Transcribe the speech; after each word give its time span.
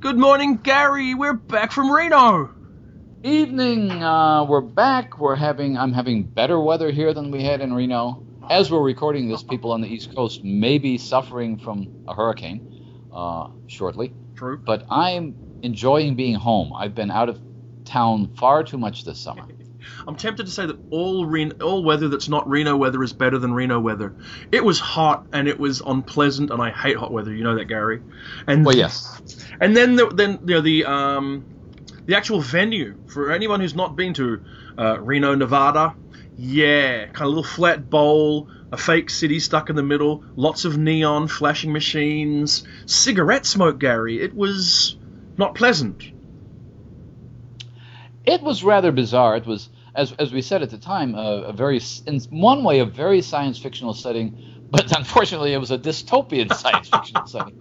Good 0.00 0.18
morning, 0.18 0.56
Gary. 0.58 1.14
We're 1.14 1.32
back 1.32 1.72
from 1.72 1.90
Reno. 1.90 2.50
Evening. 3.24 3.90
Uh, 3.90 4.44
we're 4.44 4.60
back. 4.60 5.18
We're 5.18 5.36
having. 5.36 5.78
I'm 5.78 5.94
having 5.94 6.24
better 6.24 6.60
weather 6.60 6.90
here 6.90 7.14
than 7.14 7.30
we 7.30 7.42
had 7.42 7.62
in 7.62 7.72
Reno. 7.72 8.22
As 8.50 8.70
we're 8.70 8.82
recording 8.82 9.30
this, 9.30 9.42
people 9.42 9.72
on 9.72 9.80
the 9.80 9.88
East 9.88 10.14
Coast 10.14 10.44
may 10.44 10.76
be 10.76 10.98
suffering 10.98 11.56
from 11.58 12.04
a 12.06 12.14
hurricane 12.14 13.08
uh, 13.10 13.48
shortly. 13.68 14.12
True. 14.34 14.58
But 14.58 14.84
I'm 14.90 15.34
enjoying 15.62 16.14
being 16.14 16.34
home. 16.34 16.74
I've 16.74 16.94
been 16.94 17.10
out 17.10 17.30
of 17.30 17.40
town 17.86 18.34
far 18.36 18.64
too 18.64 18.76
much 18.76 19.04
this 19.04 19.18
summer. 19.18 19.48
I'm 20.06 20.16
tempted 20.16 20.46
to 20.46 20.52
say 20.52 20.66
that 20.66 20.78
all 20.90 21.26
all 21.62 21.84
weather 21.84 22.08
that's 22.08 22.28
not 22.28 22.48
Reno 22.48 22.76
weather 22.76 23.02
is 23.02 23.12
better 23.12 23.38
than 23.38 23.52
Reno 23.52 23.80
weather. 23.80 24.14
It 24.52 24.64
was 24.64 24.78
hot 24.78 25.26
and 25.32 25.48
it 25.48 25.58
was 25.58 25.80
unpleasant, 25.80 26.50
and 26.50 26.62
I 26.62 26.70
hate 26.70 26.96
hot 26.96 27.12
weather. 27.12 27.32
You 27.32 27.44
know 27.44 27.56
that, 27.56 27.66
Gary. 27.66 28.02
And 28.46 28.64
Well, 28.64 28.76
yes. 28.76 29.20
And 29.60 29.76
then 29.76 29.96
the, 29.96 30.08
then 30.08 30.40
you 30.46 30.54
know 30.54 30.60
the 30.60 30.84
um 30.84 31.44
the 32.06 32.16
actual 32.16 32.40
venue 32.40 32.96
for 33.06 33.32
anyone 33.32 33.60
who's 33.60 33.74
not 33.74 33.96
been 33.96 34.14
to 34.14 34.40
uh, 34.78 35.00
Reno, 35.00 35.34
Nevada. 35.34 35.94
Yeah, 36.38 37.06
kind 37.06 37.22
of 37.22 37.28
little 37.28 37.42
flat 37.42 37.88
bowl, 37.88 38.48
a 38.70 38.76
fake 38.76 39.10
city 39.10 39.40
stuck 39.40 39.70
in 39.70 39.76
the 39.76 39.82
middle, 39.82 40.22
lots 40.36 40.64
of 40.64 40.76
neon, 40.76 41.28
flashing 41.28 41.72
machines, 41.72 42.64
cigarette 42.84 43.46
smoke. 43.46 43.78
Gary, 43.78 44.20
it 44.20 44.34
was 44.34 44.96
not 45.38 45.54
pleasant. 45.54 46.02
It 48.24 48.42
was 48.42 48.64
rather 48.64 48.92
bizarre. 48.92 49.36
It 49.36 49.46
was, 49.46 49.68
as, 49.96 50.12
as 50.12 50.32
we 50.32 50.42
said 50.42 50.62
at 50.62 50.70
the 50.70 50.78
time, 50.78 51.14
a, 51.14 51.42
a 51.48 51.52
very, 51.52 51.80
in 52.06 52.20
one 52.30 52.62
way, 52.62 52.80
a 52.80 52.84
very 52.84 53.22
science 53.22 53.58
fictional 53.58 53.94
setting, 53.94 54.38
but 54.70 54.96
unfortunately, 54.96 55.52
it 55.52 55.58
was 55.58 55.70
a 55.70 55.78
dystopian 55.78 56.52
science 56.62 56.88
fictional 56.88 57.26
setting. 57.26 57.58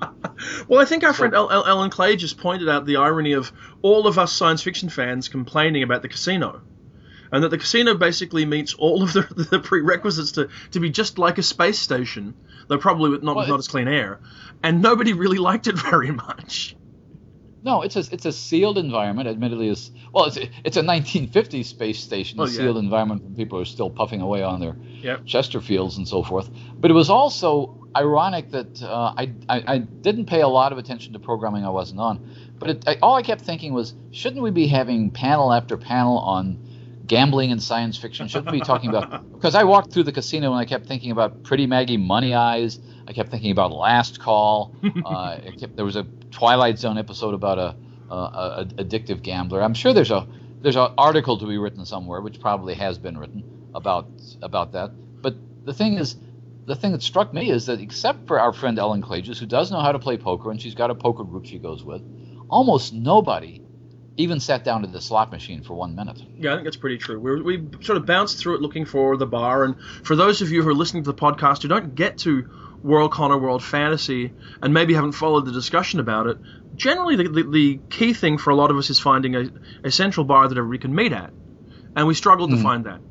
Well, 0.68 0.82
I 0.82 0.86
think 0.86 1.04
our 1.04 1.14
friend 1.14 1.34
El- 1.34 1.50
El- 1.50 1.66
Ellen 1.66 1.90
Clages 1.90 2.22
just 2.22 2.38
pointed 2.38 2.68
out 2.70 2.86
the 2.86 2.98
irony 2.98 3.34
of 3.34 3.52
all 3.82 4.08
of 4.08 4.20
us 4.20 4.34
science 4.34 4.62
fiction 4.62 4.90
fans 4.90 5.30
complaining 5.30 5.84
about 5.84 6.02
the 6.02 6.10
casino. 6.10 6.62
And 7.32 7.44
that 7.44 7.50
the 7.50 7.58
casino 7.58 7.96
basically 7.96 8.46
meets 8.46 8.74
all 8.76 9.04
of 9.04 9.14
the, 9.14 9.22
the 9.52 9.60
prerequisites 9.60 10.34
to, 10.34 10.50
to 10.72 10.80
be 10.80 10.90
just 10.90 11.18
like 11.18 11.38
a 11.38 11.44
space 11.44 11.80
station, 11.80 12.36
though 12.68 12.78
probably 12.78 13.10
with 13.10 13.24
not, 13.24 13.36
Well, 13.36 13.48
not 13.48 13.60
as 13.60 13.68
clean 13.68 13.88
air. 13.88 14.20
And 14.64 14.82
nobody 14.82 15.14
really 15.14 15.38
liked 15.38 15.68
it 15.68 15.76
very 15.90 16.12
much. 16.12 16.76
No, 17.66 17.82
it's 17.82 17.96
a 17.96 18.04
it's 18.12 18.26
a 18.26 18.32
sealed 18.32 18.78
environment. 18.78 19.28
Admittedly, 19.28 19.70
is 19.70 19.90
well, 20.14 20.26
it's 20.26 20.38
a, 20.38 20.48
it's 20.64 20.78
a 20.78 20.84
1950s 20.84 21.66
space 21.66 22.00
station, 22.00 22.40
Oh, 22.40 22.44
a 22.44 22.46
yeah. 22.46 22.52
sealed 22.58 22.78
environment 22.78 23.24
when 23.24 23.36
people 23.36 23.60
are 23.60 23.66
still 23.66 23.90
puffing 23.90 24.22
away 24.22 24.44
on 24.44 24.60
their 24.60 24.78
Yep. 25.02 25.26
Chesterfields 25.26 25.98
and 25.98 26.08
so 26.08 26.24
forth. 26.24 26.50
But 26.80 26.92
it 26.92 26.94
was 26.94 27.10
also 27.10 27.76
ironic 27.96 28.52
that 28.52 28.82
uh, 28.84 29.14
I, 29.18 29.34
I 29.50 29.64
I 29.68 29.78
didn't 29.80 30.26
pay 30.28 30.42
a 30.42 30.48
lot 30.48 30.72
of 30.74 30.78
attention 30.78 31.14
to 31.14 31.20
programming 31.20 31.66
I 31.66 31.70
wasn't 31.70 32.00
on. 32.00 32.20
But 32.60 32.70
it, 32.70 32.84
I, 32.88 32.98
all 33.02 33.16
I 33.16 33.24
kept 33.24 33.42
thinking 33.42 33.74
was, 33.74 33.96
shouldn't 34.12 34.44
we 34.44 34.52
be 34.52 34.68
having 34.68 35.10
panel 35.10 35.52
after 35.52 35.76
panel 35.76 36.20
on 36.20 36.60
gambling 37.08 37.52
and 37.52 37.62
science 37.62 37.98
fiction? 37.98 38.28
Shouldn't 38.28 38.52
we 38.52 38.60
be 38.60 38.66
talking 38.66 38.90
about? 38.90 39.24
Because 39.36 39.54
I 39.54 39.64
walked 39.64 39.94
through 39.94 40.04
the 40.04 40.12
casino 40.12 40.52
and 40.52 40.60
I 40.60 40.66
kept 40.66 40.88
thinking 40.88 41.12
about 41.12 41.44
Pretty 41.44 41.68
Maggie 41.68 41.98
Money 41.98 42.34
Eyes. 42.34 42.80
I 43.08 43.14
kept 43.14 43.30
thinking 43.30 43.52
about 43.52 43.72
Last 43.72 44.20
Call. 44.20 44.76
Uh, 45.06 45.38
kept, 45.60 45.76
there 45.76 45.86
was 45.86 45.96
a 45.96 46.04
Twilight 46.32 46.80
Zone 46.80 46.98
episode 46.98 47.34
about 47.36 47.60
a, 47.60 47.76
a, 48.10 48.16
a 48.16 48.66
addictive 48.84 49.22
gambler. 49.22 49.62
I'm 49.62 49.74
sure 49.74 49.94
there's 49.94 50.10
a 50.10 50.28
there's 50.62 50.78
an 50.78 50.94
article 50.98 51.38
to 51.38 51.46
be 51.46 51.60
written 51.60 51.86
somewhere, 51.86 52.22
which 52.22 52.40
probably 52.40 52.74
has 52.74 52.98
been 52.98 53.18
written 53.18 53.70
about 53.76 54.08
about 54.42 54.72
that. 54.72 54.92
But 55.22 55.36
the 55.64 55.74
thing 55.74 55.98
is, 55.98 56.16
the 56.66 56.76
thing 56.76 56.94
that 56.94 57.04
struck 57.04 57.34
me 57.34 57.52
is 57.52 57.68
that 57.68 57.80
except 57.80 58.28
for 58.28 58.40
our 58.40 58.52
friend 58.52 58.80
Ellen 58.80 59.02
Clages, 59.02 59.38
who 59.38 59.46
does 59.46 59.72
know 59.72 59.80
how 59.80 59.92
to 59.92 60.00
play 60.00 60.18
poker 60.18 60.50
and 60.50 60.60
she's 60.60 60.76
got 60.76 60.90
a 60.90 60.96
poker 60.96 61.24
group 61.24 61.46
she 61.46 61.60
goes 61.60 61.84
with, 61.84 62.02
almost 62.50 62.94
nobody 62.94 63.62
even 64.18 64.40
sat 64.40 64.64
down 64.64 64.84
at 64.84 64.92
the 64.92 65.02
slot 65.02 65.32
machine 65.32 65.62
for 65.62 65.74
one 65.74 65.96
minute. 65.96 66.22
Yeah, 66.38 66.52
I 66.52 66.56
think 66.56 66.66
that's 66.66 66.78
pretty 66.78 66.98
true. 66.98 67.20
We, 67.20 67.42
we 67.42 67.84
sort 67.84 67.98
of 67.98 68.06
bounced 68.06 68.38
through 68.38 68.56
it 68.56 68.62
looking 68.62 68.86
for 68.86 69.18
the 69.18 69.26
bar. 69.26 69.66
And 69.66 69.76
for 70.04 70.16
those 70.16 70.42
of 70.42 70.52
you 70.52 70.64
who 70.64 70.70
are 70.70 70.74
listening 70.74 71.04
to 71.04 71.12
the 71.12 71.18
podcast 71.18 71.64
who 71.64 71.68
don't 71.68 71.96
get 71.96 72.20
to 72.20 72.44
WorldCon 72.84 73.32
or 73.32 73.40
World 73.40 73.64
Fantasy 73.64 74.32
and 74.62 74.74
maybe 74.74 74.94
haven't 74.94 75.14
followed 75.14 75.46
the 75.46 75.52
discussion 75.52 76.00
about 76.00 76.28
it, 76.28 76.38
generally 76.76 77.16
the, 77.18 77.28
the, 77.28 77.44
the 77.44 77.80
key 77.90 78.14
thing 78.14 78.38
for 78.38 78.52
a 78.52 78.56
lot 78.56 78.72
of 78.72 78.78
us 78.78 78.90
is 78.90 79.00
finding 79.00 79.36
a, 79.36 79.50
a 79.84 79.92
central 79.92 80.26
bar 80.26 80.48
that 80.48 80.58
everybody 80.58 80.80
can 80.80 80.96
meet 80.96 81.12
at. 81.12 81.32
And 81.96 82.08
we 82.08 82.14
struggled 82.14 82.52
to 82.52 82.58
hmm. 82.58 82.64
find 82.64 82.86
that. 82.86 83.02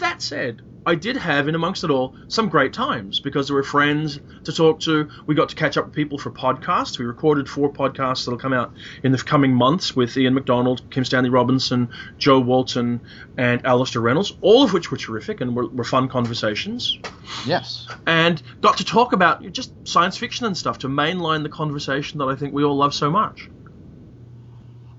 That 0.00 0.22
said, 0.22 0.62
I 0.88 0.94
did 0.94 1.18
have, 1.18 1.48
in 1.48 1.54
amongst 1.54 1.84
it 1.84 1.90
all, 1.90 2.14
some 2.28 2.48
great 2.48 2.72
times 2.72 3.20
because 3.20 3.46
there 3.46 3.54
were 3.54 3.62
friends 3.62 4.18
to 4.44 4.52
talk 4.54 4.80
to. 4.80 5.10
We 5.26 5.34
got 5.34 5.50
to 5.50 5.54
catch 5.54 5.76
up 5.76 5.84
with 5.84 5.94
people 5.94 6.16
for 6.16 6.30
podcasts. 6.30 6.98
We 6.98 7.04
recorded 7.04 7.46
four 7.46 7.70
podcasts 7.70 8.24
that'll 8.24 8.38
come 8.38 8.54
out 8.54 8.72
in 9.02 9.12
the 9.12 9.18
coming 9.18 9.52
months 9.52 9.94
with 9.94 10.16
Ian 10.16 10.32
McDonald, 10.32 10.80
Kim 10.90 11.04
Stanley 11.04 11.28
Robinson, 11.28 11.90
Jo 12.16 12.40
Walton, 12.40 13.02
and 13.36 13.66
Alastair 13.66 14.00
Reynolds, 14.00 14.32
all 14.40 14.62
of 14.62 14.72
which 14.72 14.90
were 14.90 14.96
terrific 14.96 15.42
and 15.42 15.54
were, 15.54 15.68
were 15.68 15.84
fun 15.84 16.08
conversations. 16.08 16.98
Yes. 17.44 17.86
And 18.06 18.42
got 18.62 18.78
to 18.78 18.84
talk 18.84 19.12
about 19.12 19.42
just 19.52 19.86
science 19.86 20.16
fiction 20.16 20.46
and 20.46 20.56
stuff 20.56 20.78
to 20.78 20.88
mainline 20.88 21.42
the 21.42 21.50
conversation 21.50 22.18
that 22.20 22.28
I 22.28 22.34
think 22.34 22.54
we 22.54 22.64
all 22.64 22.76
love 22.76 22.94
so 22.94 23.10
much. 23.10 23.50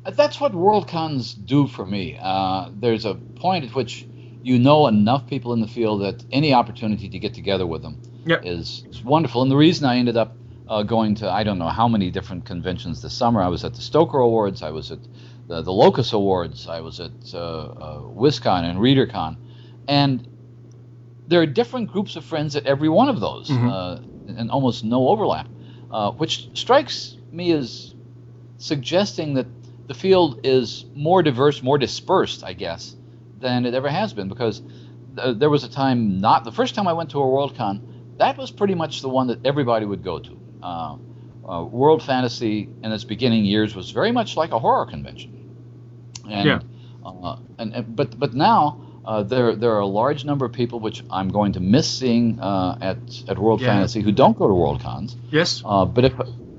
That's 0.05 0.39
what 0.39 0.53
World 0.53 0.87
Cons 0.87 1.33
do 1.33 1.65
for 1.65 1.83
me. 1.83 2.19
Uh, 2.21 2.69
there's 2.75 3.05
a 3.05 3.15
point 3.15 3.65
at 3.65 3.73
which 3.73 4.05
you 4.41 4.57
know 4.59 4.87
enough 4.87 5.27
people 5.27 5.53
in 5.53 5.61
the 5.61 5.67
field 5.67 6.01
that 6.01 6.23
any 6.31 6.53
opportunity 6.53 7.09
to 7.09 7.19
get 7.19 7.33
together 7.33 7.67
with 7.67 7.81
them 7.81 7.97
Yep. 8.25 8.41
is, 8.45 8.83
is 8.91 9.03
wonderful. 9.03 9.41
And 9.41 9.51
the 9.51 9.57
reason 9.57 9.85
I 9.85 9.97
ended 9.97 10.17
up 10.17 10.37
uh, 10.67 10.83
going 10.83 11.15
to 11.15 11.29
I 11.29 11.43
don't 11.43 11.57
know 11.57 11.67
how 11.69 11.87
many 11.87 12.11
different 12.11 12.45
conventions 12.45 13.01
this 13.01 13.13
summer. 13.13 13.41
I 13.41 13.47
was 13.47 13.63
at 13.63 13.73
the 13.73 13.81
Stoker 13.81 14.19
Awards. 14.19 14.61
I 14.61 14.69
was 14.69 14.91
at 14.91 14.99
the, 15.47 15.61
the 15.61 15.71
Locus 15.73 16.13
Awards. 16.13 16.67
I 16.67 16.81
was 16.81 16.99
at 16.99 17.11
uh, 17.33 17.37
uh, 17.39 17.99
WisCon 18.01 18.63
and 18.69 18.77
ReaderCon, 18.79 19.37
and 19.87 20.27
there 21.27 21.41
are 21.41 21.45
different 21.47 21.91
groups 21.91 22.15
of 22.15 22.23
friends 22.23 22.55
at 22.55 22.65
every 22.65 22.89
one 22.89 23.09
of 23.09 23.19
those, 23.19 23.47
Mhm. 23.49 23.69
uh, 23.71 23.99
and 24.37 24.51
almost 24.51 24.83
no 24.83 25.07
overlap, 25.09 25.47
uh, 25.91 26.11
which 26.11 26.49
strikes 26.53 27.17
me 27.31 27.51
as 27.51 27.93
suggesting 28.57 29.35
that 29.35 29.47
the 29.87 29.93
field 29.93 30.39
is 30.43 30.85
more 30.93 31.23
diverse, 31.23 31.63
more 31.63 31.77
dispersed, 31.77 32.43
I 32.43 32.53
guess, 32.53 32.95
than 33.39 33.65
it 33.65 33.73
ever 33.73 33.89
has 33.89 34.13
been. 34.13 34.27
Because 34.29 34.61
th- 35.15 35.37
there 35.37 35.49
was 35.49 35.63
a 35.63 35.69
time, 35.69 36.19
not 36.19 36.43
the 36.43 36.51
first 36.51 36.75
time 36.75 36.87
I 36.87 36.93
went 36.93 37.09
to 37.11 37.19
a 37.19 37.25
WorldCon, 37.25 37.81
that 38.17 38.37
was 38.37 38.51
pretty 38.51 38.75
much 38.75 39.01
the 39.01 39.09
one 39.09 39.27
that 39.27 39.45
everybody 39.45 39.85
would 39.85 40.03
go 40.03 40.19
to. 40.19 40.39
Uh, 40.61 40.97
uh, 41.47 41.63
World 41.63 42.03
Fantasy 42.03 42.69
in 42.83 42.91
its 42.91 43.03
beginning 43.03 43.45
years 43.45 43.75
was 43.75 43.91
very 43.91 44.11
much 44.11 44.35
like 44.37 44.51
a 44.51 44.59
horror 44.59 44.85
convention, 44.85 45.31
and 46.29 46.45
Yeah. 46.45 46.59
uh, 47.05 47.37
and, 47.57 47.73
and 47.73 47.95
but 47.95 48.17
but 48.19 48.33
now. 48.33 48.85
Uh, 49.05 49.23
there, 49.23 49.55
there 49.55 49.71
are 49.71 49.79
a 49.79 49.87
large 49.87 50.23
number 50.23 50.45
of 50.45 50.51
people 50.51 50.79
which 50.79 51.01
I'm 51.09 51.29
going 51.29 51.53
to 51.53 51.59
miss 51.59 51.89
seeing 51.89 52.39
uh, 52.39 52.77
at 52.79 52.97
at 53.27 53.39
World 53.39 53.59
Yeah. 53.61 53.67
Fantasy 53.73 54.01
who 54.01 54.11
don't 54.11 54.37
go 54.37 54.47
to 54.47 54.53
World 54.53 54.81
Cons. 54.81 55.15
Yes? 55.31 55.63
Uh, 55.65 55.85
but 55.85 56.05
if 56.05 56.13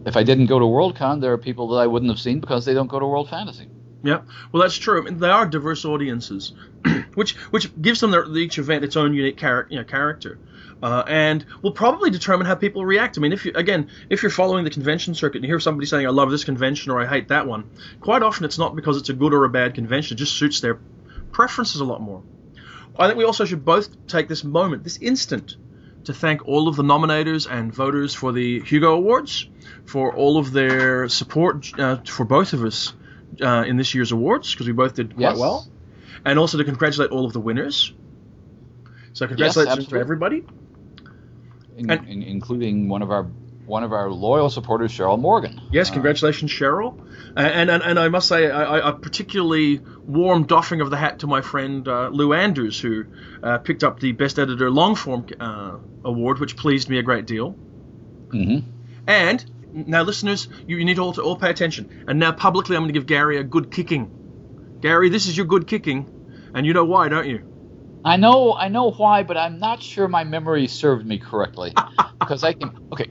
if 0.04 0.16
I 0.16 0.24
didn't 0.24 0.46
go 0.46 0.58
to 0.58 0.66
World 0.66 0.96
Con, 0.96 1.20
there 1.20 1.32
are 1.32 1.38
people 1.38 1.68
that 1.68 1.76
I 1.76 1.86
wouldn't 1.86 2.10
have 2.10 2.18
seen 2.18 2.40
because 2.40 2.64
they 2.64 2.74
don't 2.74 2.88
go 2.88 2.98
to 2.98 3.06
World 3.06 3.28
Fantasy. 3.28 3.68
Yeah, 4.02 4.22
well, 4.50 4.62
that's 4.62 4.76
true. 4.78 5.00
I 5.00 5.04
mean, 5.04 5.18
they 5.18 5.28
are 5.28 5.46
diverse 5.46 5.84
audiences, 5.84 6.54
which 7.14 7.32
which 7.50 7.70
gives 7.82 8.00
them 8.00 8.10
their, 8.10 8.26
each 8.36 8.58
event 8.58 8.82
its 8.82 8.96
own 8.96 9.12
unique 9.12 9.36
char- 9.36 9.66
you 9.68 9.76
know, 9.76 9.84
character, 9.84 10.38
uh, 10.82 11.04
and 11.06 11.44
will 11.60 11.72
probably 11.72 12.08
determine 12.08 12.46
how 12.46 12.54
people 12.54 12.84
react. 12.84 13.18
I 13.18 13.20
mean, 13.20 13.32
if 13.32 13.44
you 13.44 13.52
again, 13.54 13.90
if 14.08 14.22
you're 14.22 14.30
following 14.30 14.64
the 14.64 14.70
convention 14.70 15.14
circuit 15.14 15.36
and 15.36 15.44
you 15.44 15.50
hear 15.50 15.60
somebody 15.60 15.86
saying, 15.86 16.06
"I 16.06 16.10
love 16.10 16.30
this 16.30 16.44
convention" 16.44 16.92
or 16.92 17.00
"I 17.00 17.06
hate 17.06 17.28
that 17.28 17.46
one," 17.46 17.68
quite 18.00 18.22
often 18.22 18.46
it's 18.46 18.58
not 18.58 18.74
because 18.74 18.96
it's 18.96 19.10
a 19.10 19.14
good 19.14 19.34
or 19.34 19.44
a 19.44 19.50
bad 19.50 19.74
convention. 19.74 20.16
It 20.16 20.18
just 20.18 20.34
suits 20.34 20.60
their 20.60 20.78
preferences 21.30 21.82
a 21.82 21.84
lot 21.84 22.00
more. 22.00 22.22
I 22.98 23.06
think 23.06 23.18
we 23.18 23.24
also 23.24 23.44
should 23.44 23.64
both 23.66 24.06
take 24.06 24.28
this 24.28 24.44
moment, 24.44 24.82
this 24.82 24.96
instant, 24.96 25.56
to 26.04 26.14
thank 26.14 26.48
all 26.48 26.68
of 26.68 26.76
the 26.76 26.82
nominators 26.82 27.50
and 27.50 27.72
voters 27.72 28.14
for 28.14 28.32
the 28.32 28.60
Hugo 28.60 28.94
Awards, 28.94 29.48
for 29.84 30.14
all 30.14 30.38
of 30.38 30.52
their 30.52 31.08
support 31.08 31.70
uh, 31.78 31.96
for 32.06 32.24
both 32.24 32.54
of 32.54 32.64
us 32.64 32.94
uh, 33.40 33.64
in 33.66 33.76
this 33.76 33.94
year's 33.94 34.12
awards, 34.12 34.52
because 34.52 34.66
we 34.66 34.72
both 34.72 34.94
did 34.94 35.14
quite 35.14 35.20
Yes. 35.30 35.38
well, 35.38 35.66
and 36.24 36.38
also 36.38 36.58
to 36.58 36.64
congratulate 36.64 37.10
all 37.10 37.24
of 37.26 37.32
the 37.32 37.40
winners. 37.40 37.92
So 39.12 39.26
congratulations 39.26 39.86
to 39.88 39.96
everybody. 39.98 40.44
In, 41.76 41.90
And- 41.90 42.08
in, 42.08 42.22
including 42.22 42.88
one 42.88 43.02
of 43.02 43.10
our 43.10 43.26
one 43.66 43.84
of 43.84 43.92
our 43.92 44.10
loyal 44.10 44.50
supporters, 44.50 44.90
Cheryl 44.90 45.16
Morgan. 45.20 45.60
Yes, 45.70 45.90
Uh, 45.90 45.92
congratulations, 45.92 46.50
Cheryl. 46.50 46.98
And, 47.36 47.70
and, 47.70 47.82
and 47.84 48.00
I 48.00 48.08
must 48.08 48.26
say, 48.26 48.50
I, 48.50 48.78
I- 48.78 48.88
a 48.88 48.92
particularly 48.94 49.80
warm 50.08 50.42
doffing 50.44 50.80
of 50.80 50.90
the 50.90 50.96
hat 50.96 51.20
to 51.20 51.28
my 51.28 51.40
friend 51.40 51.86
uh, 51.86 52.08
Lou 52.08 52.32
Anders, 52.32 52.80
who 52.80 53.04
uh, 53.44 53.58
picked 53.58 53.84
up 53.84 54.00
the 54.00 54.10
Best 54.10 54.40
Editor 54.40 54.72
Long 54.72 54.96
Form 54.96 55.24
uh, 55.38 55.76
award, 56.04 56.40
which 56.40 56.56
pleased 56.56 56.88
me 56.88 56.98
a 56.98 57.02
great 57.04 57.26
deal. 57.26 57.54
mhm. 58.30 58.64
And 59.06 59.44
now, 59.72 60.02
listeners, 60.02 60.48
you, 60.66 60.76
you 60.76 60.84
need 60.84 60.98
all 60.98 61.12
to 61.12 61.22
all 61.22 61.36
pay 61.36 61.50
attention. 61.50 62.04
And 62.08 62.18
now, 62.18 62.32
publicly, 62.32 62.76
I'm 62.76 62.82
going 62.82 62.92
to 62.92 62.98
give 62.98 63.06
Gary 63.06 63.38
a 63.38 63.44
good 63.44 63.70
kicking. 63.70 64.78
Gary, 64.80 65.08
this 65.08 65.26
is 65.26 65.36
your 65.36 65.46
good 65.46 65.66
kicking, 65.66 66.50
and 66.54 66.66
you 66.66 66.72
know 66.72 66.84
why, 66.84 67.08
don't 67.08 67.28
you? 67.28 67.46
I 68.04 68.16
know 68.16 68.54
I 68.54 68.68
know 68.68 68.90
why, 68.92 69.22
but 69.24 69.36
I'm 69.36 69.58
not 69.58 69.82
sure 69.82 70.08
my 70.08 70.24
memory 70.24 70.66
served 70.66 71.06
me 71.06 71.18
correctly 71.18 71.74
because 72.18 72.42
I 72.44 72.54
can. 72.54 72.88
Okay, 72.92 73.10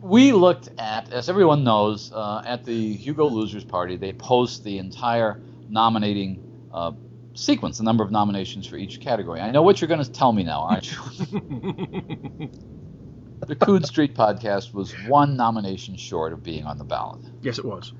we 0.00 0.32
looked 0.32 0.70
at, 0.78 1.12
as 1.12 1.28
everyone 1.28 1.64
knows, 1.64 2.12
uh, 2.12 2.42
at 2.46 2.64
the 2.64 2.94
Hugo 2.94 3.26
Losers 3.26 3.64
Party, 3.64 3.96
they 3.96 4.12
post 4.12 4.64
the 4.64 4.78
entire 4.78 5.42
nominating 5.68 6.68
uh, 6.72 6.92
sequence, 7.34 7.78
the 7.78 7.84
number 7.84 8.04
of 8.04 8.10
nominations 8.10 8.66
for 8.66 8.76
each 8.76 9.00
category. 9.00 9.40
I 9.40 9.50
know 9.50 9.62
what 9.62 9.80
you're 9.80 9.88
going 9.88 10.02
to 10.02 10.10
tell 10.10 10.32
me 10.32 10.44
now, 10.44 10.60
aren't 10.62 10.90
you? 10.90 12.50
the 13.40 13.56
Coode 13.56 13.86
Street 13.86 14.14
podcast 14.14 14.72
was 14.72 14.92
one 15.06 15.36
nomination 15.36 15.96
short 15.96 16.32
of 16.32 16.42
being 16.42 16.64
on 16.64 16.78
the 16.78 16.84
ballot. 16.84 17.20
Yes, 17.42 17.58
it 17.58 17.64
was. 17.64 17.92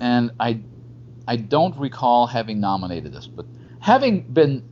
And 0.00 0.32
I, 0.40 0.60
I 1.26 1.36
don't 1.36 1.76
recall 1.78 2.26
having 2.26 2.60
nominated 2.60 3.12
this, 3.12 3.26
but 3.26 3.46
having 3.80 4.22
been 4.22 4.64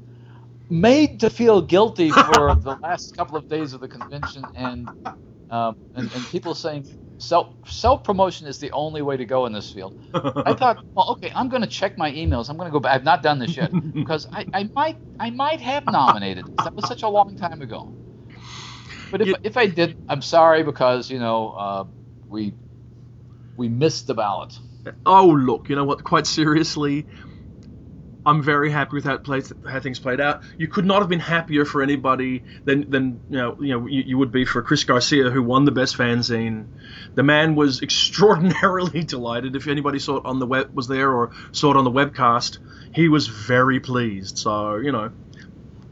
made 0.69 1.21
to 1.21 1.31
feel 1.31 1.61
guilty 1.63 2.11
for 2.11 2.55
the 2.61 2.79
last 2.83 3.17
couple 3.17 3.37
of 3.37 3.49
days 3.49 3.73
of 3.73 3.81
the 3.81 3.89
convention 3.89 4.45
and 4.55 4.89
um, 5.51 5.77
and, 5.97 6.11
and 6.13 6.27
people 6.29 6.55
saying 6.55 6.87
self 7.19 7.55
self 7.69 8.05
promotion 8.05 8.47
is 8.47 8.59
the 8.59 8.71
only 8.71 9.03
way 9.03 9.17
to 9.17 9.25
go 9.25 9.47
in 9.47 9.53
this 9.53 9.71
field. 9.73 10.01
I 10.15 10.55
thought, 10.55 10.85
well, 10.95 11.11
okay, 11.13 11.33
I'm 11.35 11.49
going 11.49 11.63
to 11.63 11.69
check 11.69 11.99
my 11.99 12.11
emails. 12.13 12.49
I'm 12.49 12.57
going 12.57 12.69
to 12.69 12.73
go 12.73 12.81
back. 12.81 12.95
I've 12.95 13.05
not 13.05 13.23
done 13.23 13.39
this 13.41 13.57
yet 13.57 13.71
because 13.93 14.27
I, 14.33 14.47
I 14.53 14.71
might 14.75 14.97
I 15.19 15.31
might 15.31 15.61
have 15.61 15.85
nominated. 15.87 16.47
This. 16.47 16.65
That 16.65 16.75
was 16.75 16.87
such 16.87 17.03
a 17.03 17.09
long 17.09 17.37
time 17.37 17.63
ago. 17.63 17.93
But 19.11 19.23
if, 19.23 19.29
You- 19.29 19.37
if 19.43 19.57
I 19.57 19.67
did, 19.67 19.97
I'm 20.09 20.23
sorry 20.23 20.63
because 20.63 21.11
you 21.11 21.19
know 21.19 21.51
uh, 21.51 21.85
we 22.29 22.55
we 23.57 23.69
missed 23.69 24.07
the 24.07 24.15
ballot. 24.15 24.59
Oh, 25.07 25.29
look, 25.29 25.69
you 25.69 25.77
know 25.77 25.85
what? 25.85 26.05
Quite 26.05 26.27
seriously, 26.27 27.07
I'm 28.25 28.43
very 28.43 28.71
happy 28.71 28.97
with 28.97 29.05
how, 29.05 29.19
plays, 29.19 29.53
how 29.69 29.81
things 29.81 29.99
played 29.99 30.21
out. 30.21 30.43
You 30.59 30.69
could 30.69 30.85
not 30.87 31.01
have 31.01 31.09
been 31.09 31.21
happier 31.21 31.65
for 31.65 31.83
anybody 31.83 32.45
than, 32.65 32.91
than 32.91 33.21
you 33.29 33.39
know, 33.39 33.57
you 33.61 33.69
know, 33.81 33.87
you, 33.87 34.03
you 34.07 34.19
would 34.19 34.33
be 34.33 34.45
for 34.45 34.63
Chris 34.63 34.85
Garcia, 34.85 35.31
who 35.31 35.43
won 35.43 35.65
the 35.65 35.73
best 35.73 35.97
fanzine. 35.97 36.69
The 37.15 37.23
man 37.23 37.57
was 37.57 37.83
extraordinarily 37.85 39.05
delighted. 39.05 39.57
If 39.57 39.69
anybody 39.69 39.99
saw 39.99 40.17
it 40.19 40.25
on 40.27 40.39
the 40.39 40.47
web, 40.47 40.69
was 40.73 40.89
there 40.89 41.13
or 41.13 41.33
saw 41.53 41.73
it 41.73 41.77
on 41.77 41.85
the 41.85 41.91
webcast, 41.91 42.59
he 42.95 43.09
was 43.09 43.27
very 43.29 43.81
pleased. 43.81 44.39
So, 44.39 44.77
you 44.77 44.93
know, 44.93 45.13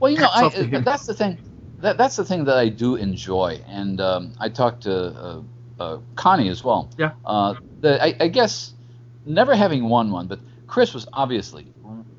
Well, 0.01 0.11
you 0.13 0.19
know, 0.19 0.29
I, 0.33 0.43
that's 0.85 1.07
the 1.07 1.15
thing. 1.15 1.41
That, 1.81 1.97
that's 1.97 2.17
the 2.17 2.25
thing 2.25 2.45
that 2.45 2.57
I 2.57 2.69
do 2.69 2.97
enjoy, 2.97 3.61
and 3.69 4.01
um, 4.01 4.33
I 4.41 4.49
talked 4.49 4.83
to 4.83 4.93
uh, 4.93 5.43
uh, 5.79 5.99
Connie 6.17 6.49
as 6.49 6.65
well. 6.65 6.91
Yeah. 6.99 7.13
Uh, 7.25 7.55
the, 7.81 8.03
I, 8.03 8.17
I 8.21 8.29
guess 8.29 8.73
never 9.25 9.55
having 9.55 9.89
won 9.89 10.11
one, 10.11 10.27
but 10.27 10.41
Chris 10.67 10.93
was 10.93 11.07
obviously 11.13 11.67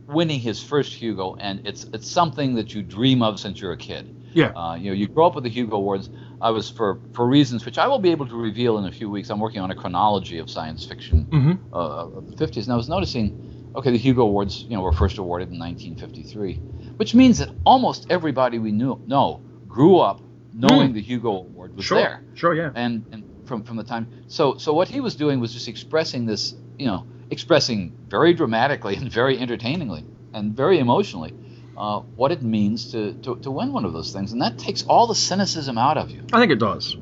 winning 0.07 0.39
his 0.39 0.61
first 0.61 0.93
Hugo, 0.93 1.35
and 1.39 1.65
it's 1.65 1.85
it's 1.93 2.07
something 2.09 2.55
that 2.55 2.73
you 2.73 2.81
dream 2.81 3.21
of 3.21 3.39
since 3.39 3.61
you're 3.61 3.73
a 3.73 3.77
kid. 3.77 4.07
yeah. 4.33 4.51
Uh, 4.55 4.75
you 4.75 4.89
know, 4.89 4.95
you 4.95 5.07
grow 5.07 5.27
up 5.27 5.35
with 5.35 5.43
the 5.43 5.49
Hugo 5.49 5.75
Awards. 5.75 6.09
I 6.41 6.51
was 6.51 6.69
for 6.69 6.99
for 7.13 7.27
reasons 7.27 7.65
which 7.65 7.77
I 7.77 7.87
will 7.87 7.99
be 7.99 8.11
able 8.11 8.27
to 8.27 8.35
reveal 8.35 8.77
in 8.77 8.85
a 8.85 8.91
few 8.91 9.09
weeks. 9.09 9.29
I'm 9.29 9.39
working 9.39 9.61
on 9.61 9.71
a 9.71 9.75
chronology 9.75 10.39
of 10.39 10.49
science 10.49 10.85
fiction 10.85 11.27
hmm 11.31 11.53
uh, 11.73 12.07
of 12.07 12.27
the 12.27 12.45
50s, 12.45 12.63
and 12.63 12.73
I 12.73 12.75
was 12.75 12.89
noticing, 12.89 13.71
okay, 13.75 13.91
the 13.91 13.97
Hugo 13.97 14.23
Awards, 14.23 14.65
you 14.67 14.75
know, 14.75 14.81
were 14.81 14.91
first 14.91 15.17
awarded 15.19 15.49
in 15.49 15.59
1953, 15.59 16.53
which 16.97 17.13
means 17.13 17.37
that 17.37 17.49
almost 17.65 18.07
everybody 18.09 18.57
we 18.57 18.71
knew 18.71 18.99
know 19.05 19.41
grew 19.69 19.97
up 19.99 20.19
knowing 20.53 20.89
Hmm. 20.89 20.93
the 20.95 21.01
Hugo 21.01 21.29
Award 21.37 21.75
was 21.75 21.85
Sure. 21.85 21.97
there, 21.99 22.23
Sure, 22.33 22.53
yeah. 22.53 22.71
and 22.75 23.05
and 23.11 23.23
from 23.45 23.63
from 23.63 23.77
the 23.77 23.83
time, 23.83 24.07
so 24.27 24.57
so 24.57 24.73
what 24.73 24.87
he 24.89 24.99
was 24.99 25.15
doing 25.15 25.39
was 25.39 25.53
just 25.53 25.67
expressing 25.67 26.25
this, 26.25 26.55
you 26.77 26.87
know, 26.87 27.05
expressing 27.29 27.93
very 28.09 28.33
dramatically 28.33 28.95
and 28.95 29.11
very 29.11 29.37
entertainingly 29.39 30.03
and 30.33 30.55
very 30.55 30.79
emotionally. 30.79 31.33
Uh, 31.77 32.01
what 32.17 32.29
it 32.29 32.41
means 32.43 32.91
to, 32.91 33.13
to, 33.23 33.37
to 33.37 33.49
win 33.49 33.71
one 33.71 33.85
of 33.85 33.93
those 33.93 34.11
things, 34.11 34.33
and 34.33 34.41
that 34.41 34.57
takes 34.57 34.83
all 34.83 35.07
the 35.07 35.15
cynicism 35.15 35.77
out 35.77 35.97
of 35.97 36.09
you. 36.11 36.21
I 36.33 36.39
think 36.41 36.51
it 36.51 36.59
does. 36.59 36.97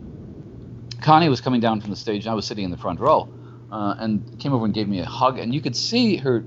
Connie 1.01 1.29
was 1.29 1.41
coming 1.41 1.61
down 1.61 1.81
from 1.81 1.89
the 1.89 1.95
stage, 1.95 2.25
and 2.25 2.31
I 2.31 2.35
was 2.35 2.45
sitting 2.45 2.63
in 2.63 2.69
the 2.69 2.77
front 2.77 2.99
row, 2.99 3.27
uh, 3.71 3.95
and 3.97 4.37
came 4.39 4.53
over 4.53 4.65
and 4.65 4.73
gave 4.75 4.87
me 4.87 4.99
a 4.99 5.05
hug, 5.05 5.39
and 5.39 5.51
you 5.53 5.61
could 5.61 5.75
see 5.75 6.17
her, 6.17 6.43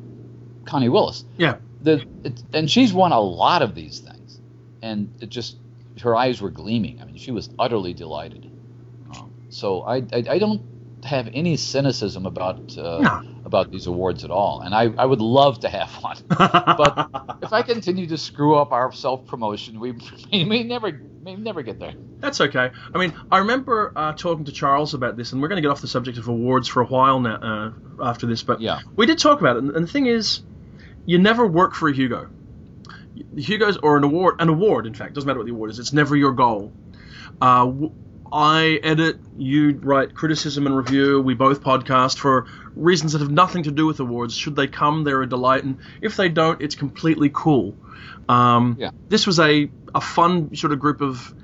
Connie 0.65 0.89
Willis. 0.89 1.25
Yeah. 1.39 1.57
The 1.83 2.05
it, 2.23 2.41
and 2.53 2.71
she's 2.71 2.93
won 2.93 3.11
a 3.11 3.21
lot 3.21 3.63
of 3.63 3.75
these 3.75 3.99
things, 3.99 4.39
and 4.81 5.13
it 5.21 5.29
just 5.29 5.57
her 6.03 6.17
eyes 6.17 6.41
were 6.41 6.51
gleaming. 6.51 7.01
I 7.01 7.05
mean, 7.05 7.17
she 7.17 7.31
was 7.31 7.51
utterly 7.59 7.95
delighted. 7.95 8.47
Um, 9.11 9.33
so 9.49 9.83
I, 9.83 9.97
I 10.13 10.25
I 10.31 10.39
don't 10.39 10.63
have 11.05 11.29
any 11.33 11.57
cynicism 11.57 12.27
about 12.27 12.77
uh, 12.79 12.99
No. 13.01 13.21
about 13.45 13.71
these 13.71 13.87
awards 13.87 14.25
at 14.25 14.31
all, 14.31 14.61
and 14.61 14.75
I, 14.75 14.91
I 14.99 15.07
would 15.07 15.21
love 15.21 15.61
to 15.61 15.69
have 15.69 15.91
one. 16.03 16.17
But 16.39 17.11
if 17.43 17.53
I 17.53 17.63
continue 17.63 18.07
to 18.09 18.19
screw 18.19 18.55
up 18.57 18.73
our 18.73 18.93
self 18.93 19.27
promotion, 19.27 19.81
we 19.81 19.93
we 20.33 20.45
may 20.45 20.63
never 20.63 21.03
may 21.21 21.37
never 21.37 21.63
get 21.63 21.81
there. 21.81 21.95
That's 22.21 22.41
okay. 22.41 22.71
I 22.95 22.99
mean, 22.99 23.15
I 23.31 23.39
remember 23.39 23.93
uh, 23.97 24.13
talking 24.13 24.45
to 24.45 24.53
Charles 24.53 24.93
about 24.93 25.17
this, 25.17 25.33
and 25.33 25.41
we're 25.41 25.49
going 25.49 25.57
to 25.57 25.63
get 25.67 25.71
off 25.71 25.81
the 25.81 25.89
subject 25.89 26.19
of 26.19 26.29
awards 26.29 26.69
for 26.69 26.83
a 26.83 26.87
while 26.87 27.19
now 27.19 27.37
uh, 27.37 27.73
after 28.05 28.27
this, 28.27 28.43
but 28.43 28.61
Yeah. 28.61 28.81
we 28.97 29.07
did 29.07 29.19
talk 29.19 29.41
about 29.41 29.57
it. 29.57 29.65
And 29.65 29.75
the 29.75 29.87
thing 29.87 30.05
is, 30.05 30.43
you 31.07 31.19
never 31.19 31.47
work 31.47 31.73
for 31.75 31.89
a 31.89 31.95
Hugo. 31.95 32.29
Hugo's 33.37 33.77
or 33.77 33.97
an 33.97 34.05
award, 34.05 34.37
an 34.39 34.49
award, 34.49 34.87
in 34.87 34.95
fact, 34.95 35.15
doesn't 35.15 35.27
matter 35.27 35.39
what 35.39 35.47
the 35.47 35.53
award 35.53 35.71
is. 35.71 35.79
It's 35.79 35.93
never 35.93 36.17
your 36.17 36.33
goal. 36.33 36.73
Uh, 37.41 37.73
I 38.33 38.79
edit, 38.83 39.19
you 39.37 39.73
write 39.83 40.15
criticism 40.15 40.67
and 40.67 40.77
review. 40.77 41.21
We 41.21 41.35
both 41.35 41.63
podcast 41.63 42.19
for 42.19 42.47
reasons 42.77 43.13
that 43.13 43.21
have 43.21 43.31
nothing 43.31 43.65
to 43.65 43.71
do 43.73 43.87
with 43.87 43.99
awards. 43.99 44.37
Should 44.37 44.55
they 44.55 44.69
come, 44.69 45.03
they're 45.05 45.23
a 45.23 45.29
delight, 45.29 45.65
and 45.65 45.79
if 46.01 46.17
they 46.17 46.29
don't, 46.29 46.61
it's 46.63 46.77
completely 46.77 47.31
cool. 47.33 47.75
Um, 48.29 48.77
Yeah. 48.79 48.91
This 49.09 49.27
was 49.27 49.41
a 49.41 49.71
a 49.95 50.01
fun 50.01 50.55
sort 50.55 50.73
of 50.73 50.79
group 50.79 51.01
of 51.01 51.35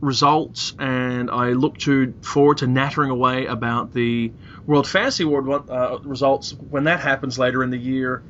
results, 0.00 0.74
and 0.78 1.30
I 1.30 1.50
look 1.50 1.78
to 1.78 2.14
forward 2.22 2.58
to 2.58 2.66
nattering 2.66 3.10
away 3.10 3.46
about 3.46 3.92
the 3.92 4.32
World 4.66 4.86
Fantasy 4.86 5.24
Award 5.24 5.68
uh, 5.68 5.98
results 6.04 6.52
when 6.52 6.84
that 6.84 7.00
happens 7.00 7.38
later 7.38 7.62
in 7.64 7.70
the 7.70 7.78
year, 7.78 8.22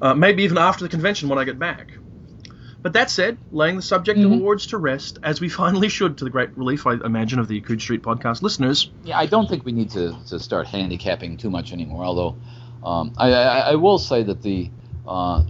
uh, 0.00 0.14
maybe 0.14 0.44
even 0.44 0.56
after 0.58 0.84
the 0.84 0.88
convention 0.88 1.28
when 1.28 1.38
I 1.38 1.44
get 1.44 1.58
back. 1.58 1.88
But 2.84 2.92
that 2.92 3.10
said, 3.10 3.38
laying 3.50 3.76
the 3.76 3.82
subject 3.82 4.20
of 4.20 4.30
Mhm. 4.30 4.40
awards 4.40 4.66
to 4.66 4.76
rest, 4.76 5.18
as 5.22 5.40
we 5.40 5.48
finally 5.62 5.88
should, 5.88 6.18
to 6.18 6.24
the 6.24 6.30
great 6.30 6.56
relief, 6.56 6.86
I 6.86 6.92
imagine, 7.02 7.38
of 7.38 7.48
the 7.48 7.60
Coode 7.62 7.80
Street 7.80 8.02
podcast 8.02 8.42
listeners. 8.42 8.90
Yeah, 9.02 9.18
I 9.18 9.24
don't 9.24 9.48
think 9.48 9.64
we 9.64 9.72
need 9.72 9.90
to, 9.92 10.14
to 10.28 10.38
start 10.38 10.66
handicapping 10.68 11.38
too 11.38 11.48
much 11.48 11.72
anymore. 11.72 12.04
Although, 12.04 12.36
um, 12.82 13.14
I, 13.16 13.32
I, 13.32 13.58
I 13.70 13.74
will 13.76 13.96
say 13.98 14.22
that 14.24 14.42
the, 14.42 14.70
uh, 15.06 15.44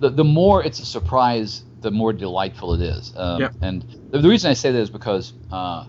the 0.00 0.08
the 0.08 0.24
more 0.24 0.64
it's 0.64 0.80
a 0.80 0.86
surprise, 0.86 1.64
the 1.82 1.90
more 1.90 2.14
delightful 2.14 2.72
it 2.72 2.80
is. 2.80 3.12
Um, 3.14 3.42
Yep. 3.42 3.54
And 3.60 3.84
the, 4.10 4.18
the 4.20 4.28
reason 4.30 4.50
I 4.50 4.54
say 4.54 4.72
that 4.72 4.80
is 4.80 4.88
because 4.88 5.34
uh, 5.52 5.84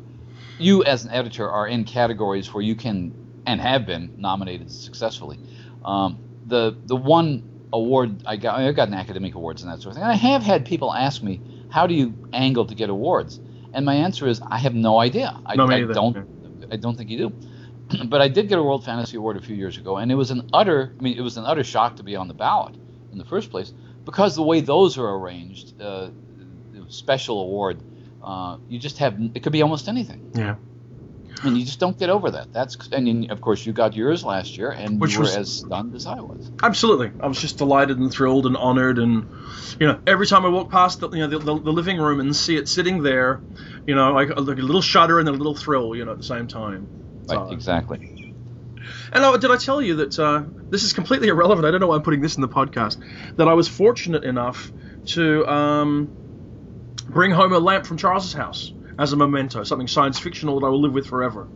you, 0.57 0.83
as 0.83 1.06
an 1.06 1.12
editor, 1.12 1.50
are 1.50 1.68
in 1.69 1.86
categories 1.86 2.54
where 2.54 2.62
you 2.63 2.75
can 2.75 3.13
and 3.45 3.62
have 3.62 3.86
been 3.86 4.12
nominated 4.18 4.69
successfully. 4.69 5.39
Um, 5.86 6.20
the 6.46 6.75
the 6.84 6.98
one 6.98 7.44
award 7.75 8.24
I 8.25 8.38
got, 8.38 8.60
I've 8.60 8.75
gotten 8.75 8.94
academic 8.94 9.36
awards 9.36 9.62
and 9.63 9.72
that 9.72 9.82
sort 9.82 9.91
of 9.91 9.96
thing. 9.96 10.03
And 10.03 10.12
I 10.12 10.15
have 10.15 10.44
had 10.44 10.65
people 10.65 10.94
ask 10.94 11.22
me, 11.22 11.41
"How 11.70 11.88
do 11.88 11.94
you 11.94 12.13
angle 12.34 12.65
to 12.65 12.75
get 12.75 12.89
awards?" 12.89 13.39
And 13.74 13.86
my 13.86 13.96
answer 13.96 14.27
is, 14.27 14.41
I 14.41 14.58
have 14.58 14.74
no 14.74 15.00
idea. 15.00 15.38
I, 15.46 15.55
No, 15.55 15.67
I 15.67 15.82
don't. 15.82 16.17
I 16.72 16.77
don't 16.77 16.96
think 16.98 17.10
you 17.10 17.17
do. 17.17 17.34
but 18.05 18.22
I 18.22 18.27
did 18.29 18.48
get 18.48 18.58
a 18.58 18.63
World 18.63 18.84
Fantasy 18.86 19.17
Award 19.17 19.38
a 19.38 19.41
few 19.41 19.55
years 19.55 19.77
ago, 19.77 19.98
and 19.98 20.12
it 20.12 20.15
was 20.15 20.32
an 20.32 20.50
utter. 20.53 20.96
I 20.98 21.01
mean, 21.03 21.17
it 21.17 21.22
was 21.22 21.38
an 21.38 21.46
utter 21.46 21.63
shock 21.63 21.98
to 21.98 22.03
be 22.03 22.15
on 22.15 22.27
the 22.27 22.34
ballot 22.34 22.75
in 23.12 23.17
the 23.17 23.25
first 23.25 23.51
place 23.51 23.74
because 24.05 24.36
the 24.36 24.44
way 24.44 24.62
those 24.62 24.98
are 24.98 25.15
arranged, 25.15 25.79
uh, 25.82 26.10
special 26.88 27.41
award, 27.41 27.82
uh, 28.24 28.58
you 28.70 28.79
just 28.79 28.98
have. 29.00 29.20
It 29.36 29.44
could 29.44 29.51
be 29.51 29.62
almost 29.62 29.88
anything, 29.88 30.32
Yeah. 30.34 30.55
And 31.46 31.58
you 31.58 31.66
just 31.66 31.80
don't 31.80 31.98
get 31.98 32.10
over 32.10 32.32
that. 32.32 32.52
That's 32.54 32.78
and 32.92 33.08
then, 33.08 33.28
of 33.30 33.42
course 33.42 33.66
you 33.66 33.74
got 33.74 33.96
yours 33.96 34.24
last 34.24 34.58
year, 34.58 34.72
and 34.72 35.00
Which 35.00 35.14
you 35.14 35.20
were 35.20 35.24
was- 35.24 35.38
as 35.38 35.52
stunned 35.52 35.94
as 35.96 36.06
I 36.06 36.16
was. 36.22 36.52
Absolutely, 36.64 37.12
I 37.20 37.28
was 37.28 37.40
just 37.40 37.58
delighted 37.58 37.98
and 37.98 38.12
thrilled 38.12 38.46
and 38.46 38.58
honored, 38.58 39.00
and 39.00 39.25
you 39.80 39.88
know, 39.88 40.00
every 40.08 40.28
time 40.28 40.46
I 40.46 40.50
walk 40.50 40.70
past 40.70 41.00
the, 41.00 41.10
you 41.10 41.20
know, 41.20 41.28
the, 41.28 41.40
the, 41.40 41.60
the 41.60 41.72
living 41.72 41.98
room 41.98 42.20
and 42.20 42.36
see 42.36 42.56
it 42.56 42.70
sitting 42.70 43.04
there, 43.04 43.42
you 43.86 43.96
know, 43.96 44.14
like, 44.14 44.30
like 44.30 44.58
a 44.58 44.62
little 44.62 44.82
shudder 44.82 45.20
and 45.20 45.28
a 45.28 45.32
little 45.32 45.56
thrill, 45.56 45.96
you 45.96 46.06
know, 46.06 46.12
at 46.12 46.18
the 46.18 46.24
same 46.24 46.48
time. 46.48 46.88
Right, 47.30 47.52
exactly. 47.52 48.00
And 49.12 49.24
oh, 49.24 49.38
did 49.38 49.52
I 49.52 49.58
tell 49.58 49.82
you 49.82 49.96
that 49.98 50.20
uh, 50.20 50.44
this 50.70 50.84
is 50.84 50.94
completely 50.94 51.28
irrelevant? 51.28 51.66
I 51.66 51.72
don't 51.72 51.80
know 51.80 51.88
why 51.88 51.96
I'm 51.96 52.04
putting 52.04 52.22
this 52.22 52.36
in 52.36 52.42
the 52.42 52.48
podcast. 52.48 52.98
That 53.38 53.48
I 53.48 53.54
was 53.54 53.68
fortunate 53.68 54.24
enough 54.24 54.72
to 55.08 55.46
um, 55.48 56.12
bring 57.10 57.32
home 57.32 57.54
a 57.54 57.60
lamp 57.60 57.86
from 57.86 57.98
Charles's 57.98 58.34
house 58.34 58.72
as 58.98 59.14
a 59.14 59.16
memento, 59.18 59.64
something 59.64 59.88
science 59.88 60.20
fictional 60.20 60.60
that 60.60 60.66
I 60.66 60.70
will 60.70 60.82
live 60.82 60.94
with 60.94 61.08
forever. 61.08 61.48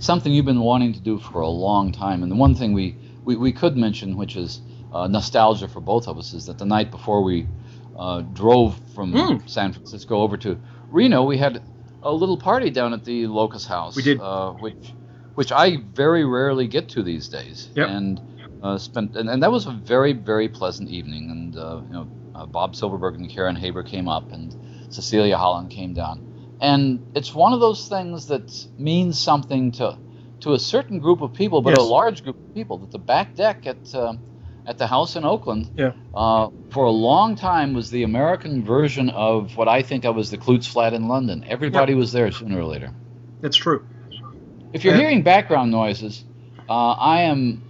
something 0.00 0.32
you've 0.32 0.44
been 0.44 0.60
wanting 0.60 0.92
to 0.92 1.00
do 1.00 1.18
for 1.18 1.40
a 1.40 1.48
long 1.48 1.90
time. 1.92 2.22
And 2.22 2.30
the 2.30 2.36
one 2.36 2.54
thing 2.54 2.72
we, 2.72 2.96
we, 3.24 3.36
we 3.36 3.52
could 3.52 3.76
mention, 3.76 4.16
which 4.16 4.36
is 4.36 4.60
uh, 4.92 5.08
nostalgia 5.08 5.66
for 5.68 5.80
both 5.80 6.06
of 6.06 6.18
us, 6.18 6.32
is 6.34 6.46
that 6.46 6.58
the 6.58 6.64
night 6.66 6.90
before 6.90 7.22
we 7.24 7.46
uh, 7.98 8.20
drove 8.20 8.78
from 8.94 9.12
Mm. 9.12 9.50
San 9.50 9.72
Francisco 9.72 10.20
over 10.20 10.36
to 10.36 10.56
Reno, 10.90 11.24
we 11.24 11.36
had 11.36 11.60
a 12.02 12.12
little 12.12 12.36
party 12.38 12.70
down 12.70 12.92
at 12.92 13.04
the 13.04 13.26
Locus 13.26 13.66
House. 13.66 13.96
We 13.96 14.02
did. 14.02 14.20
Uh, 14.20 14.52
which, 14.52 14.92
which 15.34 15.50
I 15.50 15.78
very 15.94 16.24
rarely 16.24 16.68
get 16.68 16.90
to 16.90 17.02
these 17.02 17.26
days. 17.28 17.68
Yep. 17.74 17.88
And 17.88 18.20
uh, 18.62 18.78
spent, 18.78 19.16
and, 19.16 19.28
and 19.28 19.42
that 19.42 19.50
was 19.50 19.66
a 19.66 19.72
very, 19.72 20.12
very 20.12 20.48
pleasant 20.48 20.90
evening. 20.90 21.30
And 21.30 21.56
uh, 21.56 21.80
you 21.88 21.92
know, 21.92 22.08
uh, 22.36 22.46
Bob 22.46 22.76
Silverberg 22.76 23.16
and 23.16 23.28
Karen 23.28 23.56
Haber 23.56 23.82
came 23.82 24.08
up, 24.08 24.30
and 24.30 24.54
Cecilia 24.90 25.36
Holland 25.36 25.70
came 25.70 25.92
down. 25.92 26.24
And 26.60 27.02
it's 27.14 27.34
one 27.34 27.52
of 27.52 27.60
those 27.60 27.88
things 27.88 28.26
that 28.26 28.52
means 28.76 29.20
something 29.20 29.72
to 29.72 29.98
to 30.40 30.54
a 30.54 30.58
certain 30.58 31.00
group 31.00 31.20
of 31.20 31.34
people, 31.34 31.62
but 31.62 31.70
Yes. 31.70 31.80
a 31.80 31.82
large 31.82 32.22
group 32.22 32.36
of 32.36 32.54
people. 32.54 32.78
That 32.78 32.92
the 32.92 32.98
back 33.00 33.36
deck 33.36 33.66
at 33.66 33.78
uh, 33.94 34.14
at 34.66 34.78
the 34.78 34.86
house 34.86 35.16
in 35.16 35.24
Oakland, 35.24 35.70
Yeah. 35.76 35.92
uh, 36.14 36.50
for 36.70 36.84
a 36.84 36.90
long 36.90 37.36
time 37.36 37.74
was 37.74 37.90
the 37.90 38.04
American 38.04 38.64
version 38.64 39.10
of 39.10 39.56
what 39.56 39.68
I 39.68 39.82
think 39.82 40.04
of 40.04 40.18
as 40.18 40.30
the 40.30 40.38
Clute 40.38 40.66
Flat 40.66 40.94
in 40.94 41.08
London. 41.08 41.44
Everybody 41.46 41.94
was 41.94 42.12
there 42.12 42.30
sooner 42.32 42.58
or 42.60 42.64
later. 42.64 42.94
It's 43.42 43.56
true. 43.56 43.84
If 44.72 44.84
you're 44.84 44.94
Yeah. 44.94 45.00
hearing 45.00 45.22
background 45.22 45.70
noises, 45.70 46.24
uh, 46.68 46.92
I 46.92 47.22
am. 47.22 47.62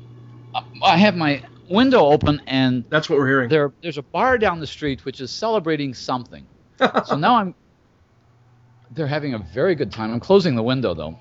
I 0.83 0.97
have 0.99 1.16
my 1.16 1.42
window 1.71 2.07
open 2.07 2.42
and 2.47 2.85
That's 2.90 3.09
what 3.11 3.18
we're 3.18 3.26
hearing. 3.28 3.49
there 3.50 3.75
there's 3.83 3.99
a 3.99 4.02
bar 4.12 4.38
down 4.38 4.61
the 4.61 4.66
street 4.66 5.04
which 5.04 5.21
is 5.21 5.33
celebrating 5.33 5.95
something. 5.95 6.49
so 7.04 7.16
now 7.16 7.37
I'm 7.37 7.54
they're 8.92 9.07
having 9.07 9.35
a 9.35 9.38
very 9.38 9.75
good 9.75 9.92
time. 9.92 10.12
I'm 10.12 10.21
closing 10.21 10.54
the 10.54 10.62
window 10.62 10.95
though. 10.95 11.18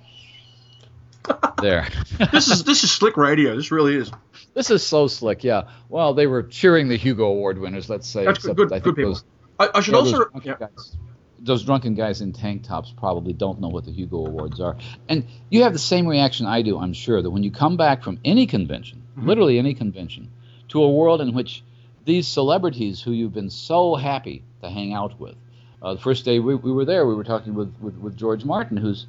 there. 1.61 1.87
this 2.31 2.47
is 2.47 2.63
this 2.63 2.83
is 2.83 2.91
slick 2.91 3.17
radio. 3.17 3.55
This 3.55 3.71
really 3.71 3.95
is. 3.95 4.11
this 4.53 4.69
is 4.69 4.85
so 4.85 5.07
slick, 5.07 5.43
yeah. 5.43 5.63
Well, 5.89 6.13
they 6.13 6.27
were 6.27 6.43
cheering 6.43 6.87
the 6.87 6.95
Hugo 6.97 7.25
Award 7.25 7.57
winners, 7.57 7.89
let's 7.89 8.07
say. 8.07 8.23
That's 8.25 8.39
except 8.39 8.55
good. 8.57 8.71
I 8.71 8.79
Good 8.79 8.83
think 8.83 8.95
people. 8.97 9.11
those, 9.13 9.23
I, 9.59 9.69
I 9.75 9.81
should 9.81 9.93
also. 9.95 10.11
those, 10.11 10.27
drunken 10.31 10.41
Yeah. 10.51 10.55
guys, 10.67 10.97
those 11.39 11.63
drunken 11.65 11.95
guys 11.95 12.21
in 12.21 12.31
tank 12.33 12.63
tops 12.63 12.93
probably 12.95 13.33
don't 13.33 13.59
know 13.59 13.67
what 13.67 13.83
the 13.85 13.91
Hugo 13.91 14.25
Awards 14.25 14.61
are. 14.61 14.77
And 15.09 15.25
you 15.49 15.63
have 15.63 15.73
the 15.73 15.79
same 15.79 16.07
reaction 16.07 16.45
I 16.45 16.61
do, 16.61 16.79
I'm 16.79 16.93
sure, 16.93 17.21
that 17.21 17.29
when 17.29 17.43
you 17.43 17.51
come 17.51 17.75
back 17.77 18.03
from 18.03 18.19
any 18.23 18.47
convention, 18.47 19.03
Mhm. 19.17 19.25
literally 19.27 19.59
any 19.59 19.73
convention, 19.73 20.29
to 20.69 20.81
a 20.81 20.89
world 20.89 21.19
in 21.21 21.33
which 21.33 21.63
these 22.05 22.25
celebrities 22.27 23.01
who 23.01 23.11
you've 23.11 23.33
been 23.33 23.49
so 23.49 23.95
happy 23.95 24.43
to 24.61 24.69
hang 24.69 24.93
out 24.93 25.19
with. 25.19 25.35
Uh, 25.81 25.93
the 25.93 25.99
first 25.99 26.25
day 26.25 26.39
we, 26.39 26.55
we 26.55 26.71
were 26.71 26.85
there, 26.85 27.05
we 27.05 27.13
were 27.15 27.23
talking 27.23 27.53
with, 27.53 27.73
with, 27.79 27.95
with 27.97 28.17
George 28.17 28.43
Martin, 28.43 28.77
who's 28.77 29.05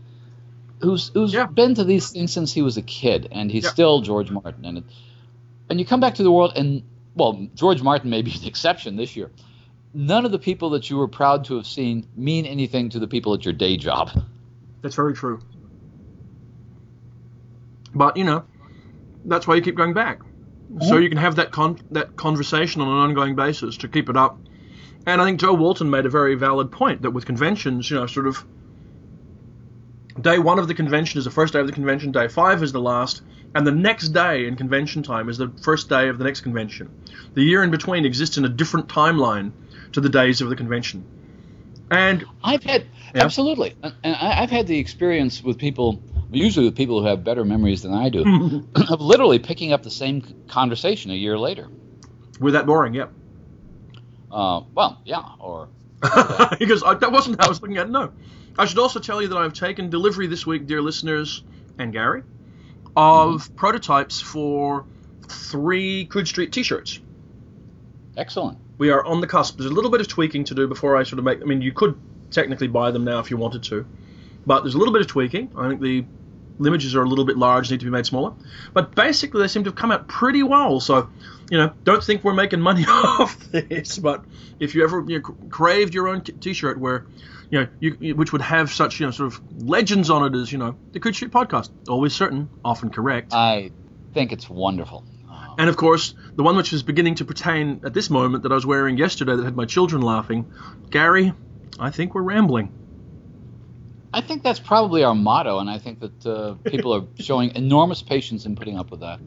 who's 0.81 1.09
who's 1.15 1.33
Yeah. 1.33 1.47
been 1.47 1.75
to 1.75 1.85
these 1.85 2.11
things 2.11 2.33
since 2.33 2.53
he 2.53 2.63
was 2.63 2.77
a 2.77 2.83
kid, 2.83 3.29
and 3.33 3.51
he's 3.51 3.65
Yeah. 3.65 3.71
still 3.71 4.01
George 4.03 4.31
Martin. 4.31 4.65
And 4.65 4.79
it, 4.79 4.85
and 5.71 5.81
you 5.81 5.87
come 5.87 6.01
back 6.01 6.17
to 6.17 6.23
the 6.23 6.31
world, 6.31 6.53
and 6.57 6.83
well, 7.15 7.49
George 7.55 7.83
Martin 7.83 8.11
may 8.11 8.23
be 8.23 8.31
the 8.31 8.47
exception 8.55 8.97
this 8.97 9.17
year. 9.17 9.31
None 9.95 10.27
of 10.27 10.31
the 10.33 10.39
people 10.39 10.71
that 10.71 10.91
you 10.91 10.99
were 10.99 11.09
proud 11.09 11.47
to 11.47 11.57
have 11.57 11.67
seen 11.67 12.07
mean 12.15 12.45
anything 12.45 12.91
to 12.91 12.99
the 12.99 13.09
people 13.09 13.33
at 13.35 13.45
your 13.45 13.55
day 13.55 13.77
job. 13.79 14.11
That's 14.83 14.95
very 14.95 15.15
true. 15.15 15.41
But 17.95 18.17
you 18.19 18.25
know, 18.25 18.45
that's 19.25 19.47
why 19.47 19.55
you 19.55 19.63
keep 19.63 19.75
going 19.75 19.95
back, 19.95 20.21
so 20.83 20.95
Mhm. 20.97 21.03
you 21.03 21.09
can 21.09 21.19
have 21.19 21.37
that 21.37 21.51
con- 21.51 21.79
that 21.91 22.15
conversation 22.17 22.83
on 22.83 22.89
an 22.89 22.95
ongoing 22.95 23.35
basis 23.35 23.79
to 23.79 23.89
keep 23.89 24.11
it 24.11 24.17
up. 24.17 24.39
And 25.09 25.23
I 25.23 25.25
think 25.25 25.41
Jo 25.41 25.55
Walton 25.55 25.89
made 25.89 26.05
a 26.05 26.11
very 26.11 26.35
valid 26.35 26.71
point 26.71 27.01
that 27.01 27.13
with 27.13 27.25
conventions, 27.25 27.91
you 27.91 27.97
know, 27.97 28.07
sort 28.07 28.27
of 28.27 28.45
day 30.21 30.39
one 30.39 30.59
of 30.59 30.69
the 30.69 30.75
convention 30.75 31.17
is 31.17 31.25
the 31.25 31.31
first 31.31 31.55
day 31.55 31.61
of 31.61 31.67
the 31.67 31.73
convention, 31.73 32.13
day 32.13 32.29
five 32.29 32.63
is 32.63 32.73
the 32.73 32.81
last, 32.81 33.23
and 33.55 33.67
the 33.67 33.73
next 33.73 34.09
day 34.11 34.47
in 34.47 34.55
convention 34.55 35.03
time 35.03 35.31
is 35.31 35.39
the 35.39 35.51
first 35.63 35.89
day 35.89 36.09
of 36.11 36.19
the 36.19 36.25
next 36.25 36.43
convention. 36.43 36.91
The 37.33 37.43
year 37.43 37.63
in 37.63 37.71
between 37.71 38.05
exists 38.05 38.37
in 38.37 38.45
a 38.45 38.51
different 38.51 38.89
timeline 38.89 39.53
to 39.93 40.03
the 40.03 40.11
days 40.11 40.43
of 40.43 40.51
the 40.51 40.57
convention. 40.57 41.07
And 41.91 42.27
I've 42.45 42.63
had 42.63 42.85
Yeah. 43.15 43.25
absolutely, 43.25 43.77
and 43.83 44.15
I've 44.15 44.51
had 44.51 44.67
the 44.67 44.79
experience 44.79 45.43
with 45.43 45.57
people, 45.57 46.03
usually 46.31 46.67
with 46.67 46.77
people 46.77 47.01
who 47.01 47.07
have 47.07 47.25
better 47.25 47.47
memories 47.47 47.81
than 47.81 47.95
I 47.95 48.11
do, 48.11 48.67
of 48.91 49.01
literally 49.01 49.39
picking 49.39 49.73
up 49.73 49.83
the 49.83 49.91
same 49.91 50.23
conversation 50.49 51.11
a 51.13 51.15
year 51.15 51.39
later. 51.39 51.69
with 52.41 52.53
that 52.53 52.67
boring, 52.67 52.93
yep. 52.93 53.11
Uh, 54.31 54.63
well, 54.75 55.01
yeah, 55.05 55.23
or 55.41 55.69
because 56.59 56.83
I, 56.83 56.95
that 56.95 57.11
wasn't 57.13 57.41
how 57.41 57.47
I 57.47 57.49
was 57.49 57.61
looking 57.63 57.79
at 57.79 57.87
it. 57.87 57.91
No. 57.91 58.13
I 58.59 58.65
should 58.65 58.79
also 58.79 58.99
tell 59.01 59.23
you 59.23 59.29
that 59.29 59.37
I've 59.39 59.53
taken 59.53 59.89
delivery 59.91 60.27
this 60.27 60.45
week, 60.47 60.67
dear 60.67 60.83
listeners 60.83 61.43
and 61.79 61.93
Gary, 61.93 62.23
of 62.97 63.55
prototypes 63.57 64.21
for 64.21 64.85
three 65.29 66.07
Coode 66.07 66.27
Street 66.27 66.53
T-shirts. 66.53 67.01
excellent. 68.17 68.59
We 68.79 68.91
are 68.91 69.05
on 69.05 69.21
the 69.21 69.27
cusp. 69.27 69.59
There's 69.59 69.71
a 69.71 69.75
little 69.75 69.91
bit 69.91 70.01
of 70.01 70.09
tweaking 70.09 70.45
to 70.45 70.55
do 70.55 70.67
before 70.69 70.97
I 70.97 71.03
sort 71.03 71.19
of 71.19 71.25
make. 71.25 71.41
I 71.41 71.45
mean, 71.45 71.63
you 71.63 71.73
could 71.73 71.99
technically 72.31 72.69
buy 72.69 72.91
them 72.91 73.05
now 73.05 73.19
if 73.19 73.31
you 73.31 73.37
wanted 73.37 73.63
to, 73.65 73.87
but 74.47 74.63
there's 74.63 74.75
a 74.75 74.79
little 74.79 74.93
bit 74.93 75.01
of 75.03 75.09
tweaking. 75.09 75.51
I 75.57 75.69
think 75.69 75.81
the 75.81 76.05
images 76.67 76.95
are 76.97 77.03
a 77.03 77.07
little 77.09 77.25
bit 77.25 77.37
large, 77.37 77.71
need 77.71 77.81
to 77.81 77.87
be 77.87 77.91
made 77.91 78.07
smaller. 78.07 78.33
But 78.75 78.95
basically, 78.95 79.41
they 79.43 79.49
seem 79.49 79.65
to 79.65 79.71
have 79.71 79.77
come 79.77 79.93
out 79.93 80.09
pretty 80.09 80.43
well. 80.43 80.81
So, 80.81 81.09
you 81.51 81.59
know, 81.59 81.73
don't 81.85 82.03
think 82.03 82.25
we're 82.25 82.35
making 82.35 82.61
money 82.61 82.85
off 82.89 83.39
this. 83.51 83.99
But 83.99 84.25
if 84.59 84.75
you 84.75 84.85
ever 84.85 85.05
you 85.07 85.21
know, 85.21 85.35
craved 85.51 85.95
your 85.95 86.09
own 86.09 86.23
T-shirt 86.23 86.79
where, 86.79 87.07
you 87.51 87.61
know, 87.61 87.69
you, 87.81 88.15
which 88.15 88.33
would 88.33 88.43
have 88.43 88.71
such 88.73 89.01
you 89.01 89.07
know 89.07 89.13
sort 89.13 89.33
of 89.33 89.41
legends 89.63 90.11
on 90.11 90.25
it 90.35 90.39
as 90.39 90.53
you 90.53 90.59
know 90.59 90.77
the 90.93 91.01
Coode 91.01 91.15
Street 91.15 91.31
Podcast, 91.31 91.71
always 91.89 92.15
certain, 92.15 92.49
often 92.65 92.91
correct. 92.91 93.33
I 93.33 93.71
think 94.13 94.33
it's 94.33 94.51
wonderful. 94.51 95.05
Uh, 95.31 95.55
And 95.59 95.69
of 95.69 95.77
course, 95.77 96.15
the 96.37 96.43
one 96.43 96.57
which 96.57 96.73
was 96.73 96.83
beginning 96.83 97.15
to 97.17 97.25
pertain 97.25 97.81
at 97.85 97.95
this 97.95 98.11
moment 98.11 98.43
that 98.43 98.53
I 98.53 98.55
was 98.55 98.67
wearing 98.67 98.99
yesterday 98.99 99.37
that 99.37 99.45
had 99.45 99.57
my 99.57 99.65
children 99.65 100.03
laughing, 100.03 100.51
Gary, 100.91 101.33
I 101.79 101.91
think 101.91 102.15
we're 102.15 102.23
rambling. 102.23 102.73
I 104.13 104.21
think 104.21 104.43
that's 104.43 104.61
probably 104.61 105.05
our 105.05 105.15
motto, 105.15 105.59
and 105.59 105.69
I 105.69 105.79
think 105.79 106.01
that 106.01 106.27
uh, 106.27 106.55
people 106.71 106.95
are 106.95 107.05
showing 107.23 107.55
enormous 107.55 108.03
patience 108.03 108.47
in 108.47 108.57
putting 108.57 108.79
up 108.79 108.91
with 108.91 109.01
that. 109.01 109.21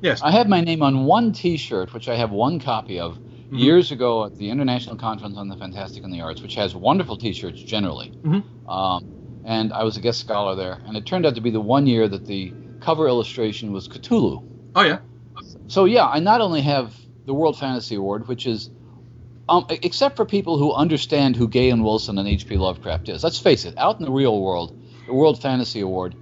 Yes. 0.00 0.22
I 0.22 0.30
have 0.30 0.48
my 0.48 0.60
name 0.60 0.82
on 0.82 1.04
one 1.06 1.32
T-shirt, 1.32 1.92
which 1.92 2.08
I 2.08 2.16
have 2.16 2.30
one 2.30 2.60
copy 2.60 3.00
of, 3.00 3.18
years 3.50 3.92
ago 3.92 4.26
at 4.26 4.36
the 4.36 4.50
International 4.50 4.94
Conference 4.94 5.36
on 5.38 5.48
the 5.48 5.56
Fantastic 5.56 6.04
and 6.04 6.12
the 6.12 6.20
Arts, 6.20 6.42
which 6.42 6.54
has 6.54 6.74
wonderful 6.74 7.16
T-shirts 7.16 7.62
generally. 7.62 8.12
Mhm. 8.22 8.42
Um, 8.68 9.06
and 9.44 9.72
I 9.72 9.84
was 9.84 9.96
a 9.96 10.00
guest 10.00 10.20
scholar 10.20 10.54
there, 10.54 10.78
and 10.86 10.96
it 10.96 11.06
turned 11.06 11.24
out 11.24 11.34
to 11.36 11.40
be 11.40 11.50
the 11.50 11.60
one 11.60 11.86
year 11.86 12.06
that 12.08 12.26
the 12.26 12.52
cover 12.80 13.08
illustration 13.08 13.72
was 13.72 13.88
Cthulhu. 13.88 14.42
Oh 14.74 14.82
yeah. 14.82 14.98
So 15.66 15.86
yeah, 15.86 16.06
I 16.06 16.18
not 16.18 16.40
only 16.40 16.60
have 16.60 16.94
the 17.24 17.32
World 17.34 17.58
Fantasy 17.58 17.94
Award, 17.94 18.28
which 18.28 18.46
is, 18.46 18.70
um, 19.48 19.66
except 19.70 20.16
for 20.16 20.24
people 20.24 20.58
who 20.58 20.72
understand 20.72 21.36
who 21.36 21.48
Gahan 21.48 21.82
Wilson 21.82 22.18
and 22.18 22.28
H.P. 22.28 22.56
Lovecraft 22.56 23.08
is. 23.08 23.24
Let's 23.24 23.38
face 23.38 23.64
it, 23.64 23.74
out 23.78 23.98
in 23.98 24.04
the 24.04 24.10
real 24.12 24.40
world, 24.40 24.78
the 25.06 25.14
World 25.14 25.40
Fantasy 25.40 25.80
Award 25.80 26.14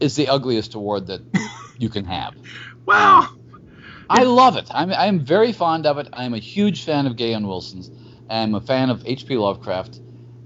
is 0.00 0.16
the 0.16 0.28
ugliest 0.28 0.74
award 0.74 1.06
that 1.08 1.20
you 1.78 1.88
can 1.88 2.04
have. 2.04 2.34
Well, 2.86 3.28
I 4.08 4.24
love 4.24 4.56
it. 4.56 4.68
I'm 4.70 4.90
I'm 4.92 5.20
very 5.20 5.52
fond 5.52 5.86
of 5.86 5.98
it. 5.98 6.08
I'm 6.12 6.34
a 6.34 6.38
huge 6.38 6.84
fan 6.84 7.06
of 7.06 7.16
Gahan 7.16 7.46
Wilson's. 7.46 7.90
I'm 8.28 8.54
a 8.54 8.60
fan 8.60 8.90
of 8.90 9.06
H.P. 9.06 9.36
Lovecraft. 9.36 10.00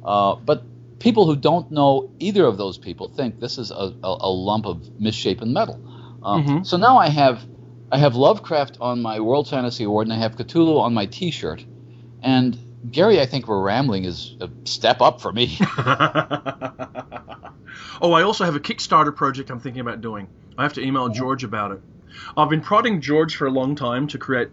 Uh, 0.04 0.34
but 0.36 0.64
people 0.98 1.26
who 1.26 1.36
don't 1.36 1.70
know 1.70 2.10
either 2.18 2.44
of 2.44 2.56
those 2.58 2.76
people 2.78 3.08
think 3.08 3.40
this 3.40 3.58
is 3.58 3.70
a, 3.70 3.74
a, 3.74 4.16
a 4.20 4.30
lump 4.30 4.66
of 4.66 5.00
misshapen 5.00 5.52
metal. 5.52 5.80
Uh, 6.22 6.38
Mhm. 6.38 6.66
So 6.66 6.76
now 6.76 6.98
I 6.98 7.08
have 7.08 7.44
I 7.92 7.98
have 7.98 8.14
Lovecraft 8.16 8.78
on 8.80 9.02
my 9.02 9.20
World 9.20 9.48
Fantasy 9.48 9.84
Award, 9.84 10.06
and 10.06 10.12
I 10.12 10.18
have 10.18 10.36
Cthulhu 10.36 10.80
on 10.80 10.92
my 10.94 11.06
T-shirt. 11.06 11.64
And 12.24 12.58
Gary, 12.90 13.20
I 13.20 13.26
think 13.26 13.46
we're 13.46 13.62
rambling 13.62 14.04
is 14.04 14.34
a 14.40 14.48
step 14.64 15.02
up 15.02 15.20
for 15.20 15.30
me. 15.30 15.58
oh, 18.00 18.12
I 18.12 18.22
also 18.22 18.44
have 18.44 18.56
a 18.56 18.60
Kickstarter 18.60 19.14
project 19.14 19.50
I'm 19.50 19.60
thinking 19.60 19.80
about 19.80 20.00
doing. 20.00 20.28
I 20.56 20.62
have 20.62 20.72
to 20.74 20.82
email 20.82 21.08
George 21.10 21.44
about 21.44 21.72
it. 21.72 21.80
I've 22.36 22.48
been 22.48 22.62
prodding 22.62 23.00
George 23.00 23.36
for 23.36 23.46
a 23.46 23.50
long 23.50 23.76
time 23.76 24.06
to 24.08 24.18
create, 24.18 24.48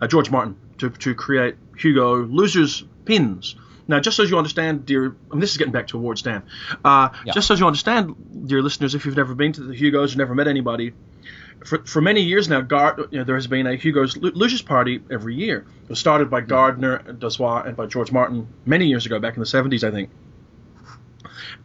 uh, 0.00 0.06
George 0.06 0.30
Martin, 0.30 0.56
to, 0.78 0.90
to 0.90 1.14
create 1.14 1.56
Hugo 1.76 2.24
Losers 2.24 2.84
pins. 3.04 3.54
Now, 3.86 4.00
just 4.00 4.16
so 4.16 4.22
you 4.22 4.38
understand, 4.38 4.86
dear, 4.86 5.16
and 5.32 5.42
this 5.42 5.50
is 5.50 5.56
getting 5.56 5.72
back 5.72 5.88
to 5.88 5.98
awards, 5.98 6.22
Dan. 6.22 6.44
Uh, 6.84 7.10
Yeah. 7.24 7.32
Just 7.32 7.48
so 7.48 7.54
you 7.54 7.66
understand, 7.66 8.46
dear 8.46 8.62
listeners, 8.62 8.94
if 8.94 9.04
you've 9.04 9.16
never 9.16 9.34
been 9.34 9.52
to 9.52 9.64
the 9.64 9.74
Hugos, 9.74 10.12
you've 10.12 10.18
never 10.18 10.34
met 10.34 10.48
anybody, 10.48 10.92
for, 11.64 11.84
for 11.84 12.00
many 12.00 12.22
years 12.22 12.48
now, 12.48 12.60
you 13.10 13.18
know, 13.18 13.24
there 13.24 13.34
has 13.34 13.46
been 13.46 13.66
a 13.66 13.76
Hugo's 13.76 14.16
Losers 14.16 14.62
Party 14.62 15.02
every 15.10 15.34
year. 15.34 15.66
It 15.84 15.88
was 15.88 15.98
started 15.98 16.30
by 16.30 16.40
Gardner, 16.40 17.00
Dozois, 17.00 17.66
and 17.66 17.76
by 17.76 17.86
George 17.86 18.12
Martin 18.12 18.48
many 18.64 18.86
years 18.86 19.06
ago, 19.06 19.18
back 19.18 19.34
in 19.34 19.40
the 19.40 19.46
70s, 19.46 19.86
I 19.86 19.90
think. 19.90 20.10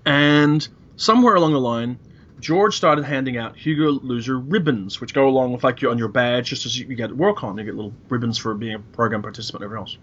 And 0.05 0.67
somewhere 0.97 1.35
along 1.35 1.53
the 1.53 1.59
line, 1.59 1.99
George 2.39 2.75
started 2.75 3.05
handing 3.05 3.37
out 3.37 3.55
Hugo 3.55 3.91
Loser 3.91 4.37
ribbons, 4.37 4.99
which 4.99 5.13
go 5.13 5.27
along 5.27 5.53
with 5.53 5.63
like 5.63 5.81
you 5.81 5.89
on 5.89 5.97
your 5.97 6.09
badge, 6.09 6.49
just 6.49 6.65
as 6.65 6.77
you 6.77 6.85
you 6.87 6.95
get 6.95 7.09
at 7.09 7.15
Worldcon, 7.15 7.57
you 7.57 7.63
get 7.63 7.75
little 7.75 7.93
ribbons 8.09 8.37
for 8.37 8.53
being 8.53 8.75
a 8.75 8.79
program 8.79 9.21
participant 9.21 9.63
and 9.63 9.71
everything 9.71 9.81
else. 9.81 9.97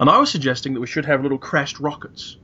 And 0.00 0.10
I 0.10 0.18
was 0.18 0.30
suggesting 0.30 0.74
that 0.74 0.80
we 0.80 0.86
should 0.86 1.06
have 1.06 1.22
little 1.22 1.38
crashed 1.38 1.78
rockets. 1.78 2.36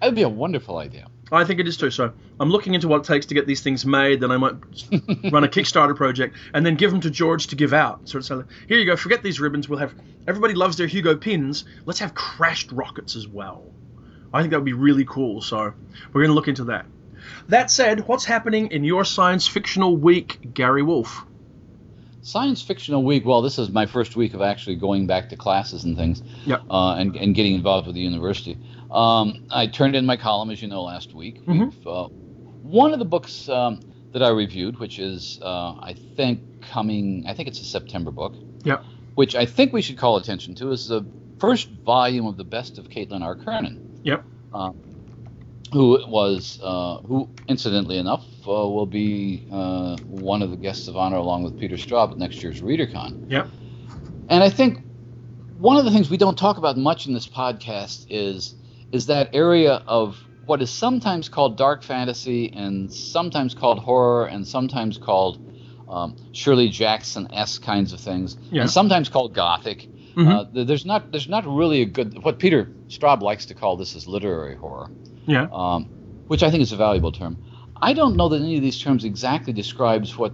that 0.00 0.06
would 0.06 0.14
be 0.14 0.22
a 0.22 0.28
wonderful 0.28 0.78
idea. 0.78 1.06
I 1.32 1.44
think 1.44 1.60
it 1.60 1.66
is 1.66 1.76
too. 1.76 1.90
So 1.90 2.12
I'm 2.38 2.50
looking 2.50 2.74
into 2.74 2.88
what 2.88 3.00
it 3.00 3.04
takes 3.06 3.26
to 3.26 3.34
get 3.34 3.46
these 3.46 3.62
things 3.62 3.86
made. 3.86 4.20
Then 4.20 4.30
I 4.30 4.36
might 4.36 4.52
run 5.32 5.44
a 5.44 5.48
Kickstarter 5.48 5.96
project 5.96 6.36
and 6.52 6.64
then 6.64 6.74
give 6.76 6.90
them 6.90 7.00
to 7.00 7.10
George 7.10 7.46
to 7.48 7.56
give 7.56 7.72
out. 7.72 8.08
So 8.08 8.18
it's 8.18 8.30
like, 8.30 8.44
here 8.68 8.78
you 8.78 8.84
go. 8.86 8.96
Forget 8.96 9.22
these 9.22 9.40
ribbons. 9.40 9.68
We'll 9.68 9.78
have 9.78 9.94
everybody 10.28 10.54
loves 10.54 10.76
their 10.76 10.86
Hugo 10.86 11.16
pins. 11.16 11.64
Let's 11.86 12.00
have 12.00 12.14
crashed 12.14 12.70
rockets 12.70 13.16
as 13.16 13.26
well. 13.26 13.64
I 14.34 14.40
think 14.42 14.50
that 14.50 14.58
would 14.58 14.64
be 14.66 14.72
really 14.72 15.04
cool. 15.04 15.40
So 15.40 15.56
we're 16.12 16.20
going 16.20 16.28
to 16.30 16.34
look 16.34 16.48
into 16.48 16.64
that. 16.64 16.86
That 17.48 17.70
said, 17.70 18.06
what's 18.08 18.24
happening 18.24 18.70
in 18.72 18.84
your 18.84 19.04
science 19.04 19.46
fictional 19.46 19.96
week, 19.96 20.54
Gary 20.54 20.82
Wolfe? 20.82 21.24
Science 22.24 22.62
Fictional 22.62 23.02
Week. 23.02 23.24
Well, 23.26 23.42
this 23.42 23.58
is 23.58 23.68
my 23.70 23.86
first 23.86 24.14
week 24.14 24.32
of 24.34 24.42
actually 24.42 24.76
going 24.76 25.08
back 25.08 25.30
to 25.30 25.36
classes 25.36 25.82
and 25.82 25.96
things, 25.96 26.22
Yep. 26.46 26.62
uh, 26.70 26.94
and 26.94 27.16
and 27.16 27.34
getting 27.34 27.54
involved 27.56 27.86
with 27.88 27.96
the 27.96 28.00
university. 28.00 28.56
Um, 28.92 29.44
I 29.50 29.66
turned 29.66 29.96
in 29.96 30.04
my 30.04 30.16
column, 30.16 30.50
as 30.50 30.60
you 30.60 30.68
know, 30.68 30.82
last 30.82 31.14
week. 31.14 31.44
Mhm. 31.46 31.72
Uh, 31.86 32.08
one 32.62 32.92
of 32.92 32.98
the 32.98 33.04
books 33.04 33.48
um, 33.48 33.80
that 34.12 34.22
I 34.22 34.28
reviewed, 34.28 34.78
which 34.78 34.98
is, 34.98 35.40
uh, 35.42 35.72
I 35.80 35.94
think, 36.16 36.40
coming, 36.60 37.24
I 37.26 37.32
think 37.34 37.48
it's 37.48 37.60
a 37.60 37.64
September 37.64 38.10
book, 38.10 38.34
Yep. 38.64 38.84
which 39.14 39.34
I 39.34 39.46
think 39.46 39.72
we 39.72 39.80
should 39.82 39.96
call 39.96 40.16
attention 40.16 40.54
to, 40.56 40.70
is 40.72 40.88
the 40.88 41.04
first 41.38 41.68
volume 41.84 42.26
of 42.26 42.36
the 42.36 42.44
Best 42.44 42.78
of 42.78 42.88
Caitlin 42.90 43.22
R. 43.22 43.34
Kiernan. 43.34 43.80
Yep. 44.04 44.24
Uh, 44.52 44.72
who 45.72 45.98
was, 46.06 46.60
uh, 46.62 46.98
who, 46.98 47.26
incidentally 47.48 47.96
enough, 47.96 48.24
uh, 48.46 48.50
will 48.52 48.84
be 48.84 49.46
uh, 49.50 49.96
one 50.10 50.42
of 50.42 50.50
the 50.50 50.56
guests 50.56 50.86
of 50.86 50.98
honor 50.98 51.16
along 51.16 51.44
with 51.44 51.58
Peter 51.58 51.76
Straub 51.76 52.10
at 52.12 52.18
next 52.18 52.42
year's 52.42 52.60
ReaderCon. 52.60 53.30
Yep. 53.30 53.48
And 54.28 54.44
I 54.44 54.50
think 54.50 54.82
one 55.58 55.78
of 55.78 55.86
the 55.86 55.90
things 55.90 56.10
we 56.10 56.18
don't 56.18 56.36
talk 56.36 56.58
about 56.58 56.76
much 56.76 57.06
in 57.06 57.14
this 57.14 57.26
podcast 57.26 58.04
is 58.10 58.54
is 58.92 59.06
that 59.06 59.30
area 59.34 59.82
of 59.86 60.16
what 60.46 60.60
is 60.62 60.70
sometimes 60.70 61.28
called 61.28 61.56
dark 61.56 61.82
fantasy 61.82 62.52
and 62.52 62.92
sometimes 62.92 63.54
called 63.54 63.78
horror 63.78 64.26
and 64.26 64.46
sometimes 64.46 64.98
called 64.98 65.38
um, 65.88 66.16
Shirley 66.32 66.68
Jackson-esque 66.68 67.62
kinds 67.62 67.92
of 67.92 68.00
things 68.00 68.36
Yeah. 68.50 68.62
and 68.62 68.70
sometimes 68.70 69.08
called 69.08 69.34
gothic. 69.34 69.88
Mhm. 70.14 70.28
Uh, 70.56 70.64
there's 70.64 70.84
not 70.84 71.10
there's 71.10 71.28
not 71.28 71.46
really 71.46 71.80
a 71.82 71.86
good 71.86 72.22
what 72.22 72.38
Peter 72.38 72.70
Straub 72.88 73.22
likes 73.22 73.46
to 73.46 73.54
call 73.54 73.76
this 73.76 73.94
is 73.94 74.06
literary 74.06 74.56
horror 74.56 74.90
Yeah. 75.26 75.48
um, 75.52 75.84
which 76.26 76.42
I 76.42 76.50
think 76.50 76.62
is 76.62 76.72
a 76.72 76.76
valuable 76.76 77.12
term. 77.12 77.36
I 77.80 77.94
don't 77.94 78.16
know 78.16 78.28
that 78.28 78.40
any 78.40 78.56
of 78.56 78.62
these 78.62 78.78
terms 78.80 79.04
exactly 79.04 79.52
describes 79.52 80.16
what 80.18 80.32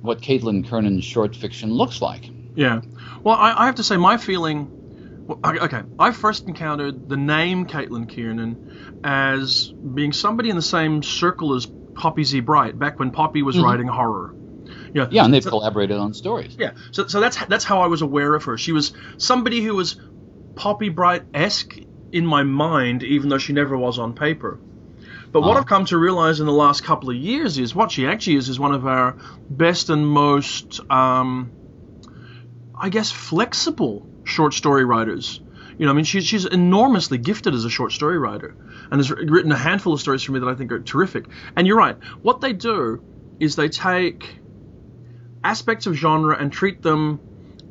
what 0.00 0.20
Caitlin 0.20 0.66
Kiernan's 0.66 1.04
short 1.04 1.36
fiction 1.36 1.72
looks 1.72 2.02
like. 2.02 2.28
Yeah. 2.56 2.80
Well, 3.22 3.36
I, 3.36 3.54
I 3.62 3.66
have 3.66 3.76
to 3.76 3.84
say, 3.84 3.96
my 3.96 4.16
feeling. 4.16 4.68
Well, 5.42 5.58
okay, 5.64 5.82
I 5.98 6.12
first 6.12 6.46
encountered 6.48 7.08
the 7.08 7.16
name 7.16 7.66
Caitlin 7.66 8.08
Kiernan 8.08 8.58
as 9.04 9.72
being 9.94 10.12
somebody 10.12 10.50
in 10.50 10.56
the 10.56 10.62
same 10.62 11.02
circle 11.02 11.54
as 11.54 11.66
Poppy 11.94 12.24
Z. 12.24 12.40
Brite 12.40 12.78
back 12.78 12.98
when 12.98 13.10
Poppy 13.10 13.42
was 13.42 13.56
Mhm. 13.56 13.64
writing 13.64 13.86
horror. 13.88 14.34
Yeah. 14.94 15.08
Yeah, 15.10 15.24
and 15.24 15.32
they've 15.32 15.42
so, 15.42 15.50
collaborated 15.50 15.96
on 15.98 16.14
stories. 16.14 16.54
yeah. 16.58 16.72
So, 16.92 17.06
so 17.06 17.20
that's 17.20 17.36
that's 17.46 17.64
how 17.64 17.80
I 17.80 17.86
was 17.86 18.02
aware 18.02 18.34
of 18.34 18.44
her. 18.44 18.56
She 18.58 18.72
was 18.72 18.92
somebody 19.16 19.60
who 19.62 19.74
was 19.74 19.96
Poppy 20.54 20.88
Brite 20.90 21.24
esque 21.34 21.76
in 22.12 22.26
my 22.26 22.42
mind, 22.42 23.02
even 23.02 23.28
though 23.28 23.38
she 23.38 23.52
never 23.52 23.76
was 23.76 23.98
on 23.98 24.12
paper. 24.14 24.58
But 25.32 25.40
what 25.42 25.56
Ah. 25.56 25.60
I've 25.60 25.66
come 25.66 25.86
to 25.86 25.96
realize 25.96 26.40
in 26.40 26.46
the 26.46 26.52
last 26.52 26.84
couple 26.84 27.08
of 27.10 27.16
years 27.16 27.58
is 27.58 27.74
what 27.74 27.90
she 27.90 28.06
actually 28.06 28.36
is 28.36 28.48
is 28.50 28.60
one 28.60 28.74
of 28.74 28.86
our 28.86 29.16
best 29.48 29.88
and 29.88 30.06
most, 30.06 30.80
um, 30.90 31.50
I 32.78 32.90
guess, 32.90 33.10
flexible 33.10 34.06
short 34.32 34.54
story 34.54 34.84
writers. 34.84 35.40
You 35.78 35.86
know, 35.86 35.92
I 35.92 35.94
mean, 35.94 36.04
she's 36.04 36.26
she's 36.26 36.44
enormously 36.44 37.18
gifted 37.18 37.54
as 37.54 37.64
a 37.64 37.70
short 37.70 37.92
story 37.92 38.18
writer, 38.18 38.54
and 38.90 38.98
has 38.98 39.10
written 39.10 39.52
a 39.52 39.56
handful 39.56 39.92
of 39.92 40.00
stories 40.00 40.22
for 40.22 40.32
me 40.32 40.40
that 40.40 40.48
I 40.48 40.54
think 40.54 40.72
are 40.72 40.80
terrific. 40.80 41.26
And 41.56 41.66
you're 41.66 41.78
right. 41.78 41.96
What 42.22 42.40
they 42.40 42.52
do 42.52 43.02
is 43.40 43.56
they 43.56 43.68
take 43.68 44.38
aspects 45.42 45.86
of 45.86 45.94
genre 45.94 46.36
and 46.38 46.52
treat 46.52 46.82
them 46.82 47.20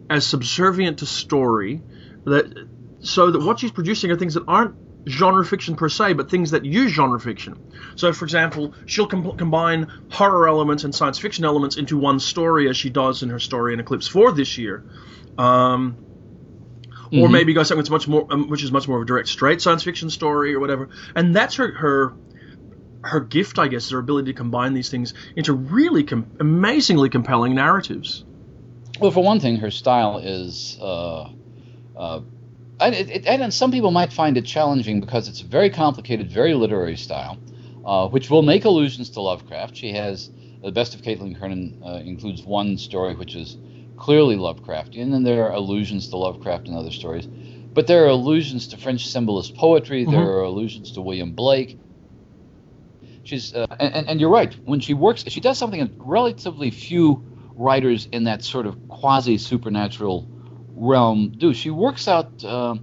as 0.10 0.25
subservient 0.25 1.00
to 1.00 1.06
story, 1.06 1.82
that 2.25 2.68
so 3.00 3.32
that 3.32 3.41
what 3.41 3.60
she's 3.60 3.72
producing 3.72 4.12
are 4.12 4.18
things 4.18 4.34
that 4.34 4.44
aren't 4.48 4.75
genre 5.08 5.46
fiction 5.46 5.75
per 5.75 5.89
se, 5.89 6.13
but 6.13 6.30
things 6.30 6.51
that 6.51 6.65
use 6.65 6.91
genre 6.91 7.20
fiction. 7.20 7.56
So, 7.96 8.13
for 8.13 8.25
example, 8.25 8.74
she'll 8.86 9.08
com- 9.08 9.38
combine 9.38 9.88
horror 10.12 10.48
elements 10.48 10.84
and 10.84 10.94
science 10.94 11.18
fiction 11.18 11.46
elements 11.46 11.77
into 11.77 11.98
one 11.98 12.20
story, 12.20 12.70
as 12.70 12.77
she 12.77 12.89
does 12.89 13.24
in 13.24 13.30
her 13.30 13.39
story 13.39 13.74
in 13.74 13.80
Eclipse 13.80 14.08
Four 14.08 14.32
this 14.32 14.58
year. 14.58 14.84
Um, 15.38 15.98
or 17.12 17.27
Mhm. 17.27 17.32
maybe 17.32 17.53
go 17.53 17.63
something 17.63 17.82
that's 17.82 17.89
much 17.89 18.08
more, 18.08 18.25
um, 18.30 18.50
which 18.50 18.63
is 18.63 18.72
much 18.72 18.88
more 18.88 18.98
of 18.98 19.03
a 19.03 19.06
direct, 19.06 19.27
straight 19.27 19.62
science 19.62 19.84
fiction 19.84 20.10
story 20.10 20.53
or 20.53 20.60
whatever. 20.60 20.89
And 21.15 21.36
that's 21.36 21.56
her 21.56 21.72
her 21.72 22.13
her 23.03 23.20
gift, 23.20 23.58
I 23.58 23.68
guess, 23.68 23.86
is 23.86 23.91
her 23.91 24.00
ability 24.00 24.32
to 24.32 24.38
combine 24.38 24.74
these 24.74 24.89
things 24.89 25.13
into 25.36 25.53
really 25.53 26.03
com- 26.03 26.27
amazingly 26.39 27.10
compelling 27.10 27.56
narratives. 27.56 28.24
Well, 29.00 29.12
for 29.12 29.24
one 29.24 29.39
thing, 29.39 29.58
her 29.58 29.72
style 29.72 30.19
is, 30.19 30.78
uh, 30.80 31.30
uh, 31.97 32.21
and, 32.80 32.93
it, 32.93 33.10
it, 33.10 33.26
and 33.26 33.52
some 33.52 33.71
people 33.71 33.89
might 33.89 34.13
find 34.13 34.38
it 34.38 34.45
challenging 34.45 35.00
because 35.00 35.28
it's 35.28 35.41
a 35.41 35.45
very 35.45 35.71
complicated, 35.71 36.32
very 36.32 36.54
literary 36.54 36.95
style, 36.95 37.39
uh, 37.84 38.08
which 38.08 38.30
will 38.30 38.43
make 38.43 38.65
allusions 38.65 39.10
to 39.12 39.21
Lovecraft. 39.21 39.76
She 39.76 39.93
has 39.93 40.30
the 40.63 40.71
best 40.71 40.93
of 40.93 41.02
Caitlin 41.02 41.36
Kiernan 41.39 41.82
uh, 41.84 42.02
includes 42.06 42.43
one 42.43 42.78
story 42.78 43.15
which 43.15 43.36
is 43.36 43.58
clearly 44.02 44.36
Lovecraftian, 44.36 45.04
and 45.04 45.14
then 45.14 45.24
there 45.24 45.46
are 45.46 45.54
allusions 45.54 46.10
to 46.10 46.18
Lovecraft 46.18 46.68
in 46.68 46.74
other 46.76 46.90
stories. 46.92 47.28
But 47.74 47.86
there 47.86 48.04
are 48.06 48.08
allusions 48.10 48.70
to 48.70 48.78
French 48.78 49.08
symbolist 49.08 49.56
poetry. 49.56 50.06
There 50.06 50.20
Mhm. 50.20 50.26
are 50.34 50.42
allusions 50.42 50.94
to 50.94 51.02
William 51.02 51.34
Blake. 51.34 51.78
She's 53.24 53.54
uh, 53.54 53.68
and, 53.80 53.94
and- 53.94 54.08
and 54.10 54.20
you're 54.20 54.32
right. 54.32 54.54
When 54.66 54.80
she 54.80 54.94
works, 54.96 55.24
she 55.28 55.40
does 55.40 55.58
something 55.58 55.80
that 55.80 55.92
relatively 56.00 56.72
few 56.72 57.24
writers 57.56 58.08
in 58.12 58.24
that 58.24 58.44
sort 58.44 58.66
of 58.66 58.76
quasi 58.88 59.38
supernatural 59.38 60.28
realm 60.76 61.32
do. 61.38 61.54
She 61.54 61.70
works 61.70 62.08
out 62.08 62.44
uh, 62.44 62.76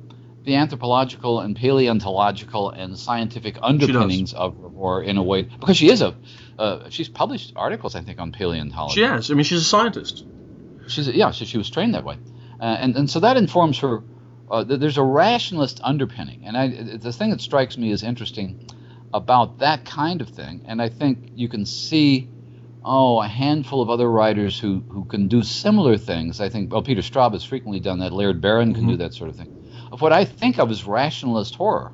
the 0.44 0.54
anthropological 0.54 1.40
and 1.40 1.56
paleontological 1.56 2.70
and 2.70 2.96
scientific 2.96 3.58
underpinnings 3.60 4.32
of 4.34 4.54
horror 4.76 5.02
in 5.02 5.16
a 5.16 5.22
way 5.22 5.42
because 5.42 5.76
she 5.76 5.90
is 5.90 6.00
a 6.00 6.14
uh, 6.58 6.88
she's 6.90 7.08
published 7.08 7.52
articles 7.56 7.96
I 7.96 8.02
think 8.02 8.20
on 8.20 8.30
paleontology. 8.30 8.94
She 9.00 9.02
has. 9.02 9.30
I 9.30 9.34
mean, 9.34 9.44
she's 9.44 9.62
a 9.62 9.64
scientist. 9.64 10.24
She's 10.88 11.08
yeah, 11.08 11.30
she, 11.30 11.44
she 11.44 11.58
was 11.58 11.70
trained 11.70 11.94
that 11.94 12.04
way, 12.04 12.18
uh, 12.60 12.64
and 12.64 12.96
and 12.96 13.10
so 13.10 13.20
that 13.20 13.36
informs 13.36 13.78
her. 13.80 14.02
Uh, 14.50 14.64
there's 14.64 14.96
a 14.96 15.02
rationalist 15.02 15.78
underpinning, 15.84 16.44
and 16.46 16.56
I, 16.56 16.96
the 16.96 17.12
thing 17.12 17.30
that 17.30 17.40
strikes 17.42 17.76
me 17.76 17.92
as 17.92 18.02
interesting 18.02 18.66
about 19.12 19.58
that 19.58 19.84
kind 19.84 20.22
of 20.22 20.28
thing, 20.30 20.62
and 20.66 20.80
I 20.80 20.88
think 20.88 21.32
you 21.34 21.48
can 21.48 21.66
see, 21.66 22.28
oh, 22.82 23.20
a 23.20 23.28
handful 23.28 23.82
of 23.82 23.90
other 23.90 24.10
writers 24.10 24.58
who 24.58 24.82
who 24.88 25.04
can 25.04 25.28
do 25.28 25.42
similar 25.42 25.98
things. 25.98 26.40
I 26.40 26.48
think 26.48 26.72
well, 26.72 26.82
Peter 26.82 27.02
Straub 27.02 27.32
has 27.32 27.44
frequently 27.44 27.80
done 27.80 27.98
that. 27.98 28.12
Laird 28.12 28.40
Barron 28.40 28.74
can 28.74 28.86
do 28.86 28.96
that 28.96 29.12
sort 29.14 29.28
of 29.28 29.36
thing. 29.36 29.54
Of 29.92 30.00
what 30.00 30.12
I 30.12 30.24
think 30.24 30.58
of 30.58 30.70
as 30.70 30.84
rationalist 30.84 31.54
horror, 31.54 31.92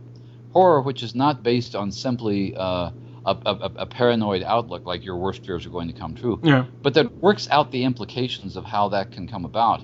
horror 0.52 0.80
which 0.80 1.02
is 1.02 1.14
not 1.14 1.42
based 1.42 1.74
on 1.74 1.90
simply 1.90 2.57
uh, 2.57 2.90
a, 3.25 3.37
a, 3.47 3.71
a 3.85 3.87
paranoid 3.87 4.43
outlook 4.43 4.87
like 4.87 5.05
your 5.05 5.17
worst 5.17 5.45
fears 5.45 5.65
are 5.67 5.71
going 5.71 5.89
to 5.89 5.95
come 5.95 6.15
true 6.15 6.39
Yeah. 6.43 6.67
but 6.83 6.95
that 6.95 7.07
works 7.23 7.49
out 7.51 7.71
the 7.71 7.85
implications 7.85 8.57
of 8.57 8.65
how 8.65 8.89
that 8.91 9.11
can 9.13 9.27
come 9.29 9.45
about 9.45 9.81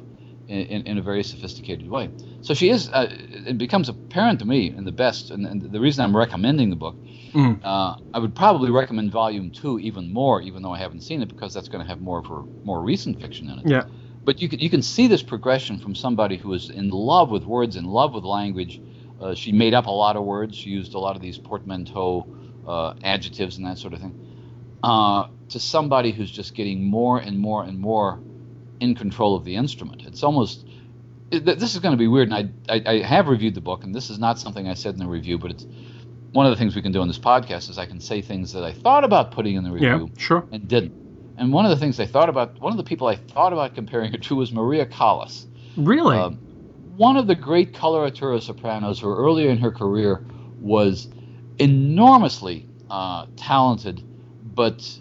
in, 0.48 0.59
in, 0.74 0.83
in 0.83 0.98
a 0.98 1.03
very 1.03 1.22
sophisticated 1.22 1.88
way. 1.88 2.11
So 2.42 2.55
she 2.55 2.70
is, 2.70 2.88
uh, 2.88 3.07
it 3.46 3.59
becomes 3.59 3.88
apparent 3.88 4.38
to 4.40 4.44
me 4.46 4.72
in 4.76 4.85
the 4.85 4.92
best, 4.92 5.31
and, 5.31 5.46
and 5.46 5.62
the 5.62 5.79
reason 5.81 6.05
I'm 6.05 6.16
recommending 6.16 6.70
the 6.70 6.76
book, 6.76 6.96
Mm. 7.33 7.61
uh, 7.64 7.94
I 8.12 8.18
would 8.18 8.35
probably 8.35 8.72
recommend 8.72 9.12
volume 9.12 9.53
two 9.53 9.79
even 9.79 10.12
more, 10.12 10.42
even 10.42 10.62
though 10.62 10.72
I 10.72 10.79
haven't 10.79 11.03
seen 11.03 11.22
it, 11.22 11.29
because 11.29 11.55
that's 11.55 11.68
going 11.68 11.85
to 11.85 11.88
have 11.88 12.00
more 12.00 12.18
of 12.18 12.26
her 12.26 12.42
more 12.64 12.83
recent 12.83 13.20
fiction 13.20 13.48
in 13.48 13.59
it. 13.61 13.66
Yeah. 13.70 13.85
But 14.24 14.42
you 14.42 14.48
can, 14.48 14.59
you 14.59 14.68
can 14.68 14.83
see 14.83 15.07
this 15.07 15.22
progression 15.22 15.79
from 15.79 15.94
somebody 15.94 16.37
who 16.37 16.53
is 16.55 16.70
in 16.70 16.88
love 16.90 17.31
with 17.31 17.44
words, 17.44 17.76
in 17.76 17.85
love 17.85 18.12
with 18.14 18.24
language. 18.24 18.81
Uh, 19.20 19.35
she 19.37 19.53
made 19.53 19.74
up 19.74 19.87
a 19.87 19.90
lot 20.05 20.16
of 20.16 20.24
words. 20.24 20.57
She 20.57 20.70
used 20.70 20.94
a 20.94 20.98
lot 20.98 21.14
of 21.14 21.22
these 21.22 21.38
portmanteau 21.38 22.26
uh, 22.70 22.94
adjectives 23.04 23.56
and 23.56 23.66
that 23.66 23.78
sort 23.78 23.92
of 23.94 24.00
thing. 24.00 24.14
Uh, 24.83 25.28
to 25.50 25.59
somebody 25.59 26.12
who's 26.12 26.30
just 26.30 26.54
getting 26.54 26.85
more 26.85 27.18
and 27.18 27.38
more 27.38 27.64
and 27.64 27.78
more 27.78 28.20
in 28.80 28.94
control 28.94 29.35
of 29.37 29.44
the 29.44 29.56
instrument. 29.56 30.02
It's 30.06 30.22
almost 30.22 30.66
it, 31.30 31.44
this 31.44 31.74
is 31.74 31.80
going 31.80 31.92
to 31.92 31.98
be 31.98 32.09
weird, 32.09 32.30
and 32.30 32.52
I, 32.68 32.74
I 32.76 32.83
I 32.94 33.02
have 33.02 33.28
reviewed 33.28 33.54
the 33.54 33.61
book, 33.61 33.85
and 33.85 33.94
this 33.94 34.11
is 34.11 34.18
not 34.18 34.38
something 34.38 34.66
I 34.68 34.74
said 34.74 34.94
in 34.94 35.00
the 35.00 35.06
review, 35.06 35.38
but 35.38 35.50
it's 35.50 35.66
one 36.33 36.46
of 36.46 36.50
the 36.50 36.56
things 36.56 36.76
we 36.76 36.83
can 36.83 36.92
do 36.92 37.00
on 37.00 37.09
this 37.09 37.18
podcast 37.18 37.68
is 37.70 37.78
I 37.78 37.87
can 37.87 38.00
say 38.00 38.22
things 38.22 38.52
that 38.52 38.62
I 38.64 38.72
thought 38.72 39.04
about 39.04 39.33
putting 39.33 39.56
in 39.56 39.64
the 39.64 39.70
review, 39.72 40.11
Yeah. 40.14 40.22
Sure. 40.22 40.44
and 40.52 40.66
didn't. 40.68 40.94
And 41.37 41.52
one 41.52 41.64
of 41.64 41.70
the 41.70 41.76
things 41.76 41.98
I 41.98 42.06
thought 42.06 42.28
about, 42.28 42.61
one 42.61 42.72
of 42.72 42.76
the 42.76 42.85
people 42.85 43.06
I 43.09 43.16
thought 43.16 43.52
about 43.52 43.74
comparing 43.74 44.12
her 44.12 44.18
to 44.18 44.37
was 44.37 44.52
Maria 44.52 44.87
Callas. 44.87 45.46
Really. 45.76 46.16
Um, 46.16 46.35
one 46.96 47.16
of 47.16 47.26
the 47.26 47.35
great 47.35 47.72
coloratura 47.72 48.40
sopranos 48.42 49.00
who 49.00 49.09
earlier 49.09 49.50
in 49.50 49.59
her 49.59 49.72
career 49.72 50.24
was 50.61 51.09
enormously 51.58 52.68
uh, 52.88 53.26
talented, 53.36 54.02
but 54.42 54.98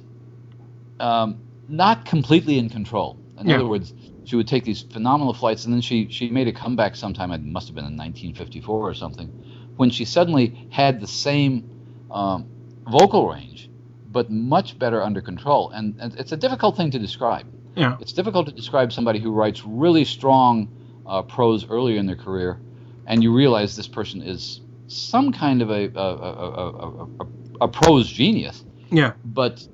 um, 1.00 1.42
not 1.68 2.06
completely 2.06 2.58
in 2.60 2.70
control. 2.70 3.18
In 3.40 3.48
Yeah. 3.48 3.56
other 3.56 3.68
words, 3.68 3.94
she 4.26 4.36
would 4.36 4.48
take 4.48 4.64
these 4.64 4.82
phenomenal 4.82 5.34
flights, 5.34 5.66
and 5.66 5.74
then 5.74 5.82
she 5.82 6.08
she 6.10 6.30
made 6.30 6.48
a 6.48 6.54
comeback 6.54 6.96
sometime. 6.96 7.32
It 7.32 7.44
must 7.44 7.68
have 7.68 7.76
been 7.76 7.86
in 7.86 7.96
1954 7.98 8.90
or 8.90 8.94
something, 8.94 9.32
when 9.78 9.90
she 9.90 10.06
suddenly 10.06 10.68
had 10.70 11.00
the 11.00 11.08
same 11.08 11.64
um, 12.12 12.46
vocal 12.90 13.30
range, 13.30 13.70
but 14.12 14.30
much 14.30 14.78
better 14.78 15.02
under 15.02 15.22
control. 15.22 15.72
And, 15.72 15.96
and 16.00 16.16
it's 16.20 16.32
a 16.32 16.38
difficult 16.38 16.78
thing 16.78 16.92
to 16.92 17.00
describe. 17.00 17.46
yeah. 17.76 17.98
It's 18.02 18.14
difficult 18.14 18.48
to 18.48 18.54
describe 18.54 18.92
somebody 18.92 19.20
who 19.20 19.32
writes 19.32 19.64
really 19.66 20.06
strong 20.06 20.70
uh, 21.06 21.22
prose 21.24 21.66
earlier 21.70 21.98
in 21.98 22.06
their 22.06 22.16
career, 22.16 22.60
and 23.08 23.24
you 23.24 23.34
realize 23.34 23.76
this 23.76 23.88
person 23.88 24.22
is 24.22 24.62
some 24.90 25.32
kind 25.32 25.62
of 25.62 25.70
a 25.70 25.86
a, 25.96 26.00
a, 26.00 26.32
a, 26.34 27.04
a, 27.22 27.28
a 27.62 27.68
prose 27.68 28.10
genius, 28.10 28.66
Yeah. 28.92 29.14
but 29.24 29.66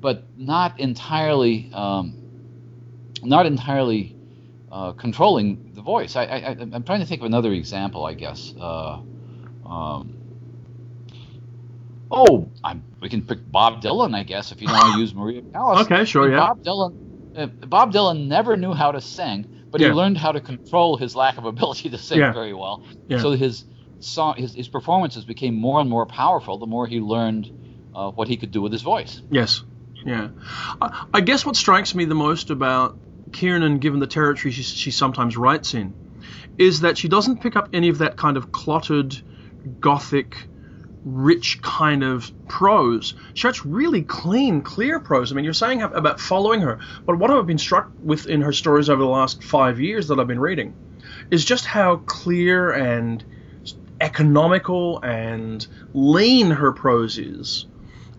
but 0.00 0.24
not 0.36 0.78
entirely 0.80 1.70
um, 1.72 2.14
not 3.22 3.46
entirely 3.46 4.16
uh, 4.70 4.92
controlling 4.92 5.72
the 5.74 5.82
voice. 5.82 6.16
I, 6.16 6.24
I, 6.24 6.50
I'm 6.60 6.82
trying 6.84 7.00
to 7.00 7.06
think 7.06 7.20
of 7.20 7.26
another 7.26 7.52
example. 7.52 8.04
I 8.06 8.14
guess 8.14 8.54
uh, 8.58 9.00
um, 9.66 10.14
Oh, 12.10 12.48
I'm, 12.62 12.84
we 13.00 13.08
can 13.08 13.22
pick 13.22 13.50
Bob 13.50 13.82
Dylan, 13.82 14.14
I 14.14 14.22
guess, 14.22 14.52
if 14.52 14.60
you 14.60 14.68
don't 14.68 14.76
want 14.76 14.94
to 14.94 15.00
use 15.04 15.14
Maria 15.14 15.42
Callas. 15.52 15.84
Okay, 15.86 16.04
sure, 16.04 16.24
And 16.24 16.32
yeah. 16.34 16.38
Bob 16.38 16.62
Dylan, 16.62 16.94
uh, 17.34 17.46
Bob 17.66 17.92
Dylan 17.92 18.28
never 18.28 18.56
knew 18.56 18.72
how 18.72 18.92
to 18.92 19.00
sing, 19.00 19.46
but 19.72 19.80
Yeah. 19.80 19.88
he 19.88 19.94
learned 19.94 20.18
how 20.18 20.30
to 20.30 20.40
control 20.40 20.96
his 20.96 21.16
lack 21.16 21.38
of 21.38 21.44
ability 21.44 21.90
to 21.90 21.98
sing 21.98 22.18
Yeah. 22.20 22.32
very 22.32 22.54
well. 22.54 22.84
Yeah. 23.08 23.18
So 23.18 23.32
his 23.32 23.64
song, 24.00 24.36
his, 24.36 24.54
his 24.54 24.68
performances 24.68 25.24
became 25.24 25.54
more 25.54 25.80
and 25.80 25.88
more 25.88 26.06
powerful 26.06 26.58
the 26.58 26.66
more 26.66 26.86
he 26.86 27.00
learned 27.00 27.90
uh, 27.94 28.10
what 28.10 28.28
he 28.28 28.36
could 28.36 28.50
do 28.50 28.60
with 28.60 28.72
his 28.72 28.82
voice. 28.82 29.22
Yes. 29.30 29.62
Yeah. 30.04 30.28
I, 30.80 31.06
I 31.14 31.20
guess 31.20 31.46
what 31.46 31.56
strikes 31.56 31.94
me 31.94 32.04
the 32.04 32.14
most 32.14 32.50
about 32.50 32.98
Kiernan, 33.32 33.78
given 33.78 34.00
the 34.00 34.06
territory 34.06 34.52
she, 34.52 34.62
she 34.62 34.90
sometimes 34.90 35.36
writes 35.36 35.74
in, 35.74 35.94
is 36.58 36.80
that 36.80 36.98
she 36.98 37.08
doesn't 37.08 37.40
pick 37.40 37.56
up 37.56 37.70
any 37.72 37.88
of 37.88 37.98
that 37.98 38.16
kind 38.16 38.36
of 38.36 38.52
clotted, 38.52 39.20
gothic, 39.80 40.36
rich 41.04 41.60
kind 41.62 42.02
of 42.02 42.30
prose. 42.48 43.14
She 43.34 43.46
writes 43.46 43.64
really 43.66 44.02
clean, 44.02 44.62
clear 44.62 45.00
prose. 45.00 45.32
I 45.32 45.34
mean, 45.34 45.44
you're 45.44 45.54
saying 45.54 45.82
about 45.82 46.20
following 46.20 46.60
her, 46.62 46.78
but 47.04 47.18
what 47.18 47.30
I've 47.30 47.46
been 47.46 47.58
struck 47.58 47.90
with 48.02 48.26
in 48.26 48.40
her 48.42 48.52
stories 48.52 48.88
over 48.88 49.02
the 49.02 49.08
last 49.08 49.42
five 49.42 49.80
years 49.80 50.08
that 50.08 50.18
I've 50.18 50.26
been 50.26 50.40
reading 50.40 50.74
is 51.30 51.44
just 51.44 51.66
how 51.66 51.96
clear 51.96 52.70
and 52.70 53.24
economical 54.04 55.00
and 55.02 55.66
lean 55.94 56.50
her 56.50 56.72
prose 56.72 57.18
is. 57.18 57.66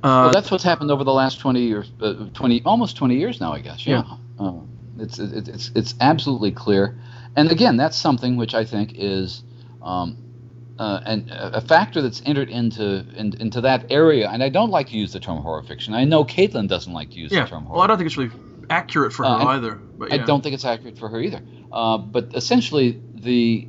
Uh, 0.03 0.25
well, 0.25 0.31
that's 0.31 0.51
what's 0.51 0.63
happened 0.63 0.91
over 0.91 1.03
the 1.03 1.13
last 1.13 1.39
20 1.39 1.61
years, 1.61 1.91
uh, 2.01 2.27
20, 2.33 2.63
almost 2.65 2.97
20 2.97 3.15
years 3.15 3.39
now, 3.39 3.53
I 3.53 3.59
guess. 3.59 3.85
Yeah. 3.85 4.03
Uh, 4.39 4.59
it's, 4.99 5.19
it's, 5.19 5.47
it's, 5.47 5.71
it's 5.75 5.95
absolutely 6.01 6.51
clear. 6.51 6.99
And 7.35 7.51
again, 7.51 7.77
that's 7.77 7.97
something 7.97 8.35
which 8.35 8.53
I 8.53 8.65
think 8.65 8.93
is 8.95 9.43
um, 9.81 10.17
uh, 10.79 11.01
an, 11.05 11.29
a 11.31 11.61
factor 11.61 12.01
that's 12.01 12.21
entered 12.25 12.49
into, 12.49 13.05
in, 13.15 13.39
into 13.39 13.61
that 13.61 13.91
area. 13.91 14.29
And 14.29 14.43
I 14.43 14.49
don't 14.49 14.71
like 14.71 14.87
to 14.89 14.97
use 14.97 15.13
the 15.13 15.19
term 15.19 15.37
horror 15.37 15.63
fiction. 15.63 15.93
I 15.93 16.03
know 16.03 16.25
Caitlin 16.25 16.67
doesn't 16.67 16.93
like 16.93 17.11
to 17.11 17.15
use 17.17 17.31
yeah. 17.31 17.43
the 17.43 17.49
term 17.49 17.65
horror. 17.65 17.77
Well, 17.77 17.83
I 17.83 17.87
don't 17.87 17.97
think 17.97 18.07
it's 18.07 18.17
really 18.17 18.31
accurate 18.69 19.13
for 19.13 19.23
her 19.23 19.29
Uh, 19.29 19.45
either. 19.45 19.75
But 19.75 20.11
I 20.11 20.17
don't 20.17 20.41
think 20.41 20.55
it's 20.55 20.65
accurate 20.65 20.97
for 20.97 21.09
her 21.09 21.21
either. 21.21 21.41
Uh, 21.71 21.97
but 21.97 22.35
essentially, 22.35 23.01
the 23.13 23.67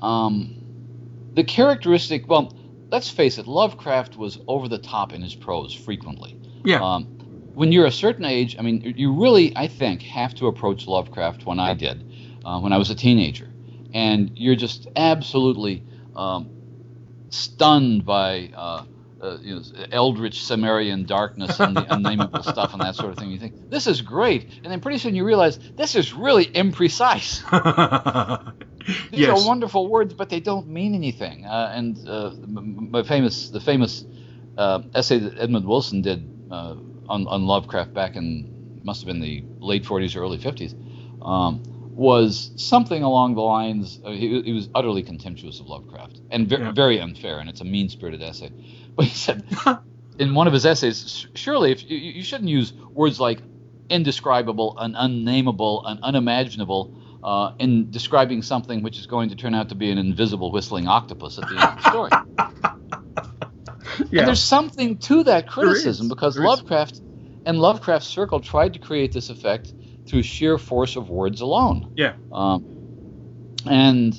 um, 0.00 1.30
the 1.34 1.44
characteristic. 1.44 2.28
Well, 2.28 2.56
let's 2.90 3.10
face 3.10 3.38
it. 3.38 3.46
Lovecraft 3.46 4.16
was 4.16 4.38
over 4.46 4.68
the 4.68 4.78
top 4.78 5.12
in 5.12 5.22
his 5.22 5.34
prose 5.34 5.74
frequently. 5.74 6.38
Yeah. 6.64 6.82
Um, 6.82 7.04
when 7.54 7.72
you're 7.72 7.86
a 7.86 7.92
certain 7.92 8.24
age, 8.24 8.56
I 8.58 8.62
mean, 8.62 8.94
you 8.96 9.12
really, 9.20 9.56
I 9.56 9.66
think, 9.66 10.02
have 10.02 10.34
to 10.36 10.46
approach 10.46 10.86
Lovecraft 10.86 11.44
when 11.44 11.58
I 11.58 11.74
did, 11.74 12.04
uh, 12.44 12.60
when 12.60 12.72
I 12.72 12.78
was 12.78 12.90
a 12.90 12.94
teenager, 12.94 13.48
and 13.92 14.30
you're 14.36 14.54
just 14.54 14.86
absolutely 14.96 15.84
um, 16.14 16.50
stunned 17.30 18.04
by. 18.04 18.50
Uh, 18.54 18.84
uh, 19.20 19.36
you 19.40 19.52
know, 19.52 19.62
eldritch 19.90 20.44
Sumerian 20.44 21.04
darkness 21.04 21.58
and 21.58 21.76
the 21.76 21.84
unnameable 21.92 22.40
stuff 22.44 22.72
and 22.72 22.80
that 22.80 22.94
sort 22.94 23.10
of 23.10 23.18
thing. 23.18 23.30
You 23.30 23.38
think 23.40 23.68
this 23.68 23.88
is 23.88 24.00
great, 24.00 24.60
and 24.62 24.72
then 24.72 24.80
pretty 24.80 24.98
soon 24.98 25.16
you 25.16 25.24
realize 25.24 25.58
this 25.58 25.96
is 25.96 26.14
really 26.14 26.46
imprecise. 26.46 27.42
These 29.10 29.28
yes. 29.28 29.30
are 29.30 29.40
wonderful 29.40 29.88
words, 29.90 30.14
but 30.14 30.30
they 30.30 30.40
don't 30.40 30.68
mean 30.68 30.94
anything. 30.94 31.44
Uh, 31.46 31.72
and 31.74 31.98
uh, 32.06 32.32
my 32.46 33.02
famous, 33.02 33.50
the 33.50 33.60
famous 33.60 34.04
uh, 34.56 34.82
essay 34.94 35.18
that 35.18 35.38
Edmund 35.38 35.66
Wilson 35.66 36.02
did 36.02 36.30
uh, 36.50 36.76
on, 37.08 37.26
on 37.28 37.46
Lovecraft 37.46 37.94
back 37.94 38.16
in 38.16 38.48
must 38.82 39.02
have 39.02 39.08
been 39.08 39.20
the 39.20 39.44
late 39.60 39.84
40s 39.84 40.16
or 40.16 40.22
early 40.22 40.38
50s 40.38 40.74
um, 41.22 41.62
was 41.94 42.52
something 42.56 43.02
along 43.02 43.34
the 43.34 43.42
lines. 43.42 44.00
Uh, 44.04 44.12
he, 44.12 44.42
he 44.42 44.52
was 44.52 44.68
utterly 44.74 45.02
contemptuous 45.02 45.60
of 45.60 45.66
Lovecraft 45.68 46.20
and 46.30 46.48
ve- 46.48 46.56
Yeah. 46.58 46.72
very 46.72 47.00
unfair, 47.00 47.40
and 47.40 47.48
it's 47.50 47.60
a 47.60 47.64
mean-spirited 47.64 48.22
essay. 48.22 48.52
But 48.96 49.06
he 49.06 49.14
said 49.14 49.44
in 50.18 50.34
one 50.34 50.46
of 50.48 50.52
his 50.52 50.66
essays, 50.66 51.26
surely 51.34 51.72
if 51.72 51.88
you, 51.90 51.96
you 51.98 52.22
shouldn't 52.24 52.50
use 52.50 52.72
words 52.94 53.20
like 53.20 53.42
indescribable 53.90 54.76
and 54.78 54.94
unnameable 54.98 55.84
and 55.86 56.00
unimaginable 56.02 56.92
uh, 57.22 57.52
in 57.58 57.90
describing 57.90 58.42
something 58.42 58.82
which 58.82 58.98
is 58.98 59.06
going 59.06 59.30
to 59.30 59.36
turn 59.36 59.54
out 59.54 59.68
to 59.70 59.74
be 59.74 59.90
an 59.90 59.98
invisible 59.98 60.52
whistling 60.52 60.86
octopus 60.86 61.38
at 61.38 61.48
the 61.48 61.54
end 61.54 61.64
of 61.64 61.82
the 61.82 61.90
story. 61.90 62.10
yeah. 64.10 64.20
And 64.20 64.28
there's 64.28 64.42
something 64.42 64.98
to 64.98 65.24
that 65.24 65.48
criticism 65.48 66.08
because 66.08 66.34
There 66.34 66.44
is. 66.44 66.48
Lovecraft 66.48 67.00
and 67.44 67.58
Lovecraft's 67.60 68.08
Circle 68.08 68.40
tried 68.40 68.74
to 68.74 68.78
create 68.78 69.12
this 69.12 69.30
effect 69.30 69.72
through 70.06 70.22
sheer 70.22 70.58
force 70.58 70.96
of 70.96 71.10
words 71.10 71.40
alone. 71.40 71.92
Yeah. 71.96 72.14
Um, 72.32 73.56
and 73.66 74.18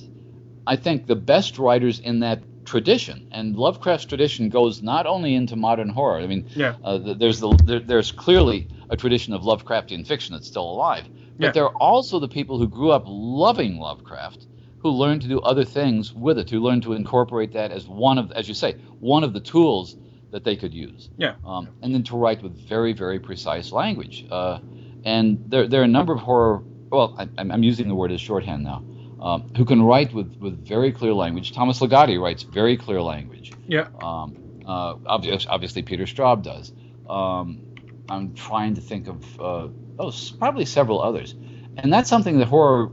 I 0.67 0.75
think 0.75 1.07
the 1.07 1.15
best 1.15 1.57
writers 1.57 1.99
in 1.99 2.19
that 2.19 2.43
tradition, 2.65 3.29
and 3.31 3.55
Lovecraft's 3.55 4.05
tradition 4.05 4.49
goes 4.49 4.83
not 4.83 5.07
only 5.07 5.33
into 5.33 5.55
modern 5.55 5.89
horror. 5.89 6.19
I 6.19 6.27
mean, 6.27 6.47
Yeah. 6.55 6.75
uh, 6.83 6.99
there's 7.17 7.39
the 7.39 7.49
there, 7.65 7.79
there's 7.79 8.11
clearly 8.11 8.67
a 8.89 8.97
tradition 8.97 9.33
of 9.33 9.41
Lovecraftian 9.41 10.05
fiction 10.05 10.35
that's 10.35 10.47
still 10.47 10.69
alive, 10.69 11.05
but 11.39 11.45
Yeah. 11.45 11.51
there 11.53 11.65
are 11.65 11.75
also 11.77 12.19
the 12.19 12.27
people 12.27 12.59
who 12.59 12.67
grew 12.67 12.91
up 12.91 13.05
loving 13.07 13.79
Lovecraft, 13.79 14.45
who 14.79 14.89
learned 14.89 15.21
to 15.23 15.27
do 15.27 15.39
other 15.39 15.63
things 15.65 16.13
with 16.13 16.37
it, 16.37 16.49
who 16.49 16.59
learned 16.59 16.83
to 16.83 16.93
incorporate 16.93 17.53
that 17.53 17.71
as 17.71 17.87
one 17.87 18.17
of, 18.17 18.31
as 18.33 18.47
you 18.47 18.53
say, 18.53 18.73
one 18.99 19.23
of 19.23 19.33
the 19.33 19.39
tools 19.39 19.95
that 20.31 20.43
they 20.43 20.55
could 20.55 20.73
use. 20.73 21.09
Yeah. 21.17 21.35
Um, 21.45 21.69
and 21.81 21.93
then 21.93 22.03
to 22.03 22.17
write 22.17 22.43
with 22.43 22.53
very, 22.67 22.93
very 22.93 23.19
precise 23.19 23.71
language. 23.71 24.25
Uh, 24.29 24.59
and 25.03 25.43
there, 25.47 25.67
there 25.67 25.81
are 25.81 25.85
a 25.85 25.87
number 25.87 26.13
of 26.13 26.19
horror. 26.19 26.61
Well, 26.91 27.15
I, 27.17 27.27
I'm 27.37 27.51
I'm 27.51 27.63
using 27.63 27.87
the 27.87 27.95
word 27.95 28.11
as 28.11 28.21
shorthand 28.21 28.63
now. 28.63 28.83
Um, 29.21 29.51
who 29.57 29.65
can 29.65 29.81
write 29.81 30.13
with, 30.13 30.37
with 30.39 30.65
very 30.65 30.91
clear 30.91 31.13
language? 31.13 31.51
Thomas 31.51 31.79
Ligotti 31.79 32.21
writes 32.21 32.43
very 32.43 32.77
clear 32.77 33.01
language. 33.01 33.51
Yeah. 33.67 33.87
Um, 34.01 34.61
uh, 34.65 34.95
obvious, 35.05 35.45
obviously, 35.49 35.81
Peter 35.81 36.03
Straub 36.05 36.41
does. 36.43 36.71
Um, 37.09 37.61
I'm 38.07 38.33
trying 38.33 38.75
to 38.75 38.81
think 38.81 39.07
of 39.07 39.41
uh, 39.41 39.67
oh, 39.99 40.11
probably 40.39 40.65
several 40.65 41.01
others, 41.01 41.35
and 41.77 41.91
that's 41.93 42.09
something 42.09 42.39
that 42.39 42.47
horror 42.47 42.91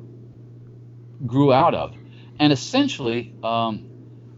grew 1.27 1.53
out 1.53 1.75
of. 1.75 1.95
And 2.39 2.53
essentially, 2.53 3.35
um, 3.43 3.89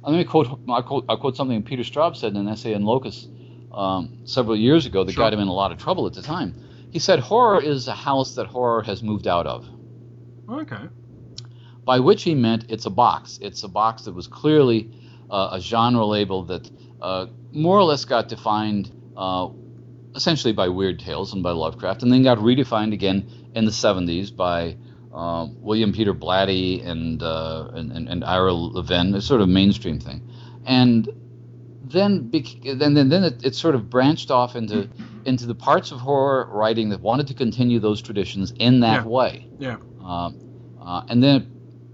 let 0.03 0.13
me 0.13 0.25
quote 0.25 0.47
I'll, 0.69 0.83
quote 0.83 1.05
I'll 1.09 1.17
quote 1.17 1.37
something 1.37 1.63
Peter 1.65 1.83
Straub 1.83 2.17
said 2.17 2.33
in 2.33 2.37
an 2.39 2.49
essay 2.49 2.73
in 2.75 2.85
Locus 2.85 3.27
um, 3.73 4.21
several 4.25 4.57
years 4.57 4.87
ago 4.87 5.03
that 5.05 5.13
Sure. 5.13 5.25
got 5.25 5.33
him 5.33 5.41
in 5.41 5.49
a 5.49 5.53
lot 5.53 5.73
of 5.73 5.79
trouble 5.79 6.07
at 6.07 6.13
the 6.15 6.23
time. 6.23 6.55
He 6.91 6.99
said 7.01 7.19
horror 7.19 7.61
is 7.61 7.89
a 7.89 7.95
house 7.95 8.37
that 8.37 8.47
horror 8.47 8.83
has 8.83 9.03
moved 9.03 9.27
out 9.27 9.47
of 9.47 9.69
Okay. 10.49 10.85
by 11.85 11.99
which 12.01 12.23
he 12.23 12.35
meant 12.35 12.67
it's 12.71 12.87
a 12.87 12.91
box. 12.91 13.39
It's 13.43 13.63
a 13.65 13.69
box 13.69 14.03
that 14.05 14.15
was 14.15 14.27
clearly 14.27 14.91
uh, 15.31 15.51
a 15.53 15.61
genre 15.61 16.07
label 16.07 16.45
that 16.45 16.71
uh, 17.03 17.27
more 17.53 17.77
or 17.77 17.83
less 17.85 18.05
got 18.07 18.29
defined 18.29 18.91
uh, 19.17 19.49
essentially 20.19 20.53
by 20.53 20.69
Weird 20.69 20.99
Tales 20.99 21.33
and 21.33 21.43
by 21.45 21.53
Lovecraft, 21.53 22.03
and 22.03 22.13
then 22.13 22.25
got 22.25 22.39
redefined 22.39 22.93
again 22.93 23.31
in 23.55 23.65
the 23.65 23.71
70s 23.71 24.35
by 24.35 24.77
uh, 25.15 25.47
William 25.61 25.93
Peter 25.93 26.13
Blatty 26.13 26.85
and, 26.85 27.23
uh, 27.23 27.69
and, 27.73 27.93
and, 27.93 28.09
and 28.09 28.25
Ira 28.25 28.53
Levin, 28.53 29.15
a 29.15 29.23
sort 29.23 29.41
of 29.41 29.49
mainstream 29.49 30.01
thing. 30.01 30.29
And 30.67 31.09
then, 31.85 32.31
then, 32.33 32.95
then, 32.95 33.09
then 33.09 33.23
it, 33.25 33.45
it 33.45 33.55
sort 33.55 33.75
of 33.77 33.89
branched 33.89 34.31
off 34.31 34.57
into 34.57 34.91
into 35.25 35.47
the 35.47 35.55
parts 35.55 35.93
of 35.93 36.01
horror 36.01 36.49
writing 36.51 36.89
that 36.91 37.01
wanted 37.01 37.29
to 37.29 37.35
continue 37.35 37.79
those 37.81 38.01
traditions 38.03 38.51
in 38.59 38.81
that 38.81 39.03
Yeah. 39.05 39.09
way. 39.09 39.47
Yeah. 39.59 39.77
Uh, 40.03 40.31
uh, 40.81 41.05
and 41.09 41.23
then 41.23 41.51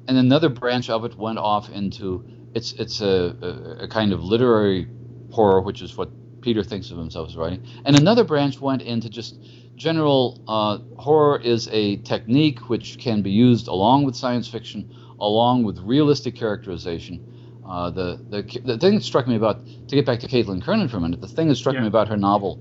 and 0.09 0.17
another 0.19 0.49
branch 0.49 0.89
of 0.91 1.05
it 1.05 1.17
went 1.17 1.39
off 1.39 1.69
into 1.71 2.25
it's 2.55 2.73
it's 2.73 3.01
a, 3.01 3.37
a, 3.81 3.85
a 3.85 3.89
kind 3.89 4.13
of 4.13 4.23
literary 4.23 4.89
horror, 5.33 5.61
which 5.61 5.83
is 5.83 5.97
what 5.97 6.11
Peter 6.45 6.63
thinks 6.63 6.91
of 6.91 6.99
himself 6.99 7.29
as 7.31 7.37
writing. 7.37 7.61
And 7.87 7.97
another 7.97 8.23
branch 8.23 8.61
went 8.61 8.83
into 8.83 9.09
just 9.09 9.39
general 9.77 10.43
uh, 10.47 10.79
horror 10.99 11.39
is 11.41 11.69
a 11.73 11.97
technique 12.03 12.69
which 12.69 12.99
can 12.99 13.23
be 13.23 13.31
used 13.31 13.67
along 13.67 14.05
with 14.05 14.15
science 14.15 14.47
fiction, 14.47 14.87
along 15.19 15.65
with 15.65 15.79
realistic 15.81 16.37
characterization. 16.37 17.23
Uh, 17.67 17.91
the, 17.91 18.21
the 18.29 18.43
the 18.65 18.79
thing 18.79 18.95
that 18.95 19.03
struck 19.03 19.27
me 19.27 19.37
about 19.37 19.65
to 19.89 19.97
get 19.97 20.05
back 20.05 20.21
to 20.21 20.29
Caitlin 20.29 20.63
Kiernan 20.63 20.89
for 20.89 20.99
a 20.99 21.01
minute, 21.01 21.21
the 21.23 21.27
thing 21.29 21.49
that 21.49 21.57
struck 21.57 21.75
Yeah. 21.77 21.81
me 21.81 21.87
about 21.89 22.09
her 22.09 22.17
novel, 22.19 22.61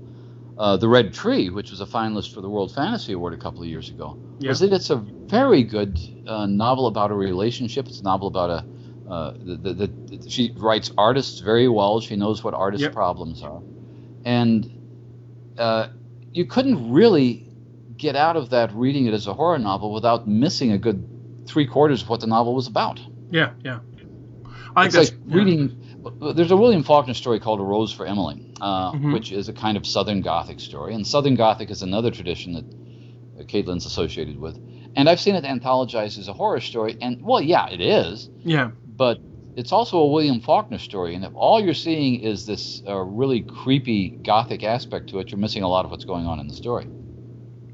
uh, 0.56 0.78
The 0.78 0.88
Red 0.88 1.12
Tree, 1.12 1.50
which 1.50 1.70
was 1.70 1.82
a 1.82 1.86
finalist 1.86 2.32
for 2.32 2.40
the 2.40 2.48
World 2.48 2.72
Fantasy 2.72 3.12
Award 3.12 3.34
a 3.34 3.36
couple 3.36 3.62
of 3.62 3.68
years 3.68 3.90
ago, 3.90 4.16
Yeah. 4.38 4.48
was 4.48 4.60
that 4.60 4.72
it's 4.72 4.88
a 4.88 5.04
very 5.28 5.62
good 5.62 5.98
uh, 6.26 6.46
novel 6.46 6.86
about 6.86 7.10
a 7.10 7.14
relationship. 7.14 7.86
It's 7.86 8.00
a 8.00 8.04
novel 8.04 8.28
about 8.28 8.50
a 8.50 8.66
uh, 9.06 9.32
the, 9.42 9.56
the, 9.58 9.74
the, 9.74 10.18
she 10.26 10.50
writes 10.56 10.90
artists 10.96 11.38
very 11.40 11.68
well. 11.68 12.00
She 12.00 12.16
knows 12.16 12.42
what 12.42 12.54
artists' 12.54 12.84
Yep. 12.84 12.94
problems 12.94 13.42
are, 13.42 13.62
and 14.24 14.70
uh, 15.58 15.88
you 16.32 16.44
couldn't 16.46 16.90
really 16.92 17.46
get 17.96 18.16
out 18.16 18.36
of 18.36 18.50
that 18.50 18.72
reading 18.74 19.06
it 19.06 19.14
as 19.14 19.26
a 19.26 19.34
horror 19.34 19.58
novel 19.58 19.92
without 19.92 20.26
missing 20.26 20.72
a 20.72 20.78
good 20.78 21.08
three 21.46 21.66
quarters 21.66 22.02
of 22.02 22.08
what 22.08 22.20
the 22.20 22.26
novel 22.26 22.54
was 22.54 22.66
about. 22.66 22.98
Yeah. 23.30 23.50
Yeah. 23.62 23.80
I 24.76 24.86
It's 24.86 24.94
think 24.96 25.10
like 25.10 25.20
yeah. 25.28 25.36
reading. 25.36 25.80
There's 26.34 26.50
a 26.50 26.56
William 26.56 26.82
Faulkner 26.82 27.14
story 27.14 27.38
called 27.40 27.60
A 27.60 27.62
Rose 27.62 27.92
for 27.92 28.04
Emily, 28.06 28.52
uh, 28.60 28.92
Mhm. 28.92 29.12
which 29.12 29.30
is 29.32 29.48
a 29.48 29.52
kind 29.52 29.76
of 29.76 29.86
Southern 29.86 30.20
Gothic 30.20 30.60
story, 30.60 30.94
and 30.94 31.06
Southern 31.06 31.34
Gothic 31.34 31.70
is 31.70 31.82
another 31.82 32.10
tradition 32.10 32.52
that 32.54 32.64
uh, 33.40 33.44
Caitlin's 33.44 33.86
associated 33.86 34.38
with. 34.38 34.58
And 34.96 35.08
I've 35.08 35.20
seen 35.20 35.34
it 35.34 35.44
anthologized 35.44 36.18
as 36.18 36.28
a 36.28 36.32
horror 36.32 36.60
story, 36.60 36.96
and 37.00 37.22
well, 37.22 37.40
yeah, 37.40 37.68
it 37.68 37.80
is, 37.80 38.28
Yeah. 38.44 38.70
but 38.96 39.18
it's 39.56 39.72
also 39.72 39.98
a 39.98 40.06
William 40.06 40.40
Faulkner 40.40 40.78
story, 40.78 41.14
and 41.14 41.24
if 41.24 41.32
all 41.34 41.62
you're 41.62 41.74
seeing 41.74 42.20
is 42.20 42.44
this 42.44 42.82
uh, 42.88 42.96
really 42.96 43.42
creepy 43.42 44.18
gothic 44.24 44.64
aspect 44.64 45.10
to 45.10 45.20
it, 45.20 45.30
you're 45.30 45.38
missing 45.38 45.62
a 45.62 45.68
lot 45.68 45.84
of 45.84 45.90
what's 45.90 46.04
going 46.04 46.26
on 46.26 46.40
in 46.40 46.48
the 46.48 46.54
story. 46.54 46.86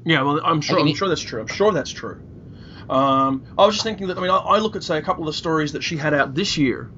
Yeah, 0.05 0.23
well, 0.23 0.41
I'm 0.43 0.61
sure. 0.61 0.79
I'm 0.79 0.85
mean, 0.85 0.95
sure 0.95 1.09
that's 1.09 1.21
true. 1.21 1.41
I'm 1.41 1.47
sure 1.47 1.71
that's 1.71 1.91
true. 1.91 2.19
Um, 2.89 3.45
I 3.57 3.65
was 3.65 3.75
just 3.75 3.83
thinking 3.83 4.07
that. 4.07 4.17
I 4.17 4.21
mean, 4.21 4.31
I, 4.31 4.37
I 4.37 4.57
look 4.59 4.75
at 4.75 4.83
say 4.83 4.97
a 4.97 5.01
couple 5.01 5.23
of 5.23 5.27
the 5.27 5.37
stories 5.37 5.73
that 5.73 5.83
she 5.83 5.97
had 5.97 6.13
out 6.13 6.33
this 6.35 6.57
year. 6.57 6.91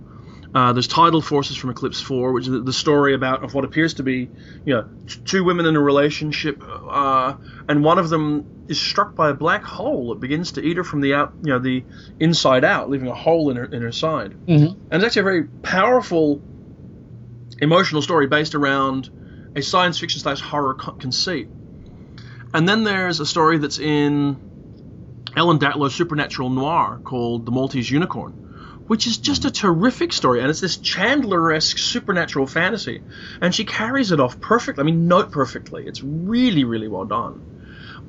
Uh, 0.53 0.71
there's 0.71 0.87
Tidal 0.87 1.21
Forces 1.21 1.57
from 1.57 1.71
Eclipse 1.71 1.99
4, 1.99 2.31
which 2.31 2.47
is 2.47 2.63
the, 2.63 2.73
story 2.73 3.15
about 3.15 3.43
of 3.43 3.55
what 3.55 3.65
appears 3.65 3.95
to 3.95 4.03
be, 4.03 4.29
you 4.65 4.75
know, 4.75 4.87
t- 5.07 5.19
two 5.25 5.43
women 5.43 5.65
in 5.65 5.75
a 5.75 5.79
relationship, 5.79 6.61
uh, 6.63 7.35
and 7.67 7.83
one 7.83 7.97
of 7.97 8.09
them 8.09 8.65
is 8.67 8.79
struck 8.79 9.15
by 9.15 9.29
a 9.29 9.33
black 9.33 9.63
hole 9.63 10.09
that 10.09 10.19
begins 10.19 10.53
to 10.53 10.61
eat 10.61 10.77
her 10.77 10.83
from 10.83 11.01
the 11.01 11.15
out, 11.15 11.33
you 11.43 11.51
know, 11.51 11.59
the 11.59 11.83
inside 12.19 12.63
out, 12.63 12.89
leaving 12.89 13.07
a 13.07 13.15
hole 13.15 13.49
in 13.49 13.57
her 13.57 13.65
in 13.65 13.81
her 13.81 13.91
side. 13.91 14.31
Mm-hmm. 14.45 14.79
And 14.91 14.93
it's 14.93 15.05
actually 15.05 15.21
a 15.21 15.23
very 15.23 15.43
powerful, 15.45 16.41
emotional 17.59 18.01
story 18.01 18.27
based 18.27 18.53
around 18.53 19.09
a 19.55 19.61
science 19.61 19.99
fiction 19.99 20.19
slash 20.19 20.39
horror 20.39 20.75
co- 20.75 20.93
conceit. 20.93 21.47
And 22.53 22.69
then 22.69 22.83
there's 22.83 23.19
a 23.19 23.25
story 23.25 23.57
that's 23.57 23.79
in 23.79 24.37
Ellen 25.35 25.57
Datlow's 25.57 25.95
supernatural 25.95 26.49
noir 26.49 26.99
called 27.03 27.45
The 27.45 27.51
Maltese 27.51 27.89
Unicorn, 27.89 28.52
which 28.87 29.07
is 29.07 29.17
just 29.17 29.45
a 29.45 29.51
terrific 29.51 30.11
story. 30.13 30.41
And 30.41 30.49
it's 30.49 30.59
this 30.61 30.77
Chandler 30.77 31.51
esque 31.53 31.77
supernatural 31.77 32.47
fantasy. 32.47 33.01
And 33.41 33.53
she 33.53 33.65
carries 33.65 34.11
it 34.11 34.19
off 34.19 34.39
perfectly. 34.39 34.81
I 34.81 34.85
mean, 34.85 35.07
note 35.07 35.31
perfectly. 35.31 35.85
It's 35.87 36.03
really, 36.03 36.63
really 36.63 36.87
well 36.87 37.05
done. 37.05 37.41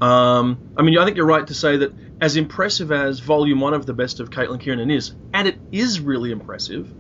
Um, 0.01 0.59
I 0.77 0.83
mean, 0.83 0.99
I 0.99 1.05
think 1.05 1.17
you're 1.17 1.27
right 1.27 1.47
to 1.47 1.55
say 1.55 1.77
that 1.79 1.93
as 2.21 2.37
impressive 2.37 2.91
as 2.91 3.21
Volume 3.21 3.61
1 3.61 3.75
of 3.75 3.87
The 3.87 3.95
Best 3.95 4.21
of 4.21 4.31
Caitlin 4.31 4.61
Kiernan 4.61 4.91
is, 4.91 5.13
and 5.33 5.47
it 5.47 5.57
is 5.71 6.01
really 6.01 6.31
impressive, 6.33 6.93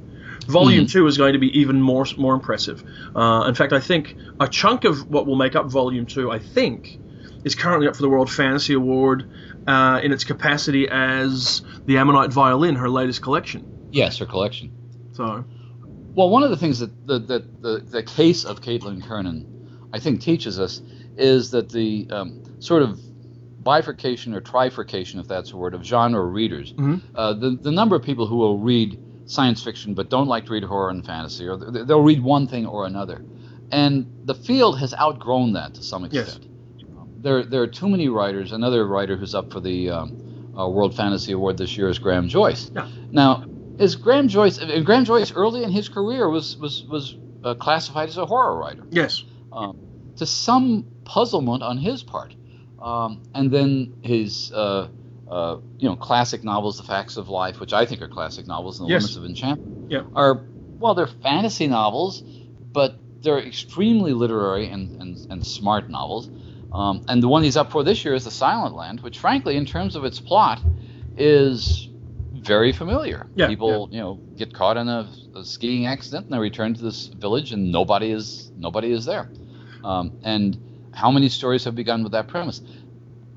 Volume 0.47 0.85
Mhm. 0.85 0.91
2 0.93 1.07
is 1.07 1.17
going 1.19 1.33
to 1.33 1.39
be 1.39 1.59
even 1.59 1.81
more 1.81 2.05
more 2.19 2.35
impressive. 2.35 2.85
Uh, 3.17 3.45
in 3.49 3.55
fact, 3.55 3.73
I 3.73 3.81
think 3.81 4.15
a 4.39 4.47
chunk 4.47 4.85
of 4.85 5.09
what 5.11 5.27
will 5.27 5.37
make 5.37 5.57
up 5.57 5.67
Volume 5.71 6.05
2, 6.07 6.31
I 6.31 6.39
think, 6.39 6.99
is 7.45 7.55
currently 7.55 7.89
up 7.89 7.97
for 7.97 8.03
the 8.03 8.09
World 8.11 8.31
Fantasy 8.31 8.75
Award 8.75 9.25
uh, 9.66 10.00
in 10.03 10.12
its 10.12 10.24
capacity 10.24 10.88
as 10.88 11.62
the 11.87 11.98
Ammonite 11.98 12.33
Violin, 12.33 12.77
her 12.77 12.88
latest 12.90 13.22
collection. 13.22 13.88
Yes, 13.90 14.18
her 14.18 14.27
collection. 14.27 14.72
So, 15.12 15.44
Well, 16.14 16.31
one 16.31 16.42
of 16.42 16.50
the 16.50 16.57
things 16.57 16.79
that 16.81 17.07
the, 17.07 17.18
the, 17.18 17.38
the, 17.61 17.81
the 17.81 18.03
case 18.03 18.44
of 18.44 18.61
Caitlin 18.61 19.07
Kiernan, 19.07 19.88
I 19.92 19.98
think, 20.00 20.20
teaches 20.20 20.59
us 20.59 20.81
is 21.16 21.50
that 21.53 21.70
the 21.70 22.09
um, 22.11 22.42
sort 22.59 22.83
of 22.83 23.00
bifurcation 23.62 24.35
or 24.35 24.40
trifurcation, 24.40 25.20
if 25.20 25.29
that's 25.29 25.53
a 25.53 25.57
word, 25.57 25.74
of 25.74 25.83
genre 25.85 26.22
readers, 26.24 26.72
Mhm. 26.72 27.00
uh, 27.14 27.33
the, 27.35 27.50
the 27.62 27.70
number 27.70 27.96
of 27.96 28.03
people 28.03 28.27
who 28.27 28.37
will 28.37 28.59
read 28.59 28.98
science 29.27 29.62
fiction 29.62 29.94
but 29.94 30.11
don't 30.11 30.29
like 30.29 30.44
to 30.46 30.53
read 30.53 30.64
horror 30.64 30.90
and 30.90 31.05
fantasy, 31.07 31.46
or 31.48 31.57
they'll 31.57 32.03
read 32.03 32.22
one 32.22 32.46
thing 32.46 32.66
or 32.66 32.85
another. 32.85 33.24
And 33.70 34.07
the 34.24 34.35
field 34.35 34.79
has 34.81 34.92
outgrown 34.94 35.55
that 35.55 35.74
to 35.74 35.83
some 35.83 36.07
Yes. 36.11 36.38
There, 37.25 37.43
there 37.43 37.63
are 37.63 37.67
too 37.67 37.89
many 37.89 38.09
writers. 38.11 38.53
Another 38.53 38.87
writer 38.87 39.17
who's 39.17 39.35
up 39.35 39.51
for 39.51 39.59
the 39.59 39.89
um, 39.89 40.53
uh, 40.57 40.69
World 40.69 40.95
Fantasy 40.95 41.33
Award 41.33 41.57
this 41.57 41.75
year 41.77 41.89
is 41.89 41.99
Graham 41.99 42.29
Joyce. 42.29 42.71
Yeah. 42.75 42.87
Now, 43.11 43.45
is 43.79 43.97
Graham 43.97 44.29
Joyce? 44.29 44.61
uh, 44.61 44.81
Graham 44.85 45.07
Joyce 45.07 45.33
early 45.33 45.65
in 45.65 45.71
his 45.71 45.89
career 45.89 46.29
was 46.29 46.59
was 46.59 46.85
was 46.85 47.17
uh, 47.43 47.55
classified 47.55 48.11
as 48.11 48.19
a 48.19 48.27
horror 48.27 48.59
writer, 48.59 48.85
yes. 48.91 49.25
um, 49.53 49.79
to 50.17 50.27
some 50.27 50.87
puzzlement 51.05 51.63
on 51.63 51.79
his 51.79 52.03
part. 52.03 52.35
Um, 52.79 53.23
and 53.35 53.51
then 53.51 53.95
his 54.03 54.53
uh, 54.53 54.89
uh, 55.27 55.57
you 55.79 55.89
know 55.89 55.97
classic 55.97 56.45
novels, 56.45 56.77
The 56.77 56.83
Facts 56.85 57.17
of 57.17 57.31
Life, 57.31 57.59
which 57.59 57.73
I 57.73 57.87
think 57.87 58.03
are 58.03 58.09
classic 58.09 58.47
novels, 58.47 58.81
and 58.81 58.87
The 58.87 58.93
Yes. 58.93 59.03
Limits 59.03 59.17
of 59.17 59.25
Enchantment, 59.25 59.91
Yeah. 59.91 60.03
are 60.15 60.45
well, 60.79 60.95
they're 60.95 61.07
fantasy 61.07 61.69
novels, 61.69 62.23
but 62.73 62.97
they're 63.23 63.39
extremely 63.39 64.13
literary 64.13 64.69
and, 64.69 65.01
and, 65.01 65.17
and 65.31 65.47
smart 65.47 65.89
novels. 65.89 66.29
Um, 66.75 67.05
and 67.09 67.23
the 67.23 67.29
one 67.29 67.45
he's 67.45 67.57
up 67.57 67.71
for 67.71 67.85
this 67.85 68.05
year 68.05 68.15
is 68.15 68.25
The 68.25 68.31
Silent 68.33 68.75
Land, 68.75 69.01
which, 69.01 69.19
frankly, 69.19 69.57
in 69.57 69.65
terms 69.65 69.95
of 69.95 70.05
its 70.05 70.19
plot, 70.19 70.61
is 71.17 71.89
very 72.33 72.73
familiar. 72.73 73.27
Yeah, 73.37 73.47
People, 73.47 73.89
you 73.93 74.01
know, 74.01 74.15
get 74.37 74.53
caught 74.53 74.77
in 74.77 74.89
a, 74.89 75.09
a 75.37 75.45
skiing 75.45 75.87
accident 75.87 76.27
and 76.27 76.35
they 76.35 76.39
return 76.39 76.75
to 76.75 76.83
this 76.83 77.07
village, 77.07 77.53
and 77.53 77.71
nobody 77.71 78.11
is 78.11 78.51
nobody 78.57 78.91
is 78.93 79.05
there. 79.05 79.31
Um, 79.85 80.19
and 80.25 80.59
how 80.93 81.11
many 81.11 81.29
stories 81.29 81.65
have 81.65 81.75
begun 81.75 82.03
with 82.03 82.13
that 82.13 82.29
premise? 82.29 82.61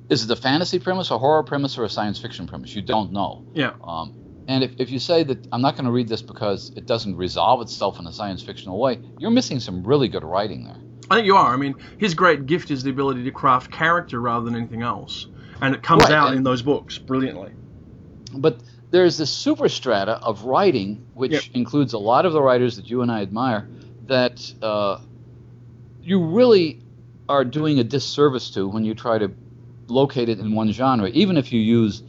Is 0.10 0.24
it 0.24 0.32
a 0.32 0.36
fantasy 0.36 0.80
premise, 0.80 1.12
a 1.12 1.18
horror 1.18 1.44
premise, 1.44 1.78
or 1.78 1.84
a 1.84 1.90
science 1.90 2.18
fiction 2.20 2.48
premise? 2.48 2.74
You 2.76 2.82
don't 2.82 3.12
know. 3.12 3.46
Yeah. 3.54 3.74
Um, 3.84 4.14
and 4.48 4.64
if, 4.64 4.72
if 4.80 4.90
you 4.90 5.00
say 5.00 5.24
that 5.24 5.46
I'm 5.52 5.62
not 5.62 5.76
going 5.76 5.86
to 5.86 5.92
read 5.92 6.08
this 6.08 6.22
because 6.22 6.72
it 6.78 6.86
doesn't 6.86 7.18
resolve 7.18 7.62
itself 7.62 8.00
in 8.00 8.08
a 8.08 8.14
science 8.14 8.42
fictional 8.42 8.80
way, 8.80 9.00
you're 9.20 9.32
missing 9.32 9.60
some 9.60 9.84
really 9.84 10.08
good 10.08 10.24
writing 10.24 10.64
there. 10.64 10.78
I 11.10 11.16
think 11.16 11.26
you 11.26 11.36
are. 11.38 11.54
I 11.54 11.58
mean, 11.58 11.76
his 11.98 12.14
great 12.14 12.46
gift 12.46 12.72
is 12.72 12.84
the 12.84 12.90
ability 12.92 13.24
to 13.26 13.32
craft 13.32 13.72
character 13.72 14.20
rather 14.20 14.46
than 14.46 14.56
anything 14.56 14.82
else. 14.84 15.28
And 15.62 15.74
it 15.76 15.84
comes 15.84 16.10
Right, 16.10 16.12
out 16.12 16.34
in 16.34 16.44
those 16.44 16.62
books 16.62 16.98
brilliantly. 17.00 17.52
But 18.34 18.64
there's 18.92 19.18
this 19.18 19.32
superstrata 19.34 20.20
of 20.22 20.46
writing, 20.46 21.06
which 21.14 21.34
Yep. 21.34 21.44
includes 21.54 21.94
a 21.94 21.98
lot 22.00 22.26
of 22.26 22.34
the 22.34 22.42
writers 22.42 22.76
that 22.78 22.90
you 22.90 23.02
and 23.02 23.12
I 23.12 23.22
admire, 23.22 23.70
that 24.04 24.54
uh, 24.62 24.98
you 26.02 26.26
really 26.26 26.82
are 27.30 27.46
doing 27.46 27.80
a 27.80 27.84
disservice 27.84 28.52
to 28.52 28.68
when 28.68 28.86
you 28.86 28.94
try 28.96 29.18
to 29.18 29.32
locate 29.90 30.30
it 30.30 30.40
in 30.40 30.56
one 30.56 30.72
genre, 30.72 31.10
even 31.10 31.38
if 31.38 31.52
you 31.52 31.60
use 31.60 32.04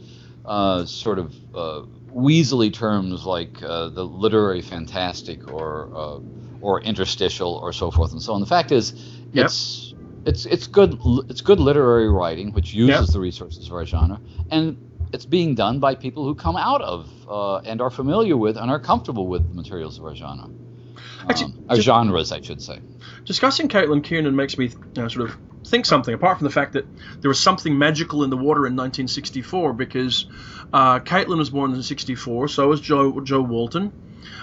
uh, 0.45 0.85
sort 0.85 1.19
of 1.19 1.35
uh, 1.53 1.83
weaselly 2.13 2.73
terms 2.73 3.25
like 3.25 3.61
uh, 3.63 3.89
the 3.89 4.05
literary 4.05 4.61
fantastic 4.61 5.47
or 5.47 5.89
uh, 5.95 6.19
or 6.61 6.81
interstitial 6.81 7.53
or 7.55 7.71
so 7.73 7.91
forth 7.91 8.11
and 8.11 8.21
so 8.21 8.33
on. 8.33 8.41
The 8.41 8.47
fact 8.47 8.71
is, 8.71 8.93
Yep. 9.33 9.45
it's 9.45 9.93
it's 10.25 10.45
it's 10.45 10.67
good 10.67 10.99
it's 11.29 11.41
good 11.41 11.59
literary 11.59 12.09
writing 12.09 12.51
which 12.53 12.73
uses 12.73 12.99
Yep. 13.07 13.13
the 13.13 13.19
resources 13.19 13.67
of 13.67 13.73
our 13.73 13.85
genre, 13.85 14.19
and 14.51 14.77
it's 15.13 15.25
being 15.25 15.55
done 15.55 15.79
by 15.79 15.95
people 15.95 16.23
who 16.25 16.35
come 16.35 16.55
out 16.57 16.81
of 16.81 17.09
uh, 17.29 17.57
and 17.59 17.81
are 17.81 17.89
familiar 17.89 18.35
with 18.37 18.57
and 18.57 18.69
are 18.69 18.79
comfortable 18.79 19.27
with 19.27 19.47
the 19.49 19.55
materials 19.55 19.97
of 19.99 20.05
our 20.05 20.15
genre. 20.15 20.49
Actually, 21.29 21.53
Um, 21.53 21.65
our 21.69 21.75
just- 21.75 21.85
genres, 21.85 22.31
I 22.31 22.41
should 22.41 22.61
say. 22.61 22.79
Discussing 23.25 23.67
Caitlin 23.67 24.03
Kiernan 24.03 24.35
makes 24.35 24.57
me 24.57 24.65
you 24.67 25.01
know, 25.01 25.07
sort 25.07 25.29
of 25.29 25.37
think 25.65 25.85
something, 25.85 26.13
apart 26.13 26.37
from 26.37 26.45
the 26.45 26.51
fact 26.53 26.73
that 26.73 26.85
there 27.21 27.29
was 27.29 27.39
something 27.39 27.77
magical 27.77 28.23
in 28.23 28.29
the 28.29 28.37
water 28.37 28.65
in 28.65 28.75
1964, 28.75 29.73
because 29.73 30.25
uh, 30.73 30.99
Caitlin 30.99 31.37
was 31.37 31.49
born 31.49 31.73
in 31.73 31.83
64, 31.83 32.47
so 32.47 32.67
was 32.67 32.79
Jo, 32.81 33.19
Jo 33.21 33.41
Walton. 33.41 33.91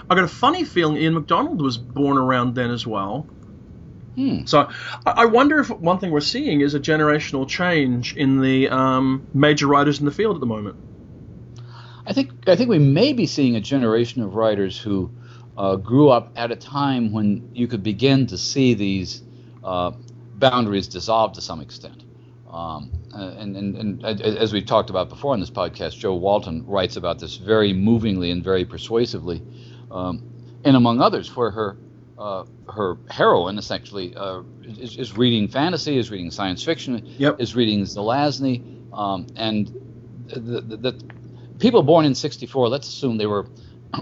I 0.09 0.15
got 0.15 0.23
a 0.23 0.27
funny 0.27 0.63
feeling 0.63 0.97
Ian 0.97 1.15
McDonald 1.15 1.61
was 1.61 1.77
born 1.77 2.17
around 2.17 2.55
then 2.55 2.71
as 2.71 2.85
well. 2.85 3.27
Hmm. 4.15 4.45
So 4.45 4.69
I 5.05 5.25
wonder 5.25 5.59
if 5.59 5.69
one 5.69 5.99
thing 5.99 6.09
we're 6.09 6.21
seeing 6.21 6.61
is 6.61 6.73
a 6.73 6.79
generational 6.79 7.47
change 7.47 8.15
in 8.15 8.41
the 8.41 8.69
um, 8.69 9.27
major 9.33 9.67
writers 9.67 9.99
in 9.99 10.05
the 10.05 10.11
field 10.11 10.35
at 10.35 10.39
the 10.39 10.47
moment. 10.47 10.75
I 12.05 12.13
think 12.13 12.31
I 12.47 12.55
think 12.55 12.69
we 12.69 12.79
may 12.79 13.13
be 13.13 13.27
seeing 13.27 13.55
a 13.55 13.61
generation 13.61 14.23
of 14.23 14.33
writers 14.33 14.79
who 14.79 15.11
uh, 15.57 15.75
grew 15.75 16.09
up 16.09 16.31
at 16.35 16.51
a 16.51 16.55
time 16.55 17.11
when 17.11 17.51
you 17.53 17.67
could 17.67 17.83
begin 17.83 18.27
to 18.27 18.37
see 18.37 18.73
these 18.73 19.21
uh, 19.63 19.91
boundaries 20.35 20.87
dissolve 20.87 21.33
to 21.33 21.41
some 21.41 21.61
extent. 21.61 22.03
Um, 22.49 22.91
and, 23.13 23.55
and, 23.55 23.75
and 24.03 24.21
as 24.21 24.53
we've 24.53 24.65
talked 24.65 24.89
about 24.89 25.09
before 25.09 25.33
on 25.33 25.39
this 25.39 25.49
podcast, 25.49 25.97
Jo 25.97 26.15
Walton 26.15 26.65
writes 26.65 26.95
about 26.95 27.19
this 27.19 27.35
very 27.35 27.73
movingly 27.73 28.31
and 28.31 28.43
very 28.43 28.63
persuasively, 28.63 29.41
um, 29.91 30.21
and 30.63 30.75
among 30.75 31.01
others, 31.01 31.35
where 31.35 31.51
her 31.51 31.77
uh, 32.17 32.45
her 32.69 32.97
heroine 33.09 33.57
essentially 33.57 34.15
uh, 34.15 34.41
is, 34.63 34.97
is 34.97 35.15
reading 35.17 35.47
fantasy, 35.47 35.97
is 35.97 36.09
reading 36.09 36.31
science 36.31 36.63
fiction, 36.63 37.05
Yep. 37.17 37.39
is 37.39 37.55
reading 37.55 37.81
Zelazny, 37.81 38.61
um, 38.91 39.27
and 39.35 39.67
the, 40.27 40.61
the, 40.61 40.77
the 40.77 41.03
people 41.59 41.83
born 41.83 42.05
in 42.05 42.15
64, 42.15 42.69
let's 42.69 42.87
assume 42.87 43.17
they 43.17 43.27
were 43.27 43.47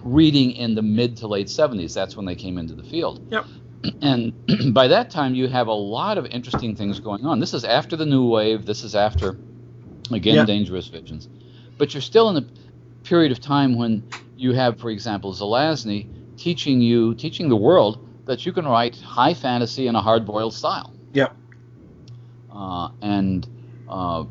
reading 0.03 0.51
in 0.51 0.75
the 0.75 0.81
mid 0.81 1.17
to 1.17 1.27
late 1.27 1.47
70s. 1.47 1.93
That's 1.93 2.15
when 2.15 2.25
they 2.25 2.35
came 2.35 2.57
into 2.57 2.73
the 2.73 2.83
field. 2.83 3.27
Yep. 3.31 3.45
And 4.01 4.33
by 4.73 4.87
that 4.87 5.11
time, 5.11 5.35
you 5.35 5.47
have 5.47 5.67
a 5.67 5.73
lot 5.73 6.17
of 6.17 6.25
interesting 6.25 6.75
things 6.75 6.99
going 6.99 7.23
on. 7.23 7.39
This 7.39 7.53
is 7.53 7.63
after 7.63 7.95
the 7.95 8.05
new 8.05 8.27
wave. 8.27 8.65
This 8.65 8.83
is 8.83 8.95
after, 8.95 9.37
again. 10.11 10.43
Dangerous 10.47 10.87
Visions. 10.87 11.29
But 11.77 11.93
you're 11.93 12.01
still 12.01 12.29
in 12.29 12.37
a 12.37 12.45
period 13.03 13.31
of 13.31 13.39
time 13.39 13.75
when 13.75 14.01
you 14.37 14.53
have, 14.53 14.79
for 14.79 14.89
example, 14.89 15.33
Zelazny 15.33 16.07
teaching 16.37 16.81
you, 16.81 17.15
teaching 17.15 17.49
the 17.49 17.55
world 17.55 18.07
that 18.25 18.45
you 18.45 18.51
can 18.53 18.65
write 18.65 18.95
high 18.97 19.33
fantasy 19.33 19.87
in 19.87 19.95
a 19.95 20.01
hard-boiled 20.01 20.53
style. 20.53 20.93
Yep. 21.13 21.35
Uh, 22.51 22.89
and 23.01 23.47
uh, 23.87 24.25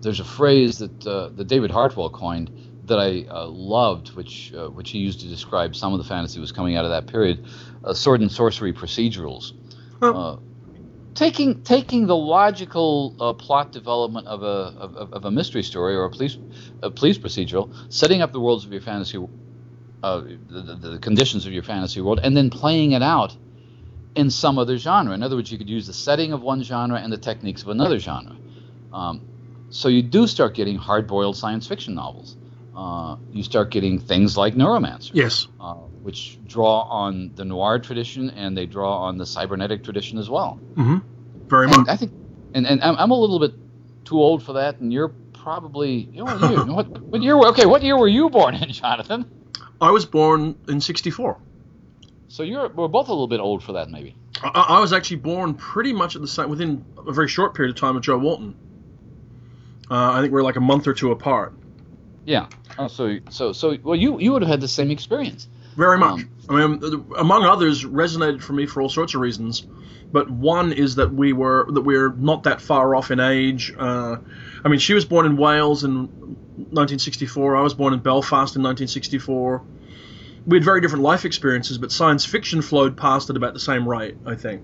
there's 0.00 0.20
a 0.20 0.24
phrase 0.24 0.78
that 0.78 1.06
uh, 1.06 1.28
that 1.30 1.46
David 1.48 1.70
Hartwell 1.70 2.10
coined 2.10 2.50
that 2.86 2.98
I 2.98 3.26
uh, 3.30 3.46
loved, 3.46 4.14
which 4.14 4.52
uh, 4.54 4.68
which 4.68 4.90
he 4.90 4.98
used 4.98 5.20
to 5.20 5.28
describe 5.28 5.76
some 5.76 5.92
of 5.92 5.98
the 5.98 6.04
fantasy 6.04 6.36
that 6.36 6.40
was 6.40 6.52
coming 6.52 6.76
out 6.76 6.84
of 6.84 6.90
that 6.90 7.06
period, 7.06 7.46
uh, 7.84 7.94
sword 7.94 8.20
and 8.20 8.30
sorcery 8.30 8.72
procedurals. 8.72 9.52
Huh. 10.00 10.12
Uh, 10.12 10.38
taking 11.14 11.62
taking 11.62 12.06
the 12.06 12.16
logical 12.16 13.16
uh, 13.20 13.32
plot 13.32 13.72
development 13.72 14.26
of 14.26 14.42
a 14.42 14.46
of, 14.78 14.96
of- 14.96 15.12
of 15.12 15.24
a 15.24 15.30
mystery 15.30 15.62
story 15.62 15.94
or 15.94 16.04
a 16.04 16.10
police 16.10 16.38
a 16.82 16.90
police 16.90 17.18
procedural, 17.18 17.74
setting 17.88 18.22
up 18.22 18.32
the 18.32 18.40
worlds 18.40 18.64
of 18.64 18.72
your 18.72 18.82
fantasy 18.82 19.18
uh, 20.02 20.20
the, 20.20 20.78
the, 20.80 20.98
conditions 20.98 21.46
of 21.46 21.52
your 21.52 21.62
fantasy 21.62 22.00
world, 22.00 22.20
and 22.22 22.36
then 22.36 22.50
playing 22.50 22.92
it 22.92 23.02
out 23.02 23.36
in 24.14 24.30
some 24.30 24.58
other 24.58 24.76
genre. 24.76 25.14
In 25.14 25.22
other 25.22 25.36
words, 25.36 25.52
you 25.52 25.58
could 25.58 25.68
use 25.68 25.86
the 25.86 25.92
setting 25.92 26.32
of 26.32 26.42
one 26.42 26.62
genre 26.62 26.98
and 26.98 27.12
the 27.12 27.18
techniques 27.18 27.62
of 27.62 27.68
another 27.68 27.98
genre. 27.98 28.36
Um, 28.92 29.20
so 29.70 29.88
you 29.88 30.02
do 30.02 30.26
start 30.26 30.54
getting 30.54 30.76
hard-boiled 30.76 31.36
science 31.36 31.66
fiction 31.66 31.94
novels. 31.94 32.36
Uh, 32.74 33.16
you 33.32 33.42
start 33.42 33.70
getting 33.70 33.98
things 33.98 34.36
like 34.36 34.54
Neuromancer, 34.54 35.10
Yes. 35.12 35.46
uh, 35.60 35.74
which 36.02 36.38
draw 36.46 36.82
on 36.82 37.32
the 37.34 37.44
noir 37.44 37.78
tradition 37.78 38.30
and 38.30 38.56
they 38.56 38.66
draw 38.66 39.02
on 39.02 39.18
the 39.18 39.26
cybernetic 39.26 39.84
tradition 39.84 40.18
as 40.18 40.30
well. 40.30 40.58
hmm 40.74 40.98
Very 41.48 41.66
And 41.66 41.76
much. 41.76 41.88
I 41.88 41.96
think, 41.96 42.12
and, 42.54 42.66
and 42.66 42.82
I'm, 42.82 42.96
I'm 42.96 43.10
a 43.10 43.18
little 43.18 43.38
bit 43.38 43.52
too 44.04 44.18
old 44.18 44.42
for 44.42 44.54
that, 44.54 44.80
and 44.80 44.92
you're 44.92 45.12
probably, 45.32 46.08
you 46.12 46.24
know, 46.24 46.24
what 46.24 46.40
year, 46.50 46.64
what, 46.74 46.86
what 47.10 47.22
year? 47.22 47.36
Okay, 47.50 47.66
what 47.66 47.82
year 47.82 47.98
were 47.98 48.08
you 48.08 48.30
born 48.30 48.54
in, 48.54 48.72
Jonathan? 48.72 49.26
I 49.80 49.90
was 49.90 50.04
born 50.04 50.56
in 50.68 50.80
'64. 50.80 51.38
So 52.28 52.42
you're 52.42 52.68
we're 52.68 52.88
both 52.88 53.08
a 53.08 53.12
little 53.12 53.28
bit 53.28 53.40
old 53.40 53.62
for 53.62 53.72
that, 53.72 53.90
maybe. 53.90 54.14
I, 54.42 54.48
I 54.48 54.80
was 54.80 54.92
actually 54.92 55.16
born 55.18 55.54
pretty 55.54 55.92
much 55.92 56.16
at 56.16 56.22
the 56.22 56.28
same 56.28 56.48
within 56.48 56.84
a 56.96 57.12
very 57.12 57.28
short 57.28 57.54
period 57.54 57.74
of 57.74 57.80
time 57.80 57.96
of 57.96 58.02
Jo 58.02 58.18
Walton. 58.18 58.56
Uh, 59.90 60.12
I 60.12 60.20
think 60.20 60.32
we're 60.32 60.42
like 60.42 60.56
a 60.56 60.60
month 60.60 60.86
or 60.86 60.94
two 60.94 61.10
apart. 61.10 61.54
Yeah. 62.24 62.46
Oh, 62.78 62.88
so 62.88 63.18
so 63.30 63.52
so 63.52 63.76
well, 63.82 63.96
you 63.96 64.20
you 64.20 64.32
would 64.32 64.42
have 64.42 64.50
had 64.50 64.60
the 64.60 64.68
same 64.68 64.90
experience. 64.90 65.48
Very 65.76 65.98
much. 65.98 66.22
Um, 66.48 66.48
I 66.48 66.66
mean, 66.66 67.06
among 67.16 67.44
others, 67.44 67.84
resonated 67.84 68.42
for 68.42 68.52
me 68.52 68.66
for 68.66 68.82
all 68.82 68.88
sorts 68.88 69.14
of 69.14 69.20
reasons. 69.20 69.66
But 70.12 70.28
one 70.28 70.72
is 70.72 70.96
that 70.96 71.12
we 71.12 71.32
were 71.32 71.66
that 71.70 71.82
we're 71.82 72.12
not 72.12 72.44
that 72.44 72.60
far 72.60 72.94
off 72.94 73.10
in 73.10 73.20
age. 73.20 73.72
Uh, 73.76 74.16
I 74.64 74.68
mean, 74.68 74.80
she 74.80 74.94
was 74.94 75.04
born 75.04 75.26
in 75.26 75.36
Wales 75.36 75.84
in 75.84 76.36
1964. 76.70 77.56
I 77.56 77.62
was 77.62 77.74
born 77.74 77.92
in 77.94 78.00
Belfast 78.00 78.56
in 78.56 78.62
1964. 78.62 79.62
We 80.46 80.56
had 80.56 80.64
very 80.64 80.80
different 80.80 81.02
life 81.04 81.24
experiences, 81.24 81.78
but 81.78 81.92
science 81.92 82.24
fiction 82.24 82.62
flowed 82.62 82.96
past 82.96 83.28
at 83.30 83.36
about 83.36 83.52
the 83.54 83.60
same 83.60 83.88
rate. 83.88 84.16
I 84.26 84.34
think. 84.34 84.62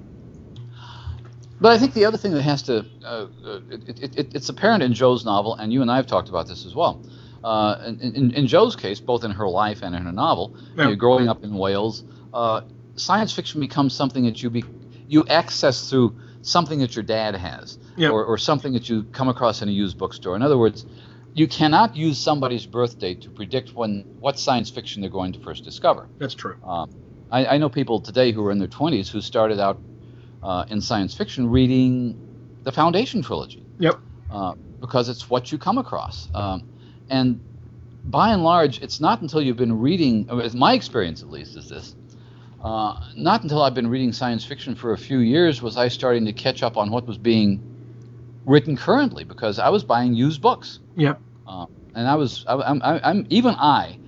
But 1.60 1.72
I 1.72 1.78
think 1.78 1.94
the 1.94 2.04
other 2.04 2.18
thing 2.18 2.32
that 2.32 2.42
has 2.42 2.62
to, 2.64 2.84
uh, 3.02 3.06
uh, 3.06 3.60
it, 3.70 3.98
it, 4.02 4.18
it, 4.18 4.34
it's 4.34 4.48
apparent 4.50 4.82
in 4.82 4.92
Jo's 4.92 5.24
novel, 5.24 5.54
and 5.54 5.72
you 5.72 5.80
and 5.82 5.90
I 5.90 5.96
have 5.96 6.06
talked 6.06 6.28
about 6.28 6.46
this 6.46 6.66
as 6.66 6.74
well. 6.74 7.02
Uh, 7.42 7.76
in, 7.86 8.00
in, 8.14 8.30
in 8.32 8.46
Jo's 8.46 8.76
case, 8.76 9.00
both 9.00 9.24
in 9.24 9.30
her 9.30 9.48
life 9.48 9.82
and 9.82 9.94
in 9.94 10.02
her 10.02 10.12
novel, 10.12 10.54
Yeah. 10.76 10.92
growing 10.94 11.28
up 11.28 11.44
in 11.44 11.54
Wales, 11.54 12.04
uh, 12.34 12.62
science 12.96 13.32
fiction 13.32 13.60
becomes 13.60 13.94
something 13.94 14.24
that 14.24 14.42
you 14.42 14.50
be, 14.50 14.64
you 15.08 15.24
access 15.28 15.88
through 15.88 16.16
something 16.42 16.80
that 16.80 16.94
your 16.94 17.04
dad 17.04 17.34
has, 17.36 17.78
Yeah. 17.96 18.10
or, 18.10 18.24
or 18.24 18.36
something 18.36 18.74
that 18.74 18.90
you 18.90 19.04
come 19.04 19.28
across 19.28 19.62
in 19.62 19.68
a 19.68 19.72
used 19.72 19.96
bookstore. 19.96 20.36
In 20.36 20.42
other 20.42 20.58
words, 20.58 20.84
you 21.36 21.46
cannot 21.46 21.94
use 21.94 22.16
somebody's 22.18 22.64
birth 22.64 22.98
date 22.98 23.20
to 23.20 23.30
predict 23.30 23.74
when 23.74 24.06
what 24.20 24.38
science 24.38 24.70
fiction 24.70 25.02
they're 25.02 25.10
going 25.10 25.34
to 25.34 25.38
first 25.40 25.64
discover. 25.64 26.08
That's 26.16 26.32
true. 26.32 26.56
Um, 26.64 26.90
I, 27.30 27.44
I 27.44 27.58
know 27.58 27.68
people 27.68 28.00
today 28.00 28.32
who 28.32 28.44
are 28.46 28.50
in 28.50 28.58
their 28.58 28.68
20s 28.68 29.08
who 29.08 29.20
started 29.20 29.60
out 29.60 29.78
uh, 30.42 30.64
in 30.70 30.80
science 30.80 31.14
fiction 31.14 31.50
reading 31.50 32.18
the 32.62 32.72
Foundation 32.72 33.20
trilogy 33.20 33.62
Yep. 33.78 34.00
uh, 34.30 34.54
because 34.80 35.10
it's 35.10 35.28
what 35.28 35.52
you 35.52 35.58
come 35.58 35.76
across. 35.76 36.26
Um, 36.34 36.66
and 37.10 37.38
by 38.06 38.32
and 38.32 38.42
large, 38.42 38.80
it's 38.80 38.98
not 38.98 39.20
until 39.20 39.42
you've 39.42 39.58
been 39.58 39.78
reading, 39.78 40.26
it's 40.30 40.54
my 40.54 40.72
experience 40.72 41.22
at 41.22 41.30
least, 41.30 41.54
is 41.58 41.68
this. 41.68 41.94
Uh, 42.64 42.98
not 43.14 43.42
until 43.42 43.60
I've 43.60 43.74
been 43.74 43.88
reading 43.88 44.14
science 44.14 44.42
fiction 44.42 44.74
for 44.74 44.94
a 44.94 44.98
few 44.98 45.18
years 45.18 45.60
was 45.60 45.76
I 45.76 45.88
starting 45.88 46.24
to 46.24 46.32
catch 46.32 46.62
up 46.62 46.78
on 46.78 46.90
what 46.90 47.06
was 47.06 47.18
being 47.18 47.60
written 48.46 48.74
currently 48.74 49.24
because 49.24 49.58
I 49.58 49.68
was 49.68 49.84
buying 49.84 50.14
used 50.14 50.40
books. 50.40 50.78
Yep. 50.96 51.20
Uh, 51.46 51.66
and 51.94 52.08
I 52.08 52.14
was, 52.16 52.44
I, 52.48 52.54
I'm, 52.54 52.82
I'm, 52.82 53.00
I'm, 53.04 53.26
even 53.30 53.54
I 53.56 53.98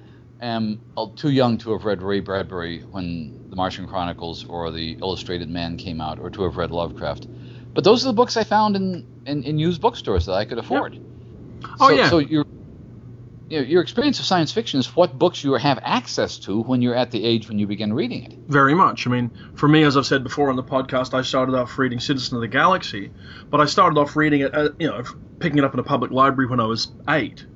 am 0.41 0.81
uh, 0.97 1.07
too 1.17 1.31
young 1.31 1.59
to 1.59 1.73
have 1.73 1.85
read 1.85 2.03
Ray 2.03 2.21
Bradbury 2.21 2.85
when 2.91 3.35
The 3.51 3.57
Martian 3.57 3.87
Chronicles 3.87 4.45
or 4.49 4.71
The 4.71 4.99
Illustrated 5.03 5.49
Man 5.49 5.77
came 5.77 6.01
out, 6.01 6.19
or 6.21 6.31
to 6.31 6.43
have 6.45 6.57
read 6.57 6.71
Lovecraft. 6.71 7.29
But 7.75 7.85
those 7.85 8.05
are 8.05 8.09
the 8.09 8.15
books 8.15 8.37
I 8.37 8.45
found 8.45 8.77
in, 8.77 9.05
in, 9.27 9.43
in 9.45 9.59
used 9.59 9.81
bookstores 9.81 10.27
that 10.27 10.35
I 10.35 10.45
could 10.45 10.59
afford. 10.59 10.99
Oh, 11.81 11.89
so, 11.89 11.95
yeah. 11.95 12.11
So 12.11 12.19
your, 12.19 12.45
you 13.49 13.61
know, 13.61 13.67
your 13.67 13.81
experience 13.81 14.19
of 14.19 14.27
science 14.27 14.53
fiction 14.53 14.79
is 14.79 14.95
what 14.95 15.19
books 15.19 15.43
you 15.43 15.55
have 15.55 15.79
access 15.83 16.39
to 16.41 16.63
when 16.63 16.83
you're 16.83 16.95
at 16.95 17.11
the 17.11 17.25
age 17.25 17.49
when 17.49 17.59
you 17.59 17.67
begin 17.67 17.95
reading 17.95 18.25
it. 18.25 18.39
Very 18.47 18.75
much. 18.75 19.07
I 19.07 19.11
mean, 19.11 19.31
for 19.55 19.69
me, 19.69 19.85
as 19.85 19.97
I've 19.97 20.05
said 20.05 20.23
before 20.23 20.51
on 20.51 20.57
the 20.57 20.63
podcast, 20.63 21.15
I 21.15 21.23
started 21.23 21.55
off 21.55 21.79
reading 21.79 21.99
Citizen 21.99 22.37
of 22.37 22.43
the 22.43 22.49
Galaxy, 22.49 23.11
but 23.49 23.61
I 23.61 23.65
started 23.65 23.99
off 23.99 24.17
reading 24.17 24.43
it, 24.43 24.55
uh, 24.55 24.71
you 24.79 24.89
know, 24.89 25.03
picking 25.39 25.59
it 25.59 25.65
up 25.65 25.73
in 25.73 25.81
a 25.81 25.85
public 25.85 26.11
library 26.11 26.49
when 26.49 26.61
I 26.61 26.67
was 26.67 26.89
eight. 27.09 27.47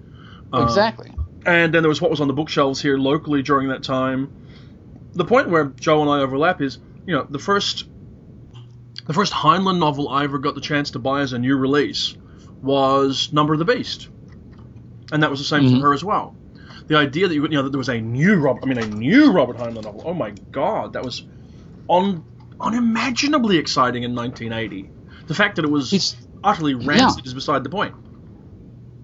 Uh, 0.53 0.63
exactly. 0.63 1.13
And 1.45 1.75
then 1.75 1.83
there 1.83 1.91
was 1.91 2.01
what 2.01 2.11
was 2.11 2.21
on 2.21 2.29
the 2.29 2.35
bookshelves 2.35 2.81
here 2.81 2.97
locally 2.97 3.43
during 3.43 3.69
that 3.69 3.83
time. 3.83 4.33
The 5.13 5.25
point 5.27 5.51
where 5.51 5.67
Jo 5.67 6.01
and 6.01 6.11
I 6.11 6.21
overlap 6.21 6.63
is, 6.63 6.79
you 7.07 7.15
know, 7.15 7.27
the 7.29 7.39
first, 7.39 7.87
the 9.07 9.13
first 9.13 9.33
Heinlein 9.33 9.79
novel 9.79 10.09
I 10.09 10.25
ever 10.25 10.39
got 10.39 10.55
the 10.55 10.63
chance 10.63 10.93
to 10.93 10.99
buy 10.99 11.21
as 11.21 11.35
a 11.35 11.39
new 11.39 11.57
release 11.57 12.17
was 12.63 13.31
Number 13.33 13.53
of 13.53 13.59
the 13.59 13.67
Beast, 13.67 14.09
and 15.13 15.23
that 15.23 15.31
was 15.31 15.39
the 15.39 15.45
same 15.47 15.63
Mhm. 15.65 15.77
for 15.81 15.87
her 15.89 15.93
as 15.95 16.03
well. 16.03 16.35
The 16.89 16.97
idea 16.99 17.29
that 17.29 17.35
you, 17.35 17.43
you 17.45 17.49
know, 17.51 17.63
that 17.63 17.71
there 17.71 17.79
was 17.79 17.89
a 17.89 18.01
new 18.01 18.35
Robert, 18.37 18.65
I 18.65 18.67
mean, 18.67 18.79
a 18.79 18.87
new 18.87 19.31
Robert 19.31 19.57
Heinlein 19.59 19.85
novel. 19.85 20.03
Oh 20.05 20.15
my 20.15 20.33
God, 20.51 20.95
that 20.95 21.05
was 21.05 21.23
un, 21.89 22.25
unimaginably 22.61 23.57
exciting 23.59 24.03
in 24.03 24.15
1980. 24.15 24.91
The 25.29 25.35
fact 25.35 25.57
that 25.57 25.65
it 25.65 25.71
was 25.71 25.91
He's- 25.91 26.17
utterly 26.43 26.75
rancid 26.75 27.25
is 27.27 27.35
beside 27.35 27.63
the 27.63 27.71
point. 27.71 27.95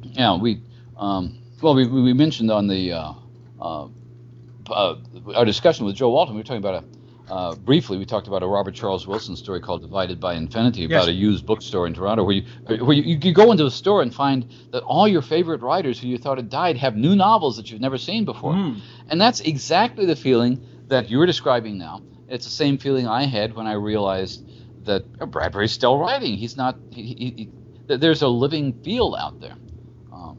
Yeah, 0.02 0.36
we, 0.36 0.60
um, 0.96 1.38
well, 1.62 1.74
we, 1.74 1.86
we 1.86 2.12
mentioned 2.12 2.50
on 2.50 2.66
the 2.66 2.92
uh, 2.92 3.12
uh, 3.60 3.86
uh, 4.70 4.94
our 5.34 5.44
discussion 5.44 5.86
with 5.86 5.94
Jo 5.96 6.10
Walton, 6.10 6.34
we 6.34 6.40
were 6.40 6.44
talking 6.44 6.58
about 6.64 6.82
a 6.82 6.84
uh, 7.30 7.54
briefly. 7.56 7.98
We 7.98 8.04
talked 8.04 8.26
about 8.28 8.42
a 8.42 8.46
Robert 8.46 8.74
Charles 8.74 9.06
Wilson 9.06 9.36
story 9.36 9.60
called 9.60 9.82
"Divided 9.82 10.18
by 10.20 10.34
Infinity" 10.34 10.84
about 10.84 11.00
Yes. 11.00 11.06
a 11.08 11.12
used 11.12 11.46
bookstore 11.46 11.86
in 11.86 11.94
Toronto, 11.94 12.24
where 12.24 12.34
you 12.36 12.44
where 12.84 12.92
you, 12.94 13.18
you 13.22 13.32
go 13.34 13.50
into 13.52 13.66
a 13.66 13.70
store 13.70 14.02
and 14.02 14.14
find 14.14 14.50
that 14.72 14.82
all 14.82 15.06
your 15.08 15.22
favorite 15.22 15.62
writers 15.62 15.98
who 16.00 16.08
you 16.08 16.18
thought 16.18 16.38
had 16.38 16.48
died 16.50 16.76
have 16.78 16.96
new 16.96 17.14
novels 17.16 17.56
that 17.56 17.70
you've 17.70 17.80
never 17.80 17.98
seen 17.98 18.24
before, 18.24 18.52
Mm. 18.54 18.80
and 19.08 19.20
that's 19.20 19.40
exactly 19.40 20.06
the 20.06 20.16
feeling 20.16 20.60
that 20.88 21.10
you're 21.10 21.26
describing 21.26 21.78
now. 21.78 22.02
It's 22.28 22.44
the 22.44 22.50
same 22.50 22.78
feeling 22.78 23.06
I 23.06 23.24
had 23.24 23.54
when 23.54 23.66
I 23.66 23.72
realized 23.72 24.44
that 24.84 25.02
Bradbury's 25.30 25.72
still 25.72 25.98
writing. 25.98 26.36
He's 26.36 26.56
not. 26.56 26.76
He, 26.92 27.02
he, 27.02 27.50
he, 27.86 27.96
there's 27.96 28.22
a 28.22 28.28
living 28.28 28.72
field 28.82 29.14
out 29.18 29.40
there. 29.40 29.56
Um, 30.12 30.38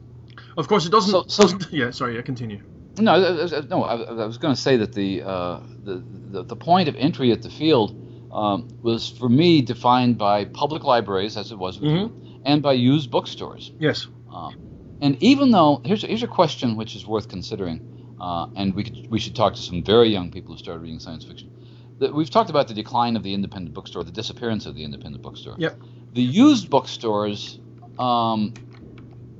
Of 0.56 0.68
course, 0.68 0.86
it 0.86 0.90
doesn't. 0.90 1.30
So- 1.30 1.46
so- 1.48 1.58
yeah, 1.70 1.90
sorry. 1.90 2.16
Yeah, 2.16 2.22
continue. 2.22 2.60
No, 3.00 3.46
no. 3.68 3.82
I, 3.84 3.94
I 3.94 4.26
was 4.26 4.38
going 4.38 4.54
to 4.54 4.60
say 4.60 4.76
that 4.76 4.92
the, 4.94 5.22
uh, 5.22 5.60
the 5.84 6.02
the 6.30 6.42
the 6.44 6.56
point 6.56 6.88
of 6.88 6.96
entry 6.96 7.32
at 7.32 7.42
the 7.42 7.50
field 7.50 7.90
um, 8.32 8.68
was 8.82 9.08
for 9.08 9.28
me 9.28 9.62
defined 9.62 10.18
by 10.18 10.44
public 10.44 10.84
libraries, 10.84 11.36
as 11.36 11.50
it 11.52 11.58
was 11.58 11.80
with 11.80 11.90
you, 11.90 12.40
and 12.44 12.62
by 12.62 12.72
used 12.72 13.10
bookstores. 13.10 13.72
Yes. 13.78 14.06
Um, 14.32 14.98
and 15.00 15.20
even 15.22 15.50
though 15.50 15.80
here's 15.84 16.02
here's 16.02 16.22
a 16.22 16.28
question 16.28 16.76
which 16.76 16.94
is 16.94 17.06
worth 17.06 17.28
considering, 17.28 18.16
uh, 18.20 18.46
and 18.56 18.74
we 18.74 18.84
could, 18.84 19.10
we 19.10 19.18
should 19.18 19.34
talk 19.34 19.54
to 19.54 19.60
some 19.60 19.82
very 19.82 20.08
young 20.08 20.30
people 20.30 20.52
who 20.52 20.58
started 20.58 20.80
reading 20.80 21.00
science 21.00 21.24
fiction. 21.24 21.50
That 21.98 22.14
we've 22.14 22.30
talked 22.30 22.50
about 22.50 22.68
the 22.68 22.74
decline 22.74 23.16
of 23.16 23.22
the 23.22 23.34
independent 23.34 23.74
bookstore, 23.74 24.04
the 24.04 24.12
disappearance 24.12 24.66
of 24.66 24.74
the 24.74 24.84
independent 24.84 25.22
bookstore. 25.22 25.56
Yep. 25.58 25.78
The 26.12 26.22
used 26.22 26.70
bookstores 26.70 27.58
um, 27.98 28.54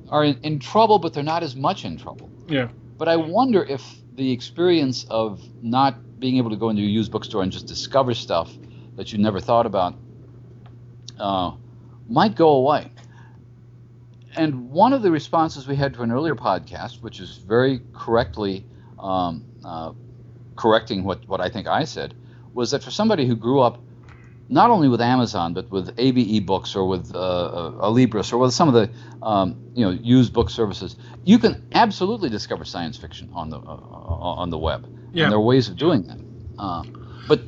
are 0.09 0.23
in, 0.23 0.39
in 0.43 0.59
trouble, 0.59 0.99
but 0.99 1.13
they're 1.13 1.23
not 1.23 1.41
as 1.41 1.55
much 1.55 1.85
in 1.85 1.97
trouble. 1.97 2.29
Yeah. 2.47 2.69
But 3.01 3.09
I 3.09 3.15
wonder 3.15 3.63
if 3.63 3.83
the 4.13 4.31
experience 4.31 5.07
of 5.09 5.41
not 5.59 6.19
being 6.19 6.37
able 6.37 6.51
to 6.51 6.55
go 6.55 6.69
into 6.69 6.83
a 6.83 6.85
used 6.85 7.11
bookstore 7.11 7.41
and 7.41 7.51
just 7.51 7.65
discover 7.65 8.13
stuff 8.13 8.55
that 8.95 9.11
you 9.11 9.17
never 9.17 9.39
thought 9.39 9.65
about 9.65 9.95
uh, 11.17 11.53
might 12.07 12.35
go 12.35 12.49
away. 12.49 12.91
And 14.35 14.69
one 14.69 14.93
of 14.93 15.01
the 15.01 15.09
responses 15.09 15.67
we 15.67 15.75
had 15.75 15.95
to 15.95 16.03
an 16.03 16.11
earlier 16.11 16.35
podcast, 16.35 17.01
which 17.01 17.19
is 17.19 17.37
very 17.37 17.81
correctly 17.91 18.67
um, 18.99 19.45
uh, 19.65 19.93
correcting 20.55 21.03
what, 21.03 21.27
what 21.27 21.41
I 21.41 21.49
think 21.49 21.65
I 21.65 21.85
said, 21.85 22.13
was 22.53 22.69
that 22.69 22.83
for 22.83 22.91
somebody 22.91 23.25
who 23.25 23.35
grew 23.35 23.61
up 23.61 23.81
not 24.51 24.69
only 24.69 24.87
with 24.87 25.01
Amazon 25.01 25.53
but 25.53 25.71
with 25.71 25.95
AbeBooks 25.95 26.75
or 26.75 26.85
with 26.85 27.15
uh, 27.15 27.19
uh, 27.19 27.87
Alibris 27.89 28.31
or 28.33 28.37
with 28.37 28.53
some 28.53 28.67
of 28.67 28.73
the 28.75 28.89
um, 29.25 29.55
you 29.73 29.83
know 29.85 29.91
used 29.91 30.33
book 30.33 30.49
services, 30.49 30.95
you 31.23 31.39
can 31.39 31.63
absolutely 31.73 32.29
discover 32.29 32.65
science 32.65 32.97
fiction 32.97 33.29
on 33.33 33.49
the 33.49 33.57
uh, 33.57 33.61
on 34.41 34.49
the 34.49 34.57
web. 34.57 34.87
Yeah. 35.13 35.23
And 35.23 35.31
there 35.31 35.39
are 35.39 35.41
ways 35.41 35.69
of 35.69 35.77
doing 35.77 36.03
that. 36.03 36.19
Uh, 36.59 36.83
but 37.27 37.41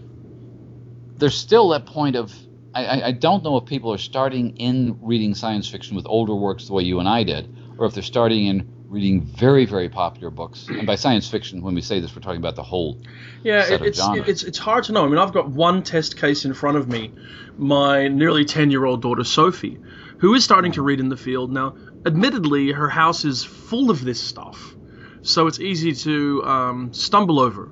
there's 1.18 1.38
still 1.38 1.70
that 1.70 1.86
point 1.86 2.16
of 2.16 2.34
I- 2.76 3.04
I 3.04 3.12
don't 3.12 3.44
know 3.44 3.58
if 3.58 3.66
people 3.66 3.94
are 3.94 4.00
starting 4.00 4.58
in 4.58 4.98
reading 5.02 5.36
science 5.36 5.70
fiction 5.70 5.96
with 5.96 6.08
older 6.08 6.34
works 6.34 6.68
the 6.68 6.74
way 6.74 6.84
you 6.84 7.00
and 7.00 7.08
I 7.08 7.24
did, 7.24 7.48
or 7.78 7.86
if 7.86 7.94
they're 7.94 8.02
starting 8.02 8.48
in 8.48 8.68
reading 8.94 9.22
very 9.22 9.66
very 9.66 9.90
popular 9.90 10.30
books. 10.30 10.68
And 10.70 10.86
by 10.86 10.96
science 10.96 11.28
fiction, 11.28 11.62
when 11.62 11.76
we 11.76 11.82
say 11.82 12.00
this, 12.00 12.16
we're 12.16 12.22
talking 12.22 12.40
about 12.40 12.56
the 12.56 12.64
whole. 12.64 13.02
Yeah, 13.44 13.64
set 13.64 13.74
it, 13.74 13.82
of 13.82 13.88
it's 13.88 14.30
it's 14.30 14.44
it's 14.44 14.58
hard 14.60 14.86
to 14.86 14.94
know. 14.94 15.04
I 15.04 15.10
mean, 15.10 15.18
I've 15.18 15.34
got 15.34 15.50
one 15.50 15.84
test 15.84 16.18
case 16.18 16.46
in 16.46 16.54
front 16.54 16.78
of 16.78 16.88
me, 16.88 17.12
my 17.58 18.08
nearly 18.08 18.46
ten 18.46 18.72
year 18.72 18.86
old 18.86 19.02
daughter 19.02 19.24
Sophie, 19.24 19.80
who 20.20 20.34
is 20.36 20.44
starting 20.44 20.72
to 20.74 20.82
read 20.82 21.00
in 21.00 21.10
the 21.10 21.18
field 21.18 21.52
now. 21.52 21.76
Admittedly, 22.06 22.72
her 22.72 22.90
house 22.90 23.26
is 23.26 23.44
full 23.44 23.90
of 23.90 24.04
this 24.06 24.22
stuff, 24.22 24.76
so 25.22 25.48
it's 25.48 25.60
easy 25.60 25.94
to 25.94 26.44
um, 26.44 26.94
stumble 26.94 27.40
over. 27.40 27.72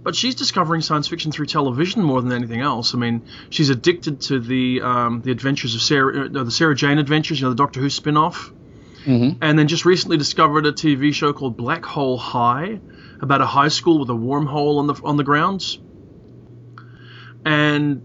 But 0.00 0.14
she's 0.14 0.36
discovering 0.36 0.80
science 0.80 1.08
fiction 1.08 1.32
through 1.32 1.46
television 1.46 2.02
more 2.02 2.22
than 2.22 2.32
anything 2.32 2.60
else. 2.60 2.94
I 2.94 2.98
mean, 2.98 3.26
she's 3.50 3.68
addicted 3.68 4.22
to 4.22 4.40
the 4.40 4.80
um, 4.80 5.20
the 5.22 5.32
adventures 5.32 5.74
of 5.74 5.82
Sarah, 5.82 6.26
uh, 6.26 6.44
the 6.44 6.50
Sarah 6.50 6.74
Jane 6.74 6.98
Adventures, 6.98 7.40
you 7.40 7.44
know, 7.44 7.50
the 7.50 7.56
Doctor 7.56 7.80
Who 7.80 7.90
spin-off. 7.90 8.52
Mm-hmm. 9.08 9.38
and 9.40 9.58
then 9.58 9.68
just 9.68 9.86
recently 9.86 10.18
discovered 10.18 10.66
a 10.66 10.72
TV 10.72 11.14
show 11.14 11.32
called 11.32 11.56
Black 11.56 11.82
Hole 11.82 12.18
High 12.18 12.78
about 13.22 13.40
a 13.40 13.46
high 13.46 13.68
school 13.68 13.98
with 13.98 14.10
a 14.10 14.12
wormhole 14.12 14.78
on 14.78 14.86
the 14.86 15.00
on 15.02 15.16
the 15.16 15.24
grounds, 15.24 15.78
and 17.42 18.02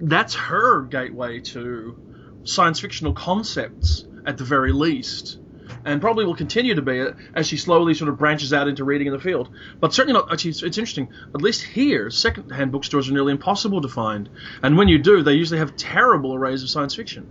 that's 0.00 0.34
her 0.34 0.80
gateway 0.80 1.40
to 1.40 2.40
science 2.44 2.80
fictional 2.80 3.12
concepts 3.12 4.06
at 4.24 4.38
the 4.38 4.44
very 4.44 4.72
least, 4.72 5.38
and 5.84 6.00
probably 6.00 6.24
will 6.24 6.34
continue 6.34 6.74
to 6.74 6.80
be 6.80 7.04
as 7.34 7.46
she 7.46 7.58
slowly 7.58 7.92
sort 7.92 8.08
of 8.08 8.16
branches 8.16 8.54
out 8.54 8.66
into 8.66 8.82
reading 8.82 9.08
in 9.08 9.12
the 9.12 9.20
field. 9.20 9.50
But 9.78 9.92
certainly 9.92 10.18
not. 10.18 10.32
Actually, 10.32 10.52
it's, 10.52 10.62
it's 10.62 10.78
interesting. 10.78 11.08
At 11.34 11.42
least 11.42 11.64
here, 11.64 12.08
second-hand 12.08 12.72
bookstores 12.72 13.10
are 13.10 13.12
nearly 13.12 13.32
impossible 13.32 13.82
to 13.82 13.88
find, 13.88 14.30
and 14.62 14.78
when 14.78 14.88
you 14.88 14.98
do, 14.98 15.22
they 15.22 15.34
usually 15.34 15.58
have 15.58 15.76
terrible 15.76 16.34
arrays 16.34 16.62
of 16.62 16.70
science 16.70 16.94
fiction. 16.94 17.30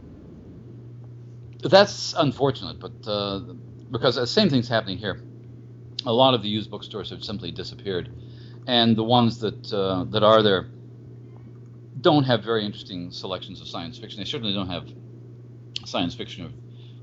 That's 1.70 2.14
unfortunate, 2.18 2.80
but 2.80 3.08
uh, 3.10 3.40
because 3.92 4.16
the 4.16 4.28
same 4.28 4.50
thing's 4.50 4.68
happening 4.68 4.98
here. 4.98 5.22
A 6.06 6.14
lot 6.14 6.34
of 6.36 6.44
the 6.44 6.50
used 6.50 6.70
bookstores 6.70 7.10
have 7.10 7.24
simply 7.24 7.52
disappeared, 7.52 8.10
and 8.68 8.96
the 8.96 9.04
ones 9.04 9.40
that 9.40 9.74
uh, 9.74 10.04
that 10.12 10.24
are 10.24 10.44
there 10.44 10.68
don't 12.02 12.24
have 12.24 12.44
very 12.44 12.64
interesting 12.66 13.12
selections 13.12 13.62
of 13.62 13.68
science 13.68 13.98
fiction. 13.98 14.20
They 14.20 14.26
certainly 14.26 14.54
don't 14.54 14.70
have 14.70 14.88
science 15.86 16.14
fiction 16.14 16.46
of 16.46 16.52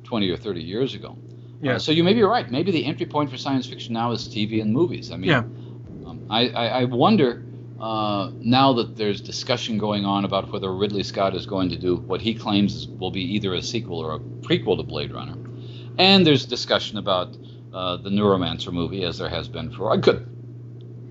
20 0.05 0.31
or 0.31 0.37
30 0.37 0.61
years 0.61 0.95
ago. 0.95 1.17
Yeah. 1.61 1.75
Uh, 1.75 1.79
so 1.79 1.91
you 1.93 2.05
may 2.05 2.15
be 2.15 2.23
right. 2.23 2.49
Maybe 2.51 2.71
the 2.71 2.85
entry 2.85 3.07
point 3.07 3.31
for 3.31 3.37
science 3.37 3.67
fiction 3.67 3.95
now 3.95 4.13
is 4.13 4.29
TV 4.29 4.61
and 4.61 4.73
movies. 4.73 5.11
I 5.11 5.17
mean, 5.17 5.31
Yeah. 5.31 5.39
um, 5.39 6.27
I, 6.31 6.49
I, 6.51 6.67
I 6.67 6.85
wonder 6.85 7.45
uh, 7.83 8.31
now 8.39 8.75
that 8.75 8.97
there's 8.97 9.21
discussion 9.21 9.77
going 9.77 10.05
on 10.05 10.25
about 10.25 10.53
whether 10.53 10.73
Ridley 10.73 11.03
Scott 11.03 11.35
is 11.35 11.47
going 11.47 11.71
to 11.71 11.77
do 11.77 11.97
what 11.97 12.21
he 12.21 12.33
claims 12.33 12.87
will 12.87 13.11
be 13.11 13.35
either 13.35 13.53
a 13.55 13.61
sequel 13.61 13.99
or 13.99 14.15
a 14.15 14.21
prequel 14.21 14.77
to 14.77 14.85
Blade 14.85 15.13
Runner, 15.13 15.37
and 15.99 16.25
there's 16.25 16.47
discussion 16.47 16.97
about 16.97 17.37
uh, 17.75 17.97
the 17.97 18.11
Neuromancer 18.11 18.73
movie, 18.73 19.03
as 19.03 19.19
there 19.19 19.29
has 19.29 19.49
been 19.49 19.73
for 19.73 19.93
a 19.93 19.99
good 19.99 20.29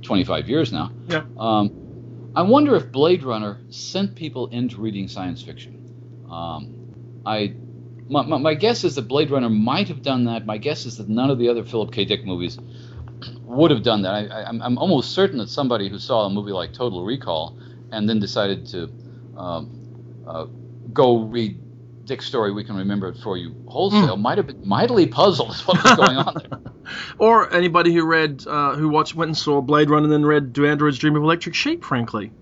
25 0.01 0.47
years 0.47 0.71
now. 0.71 0.91
Yeah. 1.07 1.25
Um, 1.37 2.31
I 2.35 2.43
wonder 2.43 2.75
if 2.75 2.89
Blade 2.89 3.23
Runner 3.23 3.59
sent 3.69 4.15
people 4.15 4.47
into 4.47 4.79
reading 4.79 5.09
science 5.09 5.41
fiction. 5.41 6.25
Um, 6.31 7.21
I 7.25 7.53
my, 8.07 8.25
my, 8.25 8.37
my 8.37 8.53
guess 8.53 8.85
is 8.85 8.95
that 8.95 9.09
Blade 9.09 9.29
Runner 9.29 9.49
might 9.49 9.89
have 9.89 10.01
done 10.01 10.25
that. 10.25 10.45
My 10.45 10.57
guess 10.57 10.85
is 10.85 10.97
that 10.97 11.09
none 11.09 11.29
of 11.29 11.37
the 11.37 11.49
other 11.49 11.63
Philip 11.63 11.91
K. 11.91 12.05
Dick 12.05 12.25
movies 12.25 12.57
would 13.51 13.71
have 13.71 13.83
done 13.83 14.01
that. 14.03 14.13
I, 14.13 14.25
I, 14.27 14.49
I'm, 14.49 14.61
I'm 14.61 14.77
almost 14.77 15.11
certain 15.13 15.37
that 15.39 15.49
somebody 15.49 15.89
who 15.89 15.99
saw 15.99 16.25
a 16.25 16.29
movie 16.29 16.51
like 16.51 16.73
Total 16.73 17.03
Recall 17.03 17.57
and 17.91 18.07
then 18.09 18.19
decided 18.19 18.65
to 18.67 18.89
um, 19.37 20.23
uh, 20.27 20.45
go 20.93 21.23
read 21.23 21.59
Dick's 22.05 22.25
story, 22.25 22.51
we 22.51 22.63
can 22.63 22.75
remember 22.75 23.07
it 23.09 23.17
for 23.23 23.37
you 23.37 23.55
wholesale, 23.67 24.17
might 24.17 24.37
have 24.37 24.47
been 24.47 24.67
mightily 24.67 25.07
puzzled 25.07 25.51
as 25.51 25.65
what 25.67 25.83
was 25.83 25.95
going 25.95 26.17
on 26.17 26.35
there. 26.35 26.59
Or 27.19 27.53
anybody 27.53 27.93
who 27.93 28.05
read, 28.05 28.45
uh, 28.45 28.75
who 28.75 28.89
watched, 28.89 29.15
went 29.15 29.29
and 29.29 29.37
saw 29.37 29.61
Blade 29.61 29.89
Runner 29.89 30.03
and 30.05 30.11
then 30.11 30.25
read 30.25 30.51
Do 30.51 30.65
Androids 30.65 30.97
Dream 30.97 31.15
of 31.15 31.23
Electric 31.23 31.55
Sheep, 31.55 31.85
frankly, 31.85 32.33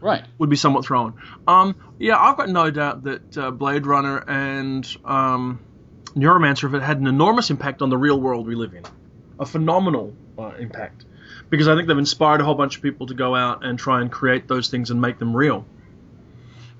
Right. 0.00 0.24
would 0.38 0.50
be 0.50 0.56
somewhat 0.56 0.84
thrown. 0.84 1.14
Um, 1.46 1.76
yeah, 1.98 2.18
I've 2.18 2.36
got 2.36 2.50
no 2.50 2.70
doubt 2.70 3.04
that 3.04 3.38
uh, 3.38 3.50
Blade 3.50 3.86
Runner 3.86 4.18
and 4.28 4.86
um, 5.04 5.60
Neuromancer 6.14 6.70
have 6.70 6.82
had 6.82 6.98
an 6.98 7.06
enormous 7.06 7.50
impact 7.50 7.80
on 7.80 7.88
the 7.88 7.96
real 7.96 8.20
world 8.20 8.46
we 8.46 8.56
live 8.56 8.74
in. 8.74 8.82
A 9.38 9.46
phenomenal 9.46 10.12
uh, 10.38 10.52
impact. 10.58 11.04
Because 11.50 11.68
I 11.68 11.74
think 11.74 11.88
they've 11.88 11.98
inspired 11.98 12.40
a 12.40 12.44
whole 12.44 12.54
bunch 12.54 12.76
of 12.76 12.82
people 12.82 13.06
to 13.06 13.14
go 13.14 13.34
out 13.34 13.64
and 13.64 13.78
try 13.78 14.00
and 14.00 14.10
create 14.10 14.48
those 14.48 14.68
things 14.68 14.90
and 14.90 15.00
make 15.00 15.18
them 15.18 15.36
real. 15.36 15.64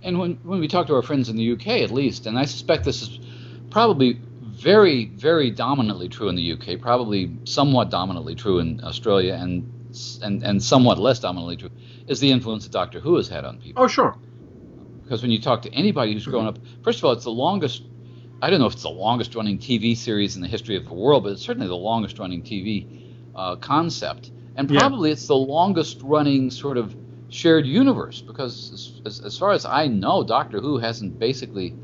And 0.02 0.18
when, 0.18 0.38
when 0.42 0.60
we 0.60 0.68
talk 0.68 0.88
to 0.88 0.94
our 0.94 1.02
friends 1.02 1.28
in 1.28 1.36
the 1.36 1.52
UK, 1.52 1.68
at 1.68 1.90
least, 1.90 2.26
and 2.26 2.38
I 2.38 2.44
suspect 2.44 2.84
this 2.84 3.02
is 3.02 3.20
probably 3.70 4.20
very, 4.40 5.06
very 5.06 5.50
dominantly 5.50 6.08
true 6.08 6.28
in 6.28 6.36
the 6.36 6.52
UK, 6.52 6.80
probably 6.80 7.36
somewhat 7.44 7.90
dominantly 7.90 8.34
true 8.34 8.58
in 8.58 8.82
Australia, 8.84 9.34
and 9.34 9.70
and, 10.22 10.42
and 10.42 10.62
somewhat 10.62 10.98
less 10.98 11.20
dominantly 11.20 11.56
true, 11.56 11.70
is 12.06 12.18
the 12.18 12.30
influence 12.30 12.64
that 12.64 12.72
Doctor 12.72 12.98
Who 12.98 13.16
has 13.16 13.28
had 13.28 13.44
on 13.44 13.58
people. 13.58 13.82
Oh, 13.82 13.88
sure. 13.88 14.16
Because 15.02 15.20
when 15.20 15.30
you 15.30 15.40
talk 15.40 15.62
to 15.62 15.72
anybody 15.72 16.14
who's 16.14 16.26
grown 16.26 16.46
up, 16.46 16.58
first 16.82 16.98
of 16.98 17.04
all, 17.04 17.12
it's 17.12 17.24
the 17.24 17.30
longest. 17.30 17.82
I 18.40 18.50
don't 18.50 18.58
know 18.58 18.66
if 18.66 18.72
it's 18.72 18.82
the 18.82 18.88
longest 18.88 19.34
running 19.34 19.58
TV 19.58 19.96
series 19.96 20.34
in 20.34 20.42
the 20.42 20.48
history 20.48 20.76
of 20.76 20.86
the 20.86 20.94
world, 20.94 21.24
but 21.24 21.32
it's 21.32 21.42
certainly 21.42 21.68
the 21.68 21.76
longest 21.76 22.18
running 22.18 22.42
TV 22.42 23.11
uh, 23.34 23.56
concept, 23.56 24.30
and 24.56 24.70
Yeah. 24.70 24.80
probably 24.80 25.10
it's 25.10 25.26
the 25.26 25.36
longest 25.36 26.00
running 26.02 26.50
sort 26.50 26.76
of 26.76 26.94
shared 27.28 27.66
universe. 27.66 28.20
Because 28.20 28.72
as, 28.72 29.00
as, 29.18 29.24
as 29.26 29.38
far 29.38 29.52
as 29.52 29.64
I 29.64 29.86
know, 29.86 30.22
Doctor 30.22 30.60
Who 30.60 30.78
hasn't 30.78 31.18
basically 31.18 31.74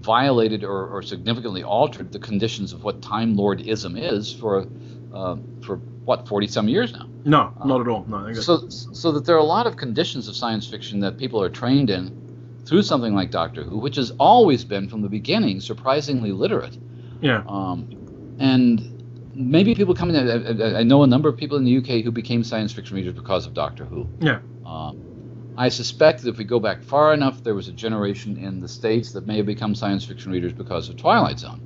violated 0.00 0.64
or, 0.64 0.86
or 0.88 1.02
significantly 1.02 1.62
altered 1.62 2.12
the 2.12 2.18
conditions 2.18 2.72
of 2.72 2.82
what 2.84 3.02
Time 3.02 3.36
Lordism 3.36 3.96
is 4.00 4.32
for 4.32 4.66
uh, 5.14 5.36
for 5.62 5.76
what 6.04 6.26
forty 6.26 6.46
some 6.48 6.68
years 6.68 6.92
now. 6.92 7.06
No, 7.24 7.52
not 7.64 7.80
at 7.80 7.86
all. 7.88 8.04
No, 8.08 8.16
I 8.16 8.32
think 8.32 8.36
that's- 8.36 8.46
So, 8.46 8.68
so 8.68 9.12
that 9.12 9.24
there 9.26 9.36
are 9.36 9.38
a 9.38 9.44
lot 9.44 9.66
of 9.68 9.76
conditions 9.76 10.26
of 10.26 10.34
science 10.34 10.66
fiction 10.66 10.98
that 11.00 11.18
people 11.18 11.40
are 11.40 11.48
trained 11.50 11.88
in 11.90 12.18
through 12.64 12.82
something 12.82 13.14
like 13.14 13.30
Doctor 13.30 13.62
Who, 13.62 13.78
which 13.78 13.94
has 13.96 14.10
always 14.18 14.64
been 14.64 14.88
from 14.88 15.02
the 15.02 15.08
beginning 15.08 15.60
surprisingly 15.60 16.32
literate. 16.32 16.76
yeah. 17.20 17.42
Um, 17.46 18.34
and 18.40 18.91
maybe 19.34 19.74
people 19.74 19.94
coming, 19.94 20.16
I, 20.16 20.76
I- 20.76 20.80
I 20.80 20.82
know 20.82 21.02
a 21.02 21.06
number 21.06 21.28
of 21.28 21.36
people 21.36 21.56
in 21.58 21.64
the 21.64 21.76
UK 21.78 22.04
who 22.04 22.10
became 22.10 22.44
science 22.44 22.72
fiction 22.72 22.96
readers 22.96 23.14
because 23.14 23.46
of 23.46 23.54
Doctor 23.54 23.84
Who. 23.84 24.08
Yeah. 24.20 24.40
Um, 24.66 25.54
I 25.56 25.68
suspect 25.68 26.22
that 26.22 26.30
if 26.30 26.38
we 26.38 26.44
go 26.44 26.58
back 26.60 26.82
far 26.82 27.12
enough, 27.12 27.42
there 27.44 27.54
was 27.54 27.68
a 27.68 27.72
generation 27.72 28.38
in 28.38 28.60
the 28.60 28.68
States 28.68 29.12
that 29.12 29.26
may 29.26 29.36
have 29.36 29.46
become 29.46 29.74
science 29.74 30.04
fiction 30.04 30.32
readers 30.32 30.52
because 30.52 30.88
of 30.88 30.96
Twilight 30.96 31.38
Zone. 31.38 31.60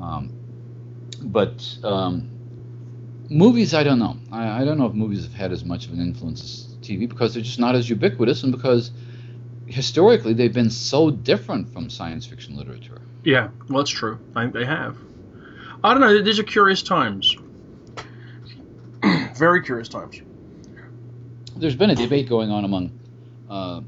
Um, 0.00 0.32
but 1.22 1.78
um, 1.82 2.28
movies, 3.28 3.74
I 3.74 3.82
don't 3.82 3.98
know. 3.98 4.16
I, 4.30 4.62
I 4.62 4.64
don't 4.64 4.78
know 4.78 4.86
if 4.86 4.94
movies 4.94 5.24
have 5.24 5.34
had 5.34 5.50
as 5.52 5.64
much 5.64 5.86
of 5.86 5.92
an 5.92 6.00
influence 6.00 6.42
as 6.42 6.76
TV 6.86 7.08
because 7.08 7.34
they're 7.34 7.42
just 7.42 7.58
not 7.58 7.74
as 7.74 7.88
ubiquitous 7.90 8.42
and 8.44 8.52
because 8.52 8.90
historically 9.66 10.32
they've 10.32 10.52
been 10.54 10.70
so 10.70 11.10
different 11.10 11.72
from 11.72 11.90
science 11.90 12.26
fiction 12.26 12.56
literature. 12.56 13.00
Yeah, 13.24 13.48
well, 13.68 13.78
that's 13.78 13.90
true. 13.90 14.18
I 14.36 14.42
think 14.42 14.54
they 14.54 14.64
have. 14.64 14.96
I 15.86 15.92
don't 15.92 16.00
know. 16.00 16.20
These 16.20 16.40
are 16.40 16.42
curious 16.42 16.82
times. 16.82 17.36
Very 19.36 19.62
curious 19.62 19.88
times. 19.88 20.20
There's 21.54 21.76
been 21.76 21.90
a 21.90 21.94
debate 21.94 22.28
going 22.28 22.50
on 22.50 22.64
among 22.64 22.98
uh, 23.48 23.82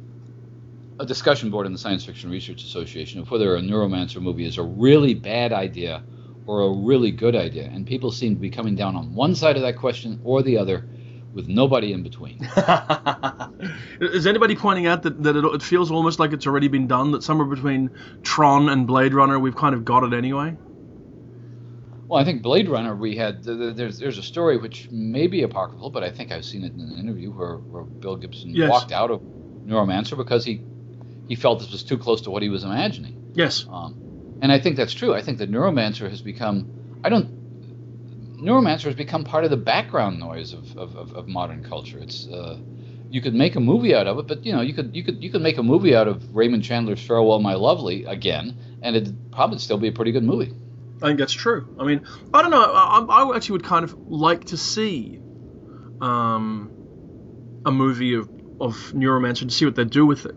a 1.00 1.04
discussion 1.04 1.50
board 1.50 1.66
in 1.66 1.72
the 1.72 1.78
Science 1.78 2.04
Fiction 2.04 2.30
Research 2.30 2.62
Association 2.62 3.18
of 3.18 3.28
whether 3.32 3.56
a 3.56 3.60
Neuromancer 3.60 4.22
movie 4.22 4.46
is 4.46 4.58
a 4.58 4.62
really 4.62 5.12
bad 5.12 5.52
idea 5.52 6.04
or 6.46 6.62
a 6.62 6.70
really 6.70 7.10
good 7.10 7.34
idea, 7.34 7.64
and 7.64 7.84
people 7.84 8.12
seem 8.12 8.36
to 8.36 8.40
be 8.40 8.48
coming 8.48 8.76
down 8.76 8.94
on 8.94 9.12
one 9.12 9.34
side 9.34 9.56
of 9.56 9.62
that 9.62 9.76
question 9.76 10.20
or 10.22 10.40
the 10.44 10.56
other, 10.56 10.88
with 11.34 11.48
nobody 11.48 11.92
in 11.92 12.04
between. 12.04 12.48
Is 14.00 14.24
anybody 14.28 14.54
pointing 14.54 14.86
out 14.86 15.02
that, 15.02 15.20
that 15.24 15.34
it, 15.34 15.44
it 15.44 15.62
feels 15.64 15.90
almost 15.90 16.20
like 16.20 16.32
it's 16.32 16.46
already 16.46 16.68
been 16.68 16.86
done? 16.86 17.10
That 17.10 17.24
somewhere 17.24 17.48
between 17.48 17.90
Tron 18.22 18.68
and 18.68 18.86
Blade 18.86 19.14
Runner, 19.14 19.40
we've 19.40 19.56
kind 19.56 19.74
of 19.74 19.84
got 19.84 20.04
it 20.04 20.16
anyway? 20.16 20.56
Well, 22.08 22.18
I 22.18 22.24
think 22.24 22.40
Blade 22.42 22.70
Runner, 22.70 22.96
we 22.96 23.16
had 23.16 23.44
th- 23.44 23.58
th- 23.58 23.76
there's 23.76 23.98
there's 23.98 24.16
a 24.16 24.22
story 24.22 24.56
which 24.56 24.90
may 24.90 25.26
be 25.26 25.42
apocryphal, 25.42 25.90
but 25.90 26.02
I 26.02 26.10
think 26.10 26.32
I've 26.32 26.44
seen 26.44 26.64
it 26.64 26.72
in 26.72 26.80
an 26.80 26.98
interview 26.98 27.30
where, 27.30 27.56
where 27.56 27.84
Bill 27.84 28.16
Gibson 28.16 28.50
Yes. 28.54 28.70
walked 28.70 28.92
out 28.92 29.10
of 29.10 29.20
Neuromancer 29.66 30.16
because 30.16 30.44
he 30.44 30.62
he 31.28 31.34
felt 31.34 31.58
this 31.60 31.70
was 31.70 31.82
too 31.82 31.98
close 31.98 32.22
to 32.22 32.30
what 32.30 32.42
he 32.42 32.48
was 32.48 32.64
imagining. 32.64 33.32
Yes. 33.34 33.66
Um, 33.70 34.38
and 34.40 34.50
I 34.50 34.58
think 34.58 34.76
that's 34.76 34.94
true. 34.94 35.12
I 35.14 35.20
think 35.20 35.36
that 35.38 35.50
Neuromancer 35.50 36.08
has 36.08 36.22
become 36.22 36.70
I 37.04 37.10
don't 37.10 37.28
Neuromancer 38.40 38.84
has 38.84 38.94
become 38.94 39.24
part 39.24 39.44
of 39.44 39.50
the 39.50 39.56
background 39.56 40.18
noise 40.18 40.52
of, 40.52 40.76
of, 40.78 40.96
of, 40.96 41.12
of 41.12 41.28
modern 41.28 41.62
culture. 41.62 41.98
It's 41.98 42.26
uh, 42.28 42.58
you 43.10 43.20
could 43.20 43.34
make 43.34 43.56
a 43.56 43.60
movie 43.60 43.94
out 43.94 44.06
of 44.06 44.18
it, 44.18 44.26
but 44.26 44.46
you 44.46 44.52
know 44.52 44.60
you 44.62 44.72
could 44.72 44.94
you 44.96 45.04
could 45.04 45.22
you 45.22 45.30
could 45.30 45.42
make 45.42 45.58
a 45.58 45.62
movie 45.62 45.94
out 45.94 46.08
of 46.08 46.34
Raymond 46.34 46.62
Chandler's 46.62 47.04
Farewell 47.04 47.40
My 47.40 47.54
Lovely 47.54 48.04
again, 48.04 48.56
and 48.80 48.96
it'd 48.96 49.30
probably 49.32 49.58
still 49.58 49.78
be 49.78 49.88
a 49.88 49.92
pretty 49.92 50.12
good 50.12 50.24
movie. 50.24 50.54
I 51.02 51.06
think 51.06 51.18
that's 51.18 51.32
true. 51.32 51.76
I 51.78 51.84
mean, 51.84 52.04
I 52.34 52.42
don't 52.42 52.50
know. 52.50 52.62
I, 52.62 52.98
I 53.08 53.36
actually 53.36 53.52
would 53.52 53.64
kind 53.64 53.84
of 53.84 53.94
like 54.08 54.46
to 54.46 54.56
see 54.56 55.20
um, 56.00 56.70
a 57.64 57.70
movie 57.70 58.14
of, 58.14 58.28
of 58.60 58.74
Neuromancer 58.94 59.40
to 59.48 59.50
see 59.50 59.64
what 59.64 59.74
they'd 59.76 59.90
do 59.90 60.04
with 60.06 60.26
it. 60.26 60.34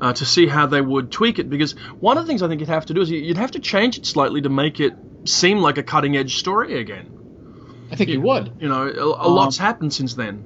Uh, 0.00 0.12
to 0.12 0.24
see 0.26 0.46
how 0.46 0.66
they 0.66 0.80
would 0.80 1.10
tweak 1.12 1.38
it, 1.38 1.48
because 1.48 1.72
one 2.00 2.18
of 2.18 2.24
the 2.24 2.28
things 2.28 2.42
I 2.42 2.48
think 2.48 2.60
you'd 2.60 2.68
have 2.68 2.86
to 2.86 2.94
do 2.94 3.00
is 3.00 3.10
you- 3.10 3.20
you'd 3.20 3.36
have 3.38 3.52
to 3.52 3.60
change 3.60 3.96
it 3.96 4.04
slightly 4.04 4.42
to 4.42 4.48
make 4.48 4.80
it 4.80 4.92
seem 5.24 5.58
like 5.58 5.78
a 5.78 5.82
cutting 5.84 6.16
edge 6.16 6.36
story 6.36 6.78
again. 6.80 7.86
I 7.92 7.96
think 7.96 8.10
you 8.10 8.20
would. 8.22 8.52
You 8.60 8.68
know, 8.68 8.88
a, 8.88 8.92
a 8.92 9.26
Um, 9.28 9.34
lot's 9.34 9.56
happened 9.56 9.94
since 9.94 10.14
then. 10.14 10.44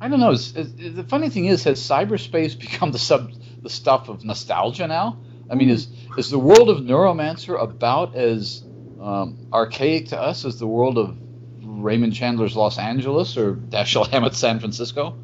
I 0.00 0.08
don't 0.08 0.20
know. 0.20 0.32
Is, 0.32 0.56
is- 0.56 0.94
the 0.94 1.04
funny 1.04 1.28
thing 1.30 1.46
is, 1.46 1.64
has 1.64 1.80
cyberspace 1.80 2.58
become 2.66 2.90
the 2.92 2.98
sub 2.98 3.32
the 3.62 3.70
stuff 3.70 4.08
of 4.08 4.24
nostalgia 4.24 4.86
now? 4.88 5.18
I 5.50 5.54
mean, 5.54 5.68
is 5.70 5.86
is 6.18 6.30
the 6.30 6.38
world 6.38 6.68
of 6.68 6.78
Neuromancer 6.78 7.60
about 7.60 8.14
as 8.14 8.64
um, 9.00 9.46
archaic 9.52 10.08
to 10.08 10.20
us 10.20 10.44
as 10.44 10.58
the 10.58 10.66
world 10.66 10.98
of 10.98 11.16
Raymond 11.62 12.12
Chandler's 12.12 12.56
Los 12.56 12.78
Angeles 12.78 13.36
or 13.36 13.54
Dashiell 13.54 14.08
Hammett's 14.08 14.38
San 14.38 14.60
Francisco? 14.60 15.16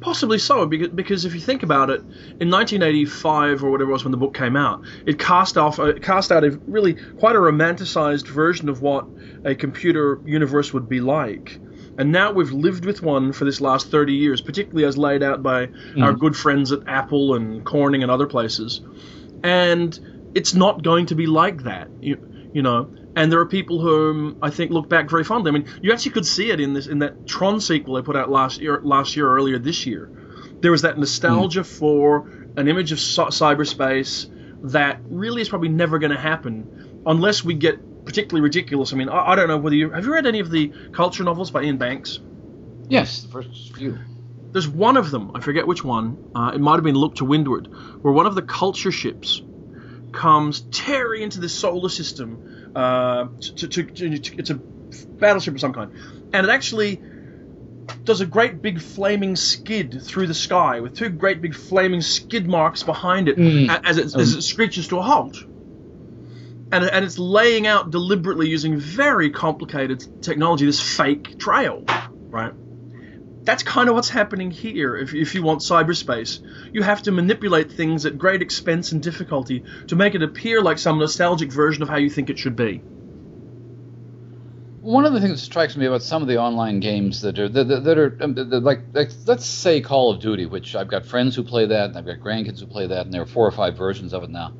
Possibly 0.00 0.38
so, 0.38 0.66
because, 0.66 0.88
because 0.88 1.24
if 1.24 1.32
you 1.32 1.40
think 1.40 1.62
about 1.62 1.88
it, 1.88 2.00
in 2.40 2.50
1985 2.50 3.62
or 3.62 3.70
whatever 3.70 3.90
it 3.90 3.92
was 3.92 4.04
when 4.04 4.10
the 4.10 4.16
book 4.16 4.34
came 4.34 4.56
out, 4.56 4.82
it 5.06 5.18
cast 5.18 5.56
off 5.56 5.78
it 5.78 6.02
cast 6.02 6.32
out 6.32 6.42
a 6.42 6.50
really 6.66 6.94
quite 6.94 7.36
a 7.36 7.38
romanticized 7.38 8.26
version 8.26 8.68
of 8.68 8.82
what 8.82 9.06
a 9.44 9.54
computer 9.54 10.20
universe 10.24 10.72
would 10.72 10.88
be 10.88 11.00
like. 11.00 11.60
And 11.98 12.10
now 12.10 12.32
we've 12.32 12.50
lived 12.50 12.84
with 12.84 13.02
one 13.02 13.32
for 13.32 13.44
this 13.44 13.60
last 13.60 13.90
30 13.90 14.14
years, 14.14 14.40
particularly 14.40 14.86
as 14.86 14.98
laid 14.98 15.22
out 15.22 15.42
by 15.42 15.66
mm. 15.66 16.02
our 16.02 16.12
good 16.12 16.36
friends 16.36 16.72
at 16.72 16.80
Apple 16.88 17.34
and 17.34 17.64
Corning 17.64 18.02
and 18.02 18.10
other 18.10 18.26
places. 18.26 18.80
And 19.44 19.98
it's 20.34 20.54
not 20.54 20.82
going 20.82 21.06
to 21.06 21.14
be 21.14 21.26
like 21.26 21.64
that, 21.64 21.88
you, 22.00 22.50
you 22.52 22.62
know. 22.62 22.90
And 23.14 23.30
there 23.30 23.40
are 23.40 23.46
people 23.46 23.80
whom 23.80 24.38
I 24.40 24.50
think 24.50 24.70
look 24.70 24.88
back 24.88 25.10
very 25.10 25.24
fondly. 25.24 25.50
I 25.50 25.52
mean, 25.52 25.68
you 25.82 25.92
actually 25.92 26.12
could 26.12 26.26
see 26.26 26.50
it 26.50 26.60
in 26.60 26.72
this 26.72 26.86
in 26.86 27.00
that 27.00 27.26
Tron 27.26 27.60
sequel 27.60 27.94
they 27.94 28.02
put 28.02 28.16
out 28.16 28.30
last 28.30 28.60
year, 28.60 28.80
last 28.82 29.16
year 29.16 29.28
or 29.28 29.36
earlier 29.36 29.58
this 29.58 29.84
year. 29.84 30.10
There 30.60 30.70
was 30.70 30.82
that 30.82 30.98
nostalgia 30.98 31.60
mm. 31.60 31.66
for 31.66 32.28
an 32.56 32.68
image 32.68 32.92
of 32.92 32.98
cyberspace 32.98 34.30
that 34.70 35.00
really 35.04 35.42
is 35.42 35.48
probably 35.48 35.68
never 35.68 35.98
going 35.98 36.12
to 36.12 36.18
happen 36.18 37.02
unless 37.04 37.42
we 37.44 37.54
get 37.54 38.04
particularly 38.04 38.42
ridiculous. 38.42 38.92
I 38.92 38.96
mean, 38.96 39.08
I, 39.08 39.32
I, 39.32 39.36
don't 39.36 39.48
know 39.48 39.58
whether 39.58 39.76
you 39.76 39.90
have 39.90 40.04
you 40.04 40.12
read 40.12 40.26
any 40.26 40.40
of 40.40 40.50
the 40.50 40.72
culture 40.92 41.24
novels 41.24 41.50
by 41.50 41.62
Iain 41.62 41.78
Banks. 41.78 42.20
Yes, 42.88 43.22
the 43.22 43.28
first 43.28 43.74
few. 43.74 43.98
There's 44.52 44.68
one 44.68 44.96
of 44.96 45.10
them, 45.10 45.32
I 45.34 45.40
forget 45.40 45.66
which 45.66 45.82
one. 45.82 46.30
Uh, 46.34 46.52
it 46.54 46.60
might 46.60 46.74
have 46.74 46.84
been 46.84 46.94
Look 46.94 47.16
to 47.16 47.24
Windward, 47.24 47.68
where 48.02 48.12
one 48.12 48.26
of 48.26 48.34
the 48.34 48.42
culture 48.42 48.92
ships 48.92 49.42
comes 50.12 50.60
tearing 50.70 51.22
into 51.22 51.40
the 51.40 51.48
solar 51.48 51.88
system. 51.88 52.72
Uh, 52.74 53.28
to, 53.40 53.68
to, 53.68 53.82
to, 53.84 54.38
it's 54.38 54.50
a 54.50 54.54
battleship 54.54 55.54
of 55.54 55.60
some 55.60 55.72
kind, 55.72 55.92
and 56.32 56.46
it 56.46 56.50
actually 56.50 57.00
does 58.04 58.20
a 58.20 58.26
great 58.26 58.62
big 58.62 58.80
flaming 58.80 59.36
skid 59.36 60.02
through 60.02 60.26
the 60.26 60.34
sky 60.34 60.80
with 60.80 60.96
two 60.96 61.08
great 61.08 61.40
big 61.42 61.54
flaming 61.54 62.00
skid 62.00 62.46
marks 62.46 62.82
behind 62.82 63.28
it 63.28 63.36
mm. 63.36 63.80
as, 63.84 63.98
it, 63.98 64.04
as 64.14 64.34
it 64.34 64.42
screeches 64.42 64.88
to 64.88 64.98
a 64.98 65.02
halt. 65.02 65.36
And, 66.72 66.84
and 66.84 67.04
it's 67.04 67.18
laying 67.18 67.66
out 67.66 67.90
deliberately 67.90 68.48
using 68.48 68.78
very 68.78 69.30
complicated 69.30 70.22
technology 70.22 70.64
this 70.64 70.80
fake 70.80 71.38
trail, 71.38 71.84
right? 72.30 72.54
That's 73.44 73.62
kind 73.62 73.88
of 73.88 73.94
what's 73.94 74.08
happening 74.08 74.50
here. 74.50 74.96
If, 74.96 75.14
if 75.14 75.34
you 75.34 75.42
want 75.42 75.60
cyberspace, 75.60 76.40
you 76.72 76.82
have 76.82 77.02
to 77.02 77.12
manipulate 77.12 77.72
things 77.72 78.06
at 78.06 78.16
great 78.16 78.40
expense 78.40 78.92
and 78.92 79.02
difficulty 79.02 79.64
to 79.88 79.96
make 79.96 80.14
it 80.14 80.22
appear 80.22 80.62
like 80.62 80.78
some 80.78 80.98
nostalgic 80.98 81.50
version 81.50 81.82
of 81.82 81.88
how 81.88 81.96
you 81.96 82.08
think 82.08 82.30
it 82.30 82.38
should 82.38 82.56
be. 82.56 82.82
One 84.80 85.04
of 85.04 85.12
the 85.12 85.20
things 85.20 85.40
that 85.40 85.46
strikes 85.46 85.76
me 85.76 85.86
about 85.86 86.02
some 86.02 86.22
of 86.22 86.28
the 86.28 86.38
online 86.38 86.80
games 86.80 87.20
that 87.20 87.38
are 87.38 87.48
that, 87.48 87.84
that 87.84 87.98
are 87.98 88.16
um, 88.20 88.34
like, 88.34 88.80
like, 88.92 89.10
let's 89.26 89.46
say 89.46 89.80
Call 89.80 90.10
of 90.10 90.20
Duty, 90.20 90.46
which 90.46 90.74
I've 90.74 90.88
got 90.88 91.06
friends 91.06 91.36
who 91.36 91.44
play 91.44 91.66
that, 91.66 91.90
and 91.90 91.96
I've 91.96 92.06
got 92.06 92.18
grandkids 92.18 92.58
who 92.58 92.66
play 92.66 92.88
that, 92.88 93.04
and 93.04 93.14
there 93.14 93.22
are 93.22 93.26
four 93.26 93.46
or 93.46 93.52
five 93.52 93.76
versions 93.76 94.12
of 94.12 94.24
it 94.24 94.30
now. 94.30 94.52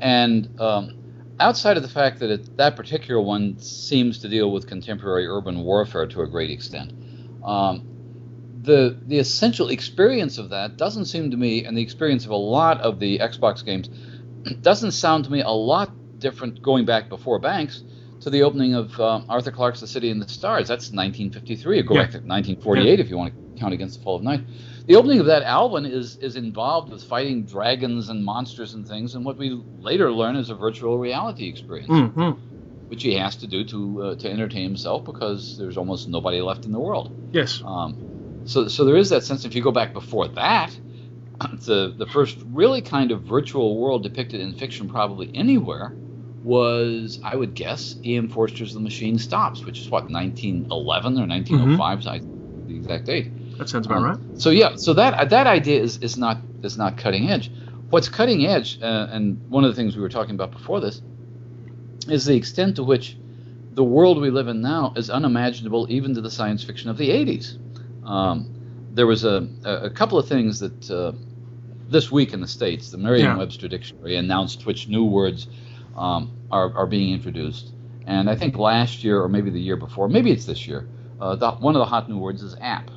And 0.00 0.60
um, 0.60 0.94
outside 1.40 1.76
of 1.76 1.82
the 1.82 1.88
fact 1.88 2.20
that 2.20 2.30
it, 2.30 2.56
that 2.56 2.76
particular 2.76 3.20
one 3.20 3.58
seems 3.58 4.20
to 4.20 4.28
deal 4.28 4.52
with 4.52 4.68
contemporary 4.68 5.26
urban 5.26 5.64
warfare 5.64 6.06
to 6.06 6.22
a 6.22 6.26
great 6.28 6.50
extent, 6.50 6.92
um, 7.44 7.93
the 8.64 8.98
the 9.06 9.18
essential 9.18 9.68
experience 9.68 10.38
of 10.38 10.50
that 10.50 10.76
doesn't 10.76 11.04
seem 11.06 11.30
to 11.30 11.36
me, 11.36 11.64
and 11.64 11.76
the 11.76 11.82
experience 11.82 12.24
of 12.24 12.30
a 12.30 12.36
lot 12.36 12.80
of 12.80 12.98
the 12.98 13.18
Xbox 13.18 13.64
games 13.64 13.88
doesn't 14.62 14.92
sound 14.92 15.24
to 15.24 15.30
me 15.30 15.40
a 15.40 15.50
lot 15.50 15.90
different 16.18 16.62
going 16.62 16.84
back 16.84 17.08
before 17.08 17.38
Banks 17.38 17.82
to 18.20 18.30
the 18.30 18.42
opening 18.42 18.74
of 18.74 18.98
uh, 18.98 19.20
Arthur 19.28 19.50
Clarke's 19.50 19.80
The 19.80 19.86
City 19.86 20.10
and 20.10 20.20
the 20.20 20.28
Stars. 20.28 20.66
That's 20.66 20.90
1953. 20.90 21.80
Or 21.80 21.82
go 21.82 21.94
yeah. 21.94 22.00
back 22.00 22.10
to 22.12 22.18
1948 22.18 22.86
yeah. 22.86 23.04
if 23.04 23.10
you 23.10 23.18
want 23.18 23.34
to 23.34 23.60
count 23.60 23.74
against 23.74 23.98
the 23.98 24.04
Fall 24.04 24.16
of 24.16 24.22
Night. 24.22 24.40
The 24.86 24.96
opening 24.96 25.20
of 25.20 25.26
that 25.26 25.42
album 25.42 25.86
is 25.86 26.16
is 26.16 26.36
involved 26.36 26.90
with 26.90 27.04
fighting 27.04 27.44
dragons 27.44 28.08
and 28.08 28.24
monsters 28.24 28.74
and 28.74 28.86
things, 28.86 29.14
and 29.14 29.24
what 29.24 29.36
we 29.36 29.50
later 29.78 30.10
learn 30.12 30.36
is 30.36 30.50
a 30.50 30.54
virtual 30.54 30.98
reality 30.98 31.48
experience. 31.48 31.90
Mm-hmm. 31.90 32.40
Which 32.88 33.02
he 33.02 33.14
has 33.14 33.36
to 33.36 33.46
do 33.46 33.64
to 33.64 34.02
uh, 34.02 34.14
to 34.16 34.30
entertain 34.30 34.64
himself 34.64 35.04
because 35.04 35.56
there's 35.58 35.78
almost 35.78 36.08
nobody 36.08 36.40
left 36.42 36.66
in 36.66 36.72
the 36.72 36.78
world. 36.78 37.30
Yes. 37.32 37.62
Um, 37.64 38.13
so, 38.44 38.68
so 38.68 38.84
there 38.84 38.96
is 38.96 39.10
that 39.10 39.24
sense. 39.24 39.44
If 39.44 39.54
you 39.54 39.62
go 39.62 39.72
back 39.72 39.92
before 39.92 40.28
that, 40.28 40.76
the 41.40 41.94
the 41.96 42.06
first 42.06 42.38
really 42.46 42.82
kind 42.82 43.10
of 43.10 43.22
virtual 43.22 43.78
world 43.78 44.02
depicted 44.02 44.40
in 44.40 44.54
fiction, 44.54 44.88
probably 44.88 45.30
anywhere, 45.34 45.94
was 46.42 47.20
I 47.24 47.34
would 47.34 47.54
guess 47.54 47.96
Ian 48.04 48.28
Forster's 48.28 48.74
The 48.74 48.80
Machine 48.80 49.18
Stops, 49.18 49.64
which 49.64 49.80
is 49.80 49.88
what 49.88 50.10
1911 50.10 51.18
or 51.18 51.26
1905, 51.26 51.98
mm-hmm. 51.98 52.68
the 52.68 52.76
exact 52.76 53.06
date. 53.06 53.58
That 53.58 53.68
sounds 53.68 53.86
about 53.86 53.98
um, 53.98 54.04
right. 54.04 54.40
So 54.40 54.50
yeah, 54.50 54.76
so 54.76 54.92
that 54.94 55.30
that 55.30 55.46
idea 55.46 55.80
is, 55.80 55.98
is 55.98 56.16
not 56.16 56.38
is 56.62 56.76
not 56.76 56.98
cutting 56.98 57.30
edge. 57.30 57.50
What's 57.90 58.08
cutting 58.08 58.46
edge, 58.46 58.80
uh, 58.82 59.08
and 59.10 59.48
one 59.48 59.64
of 59.64 59.70
the 59.70 59.76
things 59.76 59.96
we 59.96 60.02
were 60.02 60.08
talking 60.08 60.34
about 60.34 60.50
before 60.50 60.80
this, 60.80 61.00
is 62.08 62.24
the 62.24 62.34
extent 62.34 62.76
to 62.76 62.82
which 62.82 63.16
the 63.72 63.84
world 63.84 64.20
we 64.20 64.30
live 64.30 64.48
in 64.48 64.60
now 64.60 64.92
is 64.96 65.10
unimaginable 65.10 65.86
even 65.90 66.14
to 66.14 66.20
the 66.20 66.30
science 66.30 66.62
fiction 66.62 66.90
of 66.90 66.96
the 66.96 67.10
80s. 67.10 67.58
Um, 68.04 68.48
there 68.92 69.06
was 69.06 69.24
a, 69.24 69.48
a 69.64 69.90
couple 69.90 70.18
of 70.18 70.28
things 70.28 70.60
that 70.60 70.90
uh, 70.90 71.12
this 71.88 72.10
week 72.10 72.32
in 72.32 72.40
the 72.40 72.48
states, 72.48 72.90
the 72.90 72.98
Merriam-Webster 72.98 73.68
dictionary 73.68 74.16
announced 74.16 74.66
which 74.66 74.88
new 74.88 75.04
words 75.04 75.48
um, 75.96 76.32
are, 76.50 76.72
are 76.74 76.86
being 76.86 77.12
introduced. 77.12 77.72
And 78.06 78.28
I 78.28 78.36
think 78.36 78.56
last 78.56 79.02
year, 79.02 79.22
or 79.22 79.28
maybe 79.28 79.50
the 79.50 79.60
year 79.60 79.76
before, 79.76 80.08
maybe 80.08 80.30
it's 80.30 80.44
this 80.44 80.66
year, 80.66 80.86
uh, 81.20 81.36
the, 81.36 81.52
one 81.52 81.74
of 81.74 81.80
the 81.80 81.86
hot 81.86 82.08
new 82.08 82.18
words 82.18 82.42
is 82.42 82.56
app. 82.60 82.90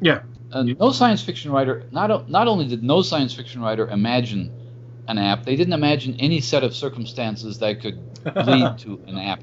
Yeah. 0.00 0.22
And 0.52 0.78
no 0.78 0.92
science 0.92 1.22
fiction 1.22 1.52
writer, 1.52 1.84
not, 1.90 2.30
not 2.30 2.48
only 2.48 2.66
did 2.66 2.82
no 2.82 3.02
science 3.02 3.34
fiction 3.34 3.60
writer 3.60 3.88
imagine 3.88 4.52
an 5.08 5.18
app, 5.18 5.44
they 5.44 5.56
didn't 5.56 5.74
imagine 5.74 6.16
any 6.18 6.40
set 6.40 6.64
of 6.64 6.74
circumstances 6.74 7.58
that 7.58 7.80
could 7.80 7.98
lead 8.46 8.78
to 8.78 9.00
an 9.06 9.18
app 9.18 9.42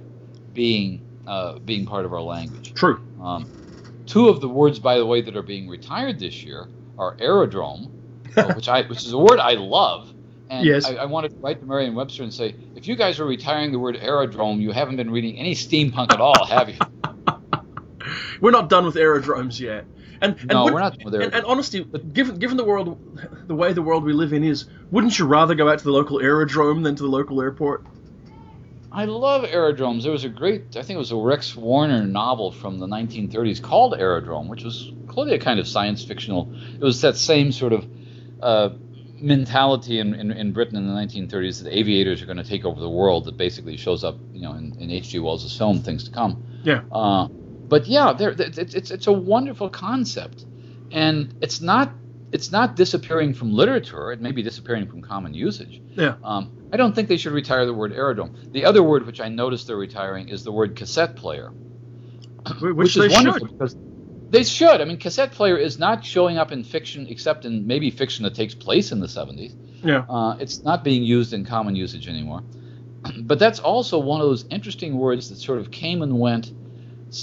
being 0.54 1.02
uh, 1.26 1.58
being 1.60 1.86
part 1.86 2.06
of 2.06 2.14
our 2.14 2.22
language. 2.22 2.74
True. 2.74 3.02
Um, 3.22 3.50
Two 4.06 4.30
of 4.30 4.42
the 4.42 4.50
words, 4.50 4.80
by 4.80 4.98
the 4.98 5.06
way, 5.06 5.22
that 5.22 5.36
are 5.36 5.44
being 5.44 5.68
retired 5.68 6.20
this 6.20 6.44
year 6.44 6.68
are 6.98 7.16
aerodrome, 7.20 7.92
uh, 8.36 8.54
which 8.54 8.68
I 8.68 8.84
which 8.84 9.06
is 9.06 9.14
a 9.14 9.18
word 9.18 9.40
I 9.40 9.54
love. 9.54 10.14
And 10.50 10.66
yes. 10.66 10.86
I, 10.86 10.96
I 10.96 11.06
wanted 11.06 11.32
to 11.32 11.38
write 11.38 11.60
to 11.62 11.66
Merriam-Webster 11.66 12.22
and 12.22 12.34
say, 12.34 12.54
if 12.76 12.88
you 12.88 12.96
guys 12.96 13.20
are 13.20 13.26
retiring 13.26 13.72
the 13.72 13.80
word 13.80 13.98
aerodrome, 14.00 14.62
you 14.62 14.72
haven't 14.72 14.98
been 14.98 15.10
reading 15.10 15.38
any 15.38 15.56
steampunk 15.56 16.14
at 16.14 16.20
all, 16.20 16.46
have 16.46 16.70
you? 16.70 16.78
we're 18.42 18.52
not 18.52 18.70
done 18.70 18.86
with 18.86 18.96
aerodromes 18.96 19.60
yet. 19.60 19.86
And, 20.22 20.36
and 20.40 20.50
no, 20.50 20.66
we're 20.66 20.80
not 20.80 20.98
done 20.98 21.06
with 21.06 21.16
aerodromes. 21.16 21.34
And, 21.34 21.44
and 21.44 21.46
honestly, 21.46 21.84
given 22.14 22.38
given 22.38 22.58
the 22.58 22.64
world, 22.64 23.20
the 23.48 23.56
way 23.56 23.74
the 23.74 23.82
world 23.82 24.04
we 24.04 24.14
live 24.14 24.34
in 24.34 24.44
is, 24.44 24.66
wouldn't 24.92 25.18
you 25.18 25.26
rather 25.26 25.56
go 25.56 25.70
out 25.70 25.80
to 25.80 25.84
the 25.84 25.92
local 25.92 26.20
aerodrome 26.22 26.84
than 26.84 26.96
to 26.98 27.04
the 27.04 27.10
local 27.10 27.42
airport? 27.42 27.86
I 28.94 29.06
love 29.06 29.44
aerodromes. 29.44 30.04
There 30.04 30.12
was 30.12 30.24
a 30.24 30.30
great, 30.30 30.78
I 30.78 30.84
think 30.84 30.92
it 30.92 31.00
was 31.00 31.12
a 31.12 31.16
Rex 31.16 31.56
Warner 31.56 32.06
novel 32.06 32.52
from 32.52 32.78
the 32.78 32.86
1930s 32.86 33.62
called 33.62 33.96
Aerodrome, 33.96 34.48
which 34.48 34.64
was 34.64 34.92
clearly 35.08 35.34
a 35.34 35.40
kind 35.40 35.60
of 35.60 35.68
science 35.68 36.06
fictional. 36.06 36.54
It 36.76 36.84
was 36.84 37.02
that 37.02 37.18
same 37.18 37.52
sort 37.52 37.74
of 37.74 37.88
uh, 38.40 38.70
mentality 39.16 40.00
in, 40.00 40.14
in, 40.14 40.32
in, 40.32 40.54
Britain 40.54 40.76
in 40.76 40.88
the 40.88 40.94
1930s 40.94 41.64
that 41.64 41.76
aviators 41.76 42.22
are 42.22 42.28
going 42.28 42.38
to 42.38 42.44
take 42.44 42.66
over 42.66 42.80
the 42.80 42.90
world. 42.90 43.26
That 43.26 43.36
basically 43.36 43.78
shows 43.78 44.04
up, 44.04 44.18
you 44.32 44.42
know, 44.42 44.54
in 44.54 44.92
H.G. 44.92 45.18
Wells' 45.20 45.58
film 45.58 45.80
Things 45.80 46.04
to 46.04 46.12
Come. 46.12 46.44
Yeah. 46.64 46.84
Uh, 46.92 47.30
but 47.30 47.88
yeah, 47.88 48.14
there, 48.14 48.36
it's, 48.38 48.76
it's 48.76 48.92
it's 48.92 49.08
a 49.08 49.12
wonderful 49.12 49.70
concept, 49.70 50.46
and 50.92 51.34
it's 51.42 51.62
not 51.62 51.92
it's 52.34 52.52
not 52.52 52.76
disappearing 52.76 53.36
from 53.36 53.54
literature. 53.54 54.12
It 54.12 54.20
may 54.20 54.32
be 54.32 54.42
disappearing 54.42 54.88
from 54.88 55.04
common 55.04 55.36
usage. 55.36 55.80
Yeah. 55.92 56.16
Um, 56.24 56.52
I 56.74 56.78
don't 56.78 56.96
think 56.96 57.08
they 57.08 57.18
should 57.18 57.32
retire 57.32 57.68
the 57.68 57.74
word 57.74 57.94
aerodrome. 57.94 58.36
The 58.52 58.66
other 58.66 58.82
word 58.82 59.06
which 59.06 59.22
I 59.22 59.30
noticed 59.30 59.68
they're 59.68 59.78
retiring 59.78 60.30
is 60.30 60.44
the 60.44 60.52
word 60.52 60.76
cassette 60.76 61.16
player, 61.16 61.50
which, 62.62 62.76
which 62.76 62.98
is 62.98 63.14
wonderful 63.14 63.48
should. 63.48 63.52
because 63.52 63.78
they 64.32 64.44
should. 64.44 64.82
I 64.82 64.86
mean, 64.86 64.98
cassette 64.98 65.32
player 65.32 65.58
is 65.58 65.78
not 65.78 66.04
showing 66.04 66.40
up 66.40 66.52
in 66.52 66.64
fiction 66.64 67.06
except 67.08 67.46
in 67.46 67.68
maybe 67.68 67.92
fiction 67.92 68.24
that 68.24 68.34
takes 68.34 68.56
place 68.56 68.92
in 68.92 69.00
the 69.00 69.06
70s. 69.06 69.56
Yeah. 69.84 70.04
Uh, 70.10 70.36
it's 70.40 70.64
not 70.64 70.84
being 70.84 71.04
used 71.04 71.34
in 71.34 71.46
common 71.46 71.76
usage 71.76 72.08
anymore. 72.08 72.42
but 73.22 73.38
that's 73.38 73.60
also 73.60 74.00
one 74.00 74.22
of 74.22 74.28
those 74.28 74.46
interesting 74.50 74.98
words 74.98 75.30
that 75.30 75.36
sort 75.36 75.60
of 75.60 75.70
came 75.70 76.02
and 76.02 76.20
went. 76.20 76.52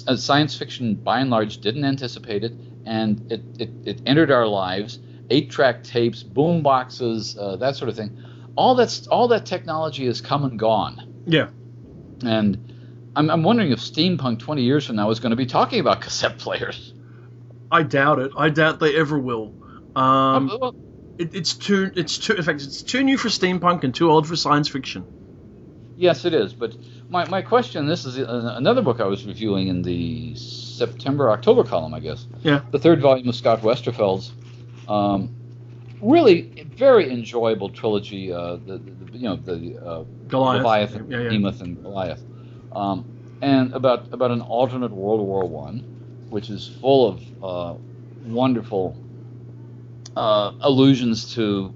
As 0.06 0.22
science 0.22 0.56
fiction, 0.56 0.94
by 0.94 1.18
and 1.18 1.30
large, 1.30 1.58
didn't 1.58 1.84
anticipate 1.84 2.44
it 2.44 2.52
and 2.87 3.31
it, 3.31 3.43
it, 3.59 3.70
it 3.85 4.03
entered 4.07 4.31
our 4.31 4.47
lives. 4.47 4.99
Eight 5.31 5.51
track 5.51 5.85
tapes, 5.85 6.22
boom 6.22 6.62
boxes, 6.62 7.37
uh, 7.39 7.57
that 7.57 7.76
sort 7.76 7.89
of 7.89 7.97
thing. 7.97 8.22
All 8.57 8.74
that's 8.74 9.07
all 9.07 9.28
that 9.28 9.47
technology 9.47 10.07
has 10.07 10.20
come 10.20 10.45
and 10.45 10.59
gone. 10.59 11.22
Yeah. 11.26 11.49
And 12.24 13.12
I'm, 13.14 13.31
I'm 13.31 13.43
wondering 13.43 13.72
if 13.72 13.78
steampunk 13.78 14.41
20 14.41 14.62
years 14.62 14.87
from 14.87 14.97
now 14.97 15.11
is 15.11 15.20
going 15.20 15.31
to 15.31 15.37
be 15.37 15.47
talking 15.47 15.81
about 15.81 16.01
cassette 16.03 16.39
players. 16.39 16.93
I 17.70 17.85
doubt 17.85 18.18
it. 18.18 18.33
I 18.37 18.49
doubt 18.49 18.81
they 18.81 18.97
ever 18.97 19.18
will. 19.18 19.55
Um, 19.95 20.49
well, 20.61 20.74
it, 21.18 21.35
it's 21.35 21.55
too. 21.55 21.91
It's 21.95 22.18
too. 22.18 22.35
In 22.35 22.43
fact, 22.43 22.62
it's 22.62 22.83
too 22.83 23.03
new 23.03 23.16
for 23.16 23.28
steampunk 23.28 23.85
and 23.85 23.95
too 23.95 24.11
old 24.11 24.26
for 24.26 24.37
science 24.37 24.68
fiction. 24.68 25.05
Yes, 25.97 26.24
it 26.24 26.35
is. 26.35 26.53
But 26.53 26.76
my, 27.11 27.28
my 27.28 27.42
question 27.42 27.86
this 27.86 28.04
is 28.04 28.16
another 28.16 28.82
book 28.82 29.00
I 29.00 29.04
was 29.04 29.26
reviewing 29.26 29.68
in 29.68 29.82
the 29.82 30.34
September 30.36 31.30
October 31.30 31.64
column, 31.64 31.92
I 31.92 32.00
guess. 32.00 32.26
Yeah. 32.42 32.62
The 32.70 32.78
third 32.78 33.00
volume 33.00 33.28
of 33.28 33.34
Scott 33.34 33.61
Westerfeld's. 33.61 34.32
Um, 34.88 35.34
really 36.00 36.66
very 36.74 37.11
enjoyable 37.11 37.68
trilogy. 37.68 38.32
Uh, 38.32 38.56
the, 38.56 38.78
the, 38.78 39.18
you 39.18 39.28
know 39.28 39.36
the 39.36 39.78
uh, 39.84 40.04
Goliath. 40.28 40.64
Leviathan, 40.64 41.11
Yeah, 41.11 41.18
yeah. 41.18 41.28
Behemoth, 41.28 41.61
and 41.61 41.82
Goliath, 41.82 42.22
um, 42.72 43.04
and 43.42 43.72
about 43.74 44.12
about 44.12 44.30
an 44.30 44.40
alternate 44.40 44.90
World 44.90 45.20
War 45.20 45.46
One, 45.46 45.78
which 46.30 46.50
is 46.50 46.68
full 46.80 47.08
of 47.08 47.44
uh, 47.44 47.78
wonderful 48.24 48.96
uh, 50.16 50.52
allusions 50.61 51.34
to 51.34 51.74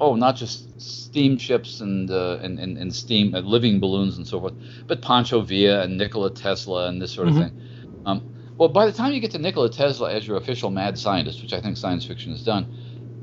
oh 0.00 0.14
not 0.14 0.36
just 0.36 0.73
steamships 0.78 1.80
and 1.80 2.10
uh, 2.10 2.38
and, 2.42 2.58
and 2.58 2.76
and 2.78 2.94
steam 2.94 3.34
uh, 3.34 3.40
living 3.40 3.80
balloons 3.80 4.16
and 4.16 4.26
so 4.26 4.40
forth, 4.40 4.54
but 4.86 5.02
Pancho 5.02 5.40
Villa 5.40 5.82
and 5.82 5.96
Nikola 5.96 6.30
Tesla 6.30 6.88
and 6.88 7.00
this 7.00 7.12
sort 7.12 7.28
of 7.28 7.34
Mhm. 7.34 7.38
thing. 7.48 7.60
Um, 8.06 8.22
well, 8.58 8.68
by 8.68 8.86
the 8.86 8.92
time 8.92 9.12
you 9.12 9.20
get 9.20 9.30
to 9.32 9.38
Nikola 9.38 9.70
Tesla 9.70 10.12
as 10.12 10.26
your 10.26 10.36
official 10.36 10.70
mad 10.70 10.98
scientist, 10.98 11.42
which 11.42 11.52
I 11.52 11.60
think 11.60 11.76
science 11.76 12.04
fiction 12.04 12.32
has 12.32 12.42
done, 12.44 12.66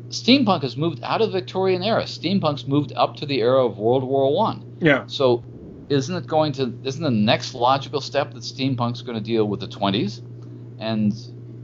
steampunk 0.09 0.61
has 0.63 0.75
moved 0.75 0.99
out 1.03 1.21
of 1.21 1.31
the 1.31 1.39
Victorian 1.39 1.83
era. 1.83 2.03
Steampunk's 2.03 2.67
moved 2.67 2.91
up 2.95 3.15
to 3.17 3.25
the 3.25 3.39
era 3.41 3.65
of 3.65 3.77
World 3.77 4.03
War 4.03 4.33
One. 4.35 4.77
Yeah. 4.81 5.03
So, 5.07 5.43
isn't 5.89 6.15
it 6.15 6.27
going 6.27 6.53
to? 6.53 6.73
Isn't 6.83 7.03
the 7.03 7.11
next 7.11 7.53
logical 7.53 8.01
step 8.01 8.33
that 8.33 8.43
steampunk's 8.43 9.01
going 9.01 9.17
to 9.17 9.23
deal 9.23 9.45
with 9.47 9.59
the 9.59 9.67
20s? 9.67 10.21
And 10.79 11.13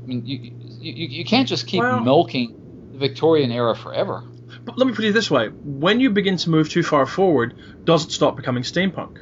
I 0.04 0.08
mean, 0.08 0.26
you 0.26 0.38
you, 0.80 0.92
you 0.94 1.08
you 1.20 1.26
can't 1.26 1.48
just 1.48 1.66
keep 1.68 1.80
Well- 1.82 2.02
milking 2.02 2.56
the 2.92 2.98
Victorian 3.00 3.52
era 3.52 3.76
forever. 3.76 4.24
But 4.68 4.78
let 4.78 4.86
me 4.86 4.94
put 4.94 5.06
it 5.06 5.14
this 5.14 5.32
way: 5.32 5.48
when 5.48 6.02
you 6.02 6.10
begin 6.10 6.36
to 6.36 6.50
move 6.50 6.70
too 6.70 6.84
far 6.84 7.06
forward, 7.06 7.56
does 7.86 8.04
it 8.06 8.12
stop 8.12 8.36
becoming 8.36 8.64
steampunk? 8.64 9.18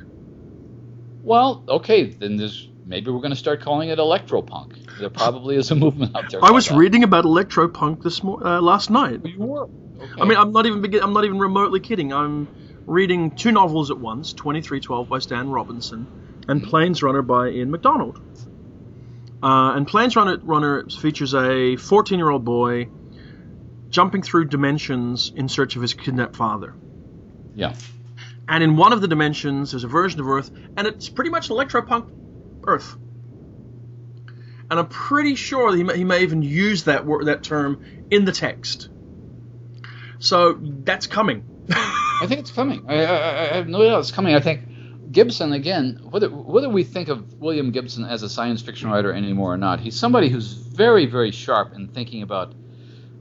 Well, 1.21 1.63
okay, 1.69 2.05
then 2.05 2.35
there's 2.35 2.67
maybe 2.83 3.11
we're 3.11 3.19
going 3.19 3.31
to 3.31 3.37
start 3.37 3.61
calling 3.61 3.89
it 3.89 3.99
electropunk. 3.99 4.97
There 4.99 5.11
probably 5.11 5.55
is 5.55 5.69
a 5.69 5.75
movement 5.75 6.15
out 6.15 6.31
there. 6.31 6.43
I 6.43 6.49
was 6.49 6.67
that. 6.69 6.77
reading 6.77 7.03
about 7.03 7.25
electropunk 7.25 8.01
this 8.01 8.23
mo- 8.23 8.41
uh, 8.43 8.59
last 8.59 8.89
night. 8.89 9.21
You 9.23 9.37
were. 9.39 9.63
Okay. 9.65 10.21
I 10.21 10.25
mean, 10.25 10.37
I'm 10.37 10.51
not 10.51 10.65
even 10.65 10.81
begin- 10.81 11.03
I'm 11.03 11.13
not 11.13 11.25
even 11.25 11.37
remotely 11.37 11.79
kidding. 11.79 12.11
I'm 12.11 12.47
reading 12.87 13.29
two 13.29 13.51
novels 13.51 13.91
at 13.91 13.99
once: 13.99 14.33
2312 14.33 15.07
by 15.07 15.19
Stan 15.19 15.49
Robinson 15.49 16.07
and 16.47 16.63
Planesrunner 16.63 17.25
by 17.25 17.49
Ian 17.49 17.69
McDonald. 17.69 18.19
Uh, 19.43 19.75
and 19.75 19.87
Planesrunner, 19.87 20.39
Runner 20.43 20.85
features 20.89 21.33
a 21.35 21.77
14-year-old 21.77 22.43
boy 22.43 22.87
jumping 23.95 24.21
through 24.21 24.43
dimensions 24.43 25.31
in 25.33 25.47
search 25.47 25.77
of 25.77 25.81
his 25.81 25.93
kidnapped 25.93 26.35
father. 26.35 26.73
yeah. 27.53 27.73
And 28.45 28.61
in 28.61 28.75
one 28.75 28.91
of 28.91 28.99
the 28.99 29.07
dimensions, 29.07 29.71
there's 29.71 29.85
a 29.85 29.87
version 29.87 30.19
of 30.19 30.27
Earth, 30.27 30.51
and 30.75 30.85
it's 30.85 31.07
pretty 31.07 31.29
much 31.29 31.49
an 31.49 31.55
electropunk 31.55 32.11
Earth. 32.67 32.93
And 34.69 34.79
I'm 34.79 34.89
pretty 34.89 35.35
sure 35.35 35.71
that 35.71 35.77
he 35.77 35.83
may, 35.83 35.97
he 35.97 36.03
may 36.03 36.23
even 36.23 36.41
use 36.41 36.83
that 36.83 37.05
word, 37.05 37.27
that 37.27 37.41
term 37.41 37.85
in 38.11 38.25
the 38.25 38.33
text. 38.33 38.89
So 40.19 40.59
that's 40.59 41.07
coming. 41.07 41.45
I 41.69 42.25
think 42.27 42.41
it's 42.41 42.51
coming. 42.51 42.85
I, 42.89 43.05
I, 43.05 43.51
I 43.51 43.53
have 43.55 43.69
no 43.69 43.81
doubt 43.81 43.99
it's 43.99 44.11
coming. 44.11 44.35
I 44.35 44.41
think 44.41 45.11
Gibson 45.11 45.53
again. 45.53 46.01
Whether 46.09 46.29
whether 46.29 46.67
we 46.69 46.83
think 46.83 47.07
of 47.07 47.33
William 47.35 47.71
Gibson 47.71 48.03
as 48.03 48.23
a 48.23 48.29
science 48.29 48.61
fiction 48.61 48.91
writer 48.91 49.13
anymore 49.13 49.53
or 49.53 49.57
not, 49.57 49.79
he's 49.79 49.97
somebody 49.97 50.27
who's 50.29 50.51
very 50.51 51.05
very 51.05 51.31
sharp 51.31 51.73
in 51.73 51.87
thinking 51.87 52.21
about 52.23 52.53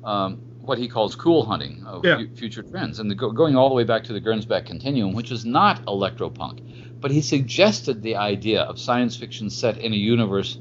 um, 0.03 0.41
what 0.67 0.79
he 0.79 0.89
calls 0.89 1.15
cool 1.17 1.45
hunting 1.45 1.83
of 1.87 2.05
Yeah. 2.05 2.19
fu- 2.19 2.35
future 2.35 2.63
trends, 2.63 2.99
and 2.99 3.11
the, 3.11 3.15
going 3.15 3.57
all 3.57 3.69
the 3.69 3.75
way 3.75 3.85
back 3.85 4.05
to 4.05 4.13
the 4.13 4.21
Gernsback 4.21 4.67
Continuum, 4.67 5.13
which 5.15 5.31
is 5.31 5.45
not 5.45 5.85
electropunk, 5.87 6.61
but 7.01 7.11
he 7.11 7.21
suggested 7.21 8.03
the 8.03 8.17
idea 8.17 8.63
of 8.63 8.79
science 8.79 9.17
fiction 9.17 9.51
set 9.51 9.79
in 9.79 9.93
a 9.93 9.97
universe 9.97 10.59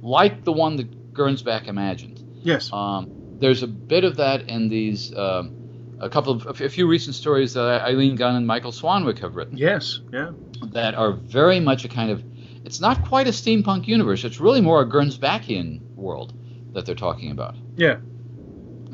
like 0.00 0.44
the 0.44 0.52
one 0.52 0.76
that 0.76 1.12
Gernsback 1.14 1.66
imagined. 1.68 2.22
yes. 2.42 2.72
Um, 2.72 3.10
there's 3.38 3.62
a 3.64 3.66
bit 3.66 4.04
of 4.04 4.16
that 4.18 4.48
in 4.48 4.68
these, 4.68 5.12
um, 5.16 5.56
a 6.00 6.08
couple 6.08 6.32
of, 6.32 6.60
a 6.60 6.68
few 6.68 6.86
recent 6.86 7.14
stories 7.16 7.54
that 7.54 7.82
Eileen 7.82 8.14
Gunn 8.16 8.36
and 8.36 8.46
Michael 8.46 8.70
Swanwick 8.70 9.18
have 9.18 9.34
written 9.34 9.56
yes. 9.56 9.98
Yeah. 10.12 10.30
that 10.72 10.94
are 10.94 11.12
very 11.12 11.58
much 11.58 11.84
a 11.84 11.88
kind 11.88 12.10
of, 12.12 12.22
it's 12.64 12.80
not 12.80 13.04
quite 13.04 13.26
a 13.26 13.30
steampunk 13.30 13.88
universe. 13.88 14.22
It's 14.24 14.38
really 14.40 14.60
more 14.60 14.80
a 14.82 14.86
Gernsbackian 14.86 15.80
world 15.96 16.34
that 16.72 16.86
they're 16.86 16.94
talking 16.94 17.32
about. 17.32 17.56
Yeah. 17.76 17.96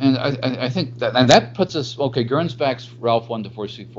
And 0.01 0.17
I, 0.17 0.67
I, 0.67 0.69
think 0.69 0.99
that, 0.99 1.17
and 1.17 1.29
that 1.31 1.55
puts 1.55 1.75
us, 1.75 1.99
okay, 1.99 2.25
Gernsback's 2.25 2.93
Ralph 2.95 3.29
124C41 3.29 3.91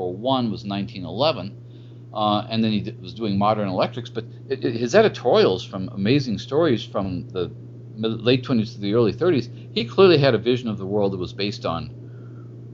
was 0.52 0.64
1911. 0.66 2.10
Uh, 2.14 2.48
and 2.50 2.64
then 2.64 2.72
he 2.72 2.80
d- 2.82 2.96
was 3.02 3.14
doing 3.14 3.38
modern 3.38 3.68
electrics, 3.68 4.10
but 4.10 4.26
it, 4.48 4.66
it, 4.66 4.76
his 4.76 4.96
editorials 4.96 5.64
from 5.64 5.90
amazing 5.90 6.40
stories 6.40 6.84
from 6.84 7.28
the 7.30 7.52
mid- 7.96 8.22
late 8.22 8.44
20s 8.44 8.74
to 8.74 8.82
the 8.82 8.94
early 8.96 9.14
30s, 9.14 9.50
he 9.74 9.86
clearly 9.86 10.18
had 10.18 10.34
a 10.34 10.38
vision 10.38 10.70
of 10.70 10.78
the 10.78 10.86
world 10.86 11.14
that 11.14 11.18
was 11.18 11.34
based 11.34 11.66
on 11.66 11.94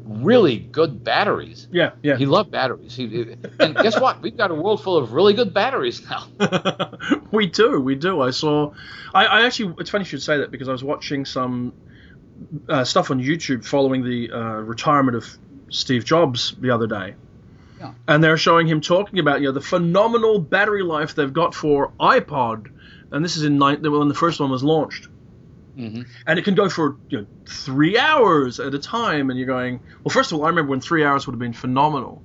really 0.05 0.57
good 0.57 1.03
batteries. 1.03 1.67
Yeah. 1.71 1.91
Yeah. 2.01 2.17
He 2.17 2.25
loved 2.25 2.51
batteries. 2.51 2.95
He, 2.95 3.35
and 3.59 3.75
guess 3.81 3.99
what? 3.99 4.21
We've 4.21 4.37
got 4.37 4.51
a 4.51 4.55
world 4.55 4.83
full 4.83 4.97
of 4.97 5.11
really 5.13 5.33
good 5.33 5.53
batteries 5.53 6.07
now. 6.09 6.27
we 7.31 7.47
do, 7.47 7.81
we 7.81 7.95
do. 7.95 8.21
I 8.21 8.29
saw. 8.29 8.73
I, 9.13 9.25
I 9.25 9.45
actually. 9.45 9.75
It's 9.79 9.89
funny 9.89 10.03
you 10.03 10.09
should 10.09 10.21
say 10.21 10.37
that 10.37 10.51
because 10.51 10.69
I 10.69 10.71
was 10.71 10.83
watching 10.83 11.25
some 11.25 11.73
uh, 12.69 12.83
stuff 12.83 13.11
on 13.11 13.19
YouTube 13.21 13.65
following 13.65 14.03
the 14.03 14.31
uh, 14.31 14.39
retirement 14.61 15.15
of 15.17 15.25
Steve 15.69 16.05
Jobs 16.05 16.55
the 16.59 16.71
other 16.71 16.87
day. 16.87 17.15
Yeah. 17.79 17.91
And 18.07 18.23
they're 18.23 18.37
showing 18.37 18.67
him 18.67 18.81
talking 18.81 19.19
about 19.19 19.41
you 19.41 19.47
know 19.47 19.51
the 19.53 19.61
phenomenal 19.61 20.39
battery 20.39 20.83
life 20.83 21.15
they've 21.15 21.33
got 21.33 21.53
for 21.53 21.91
iPod, 21.99 22.67
and 23.11 23.23
this 23.23 23.37
is 23.37 23.43
in 23.43 23.57
nine, 23.57 23.81
when 23.81 24.07
the 24.07 24.13
first 24.13 24.39
one 24.39 24.49
was 24.51 24.63
launched, 24.63 25.07
hmm 25.75 26.01
and 26.27 26.39
it 26.39 26.45
can 26.45 26.55
go 26.55 26.69
for 26.69 26.97
you 27.09 27.19
know 27.19 27.25
three 27.45 27.97
hours 27.97 28.59
at 28.59 28.73
a 28.73 28.79
time, 28.79 29.29
and 29.29 29.37
you're 29.39 29.47
going, 29.47 29.79
well, 30.03 30.11
first 30.11 30.31
of 30.31 30.39
all, 30.39 30.45
I 30.45 30.49
remember 30.49 30.71
when 30.71 30.81
three 30.81 31.03
hours 31.03 31.27
would 31.27 31.33
have 31.33 31.39
been 31.39 31.53
phenomenal, 31.53 32.21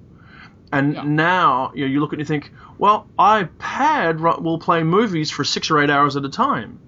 and 0.73 0.95
Yeah. 0.95 1.03
now 1.03 1.73
you 1.75 1.85
know 1.85 1.91
you 1.93 2.01
look 2.01 2.13
at 2.13 2.19
it 2.21 2.23
and 2.23 2.29
you 2.29 2.41
think, 2.41 2.53
well, 2.79 3.07
iPad 3.19 4.21
will 4.43 4.59
play 4.59 4.83
movies 4.83 5.31
for 5.31 5.45
six 5.45 5.71
or 5.71 5.81
eight 5.81 5.91
hours 5.91 6.17
at 6.17 6.25
a 6.25 6.29
time, 6.31 6.79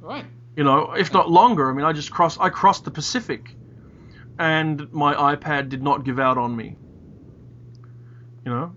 Right. 0.00 0.24
You 0.56 0.64
know, 0.64 0.92
if 0.92 1.12
not 1.12 1.30
longer. 1.30 1.70
I 1.70 1.74
mean, 1.74 1.84
I 1.84 1.92
just 1.92 2.10
crossed, 2.10 2.40
I 2.40 2.48
crossed 2.48 2.84
the 2.84 2.90
Pacific, 2.90 3.54
and 4.38 4.90
my 4.92 5.36
iPad 5.36 5.68
did 5.68 5.82
not 5.82 6.04
give 6.04 6.18
out 6.18 6.38
on 6.38 6.56
me. 6.56 6.76
You 8.44 8.52
know, 8.52 8.74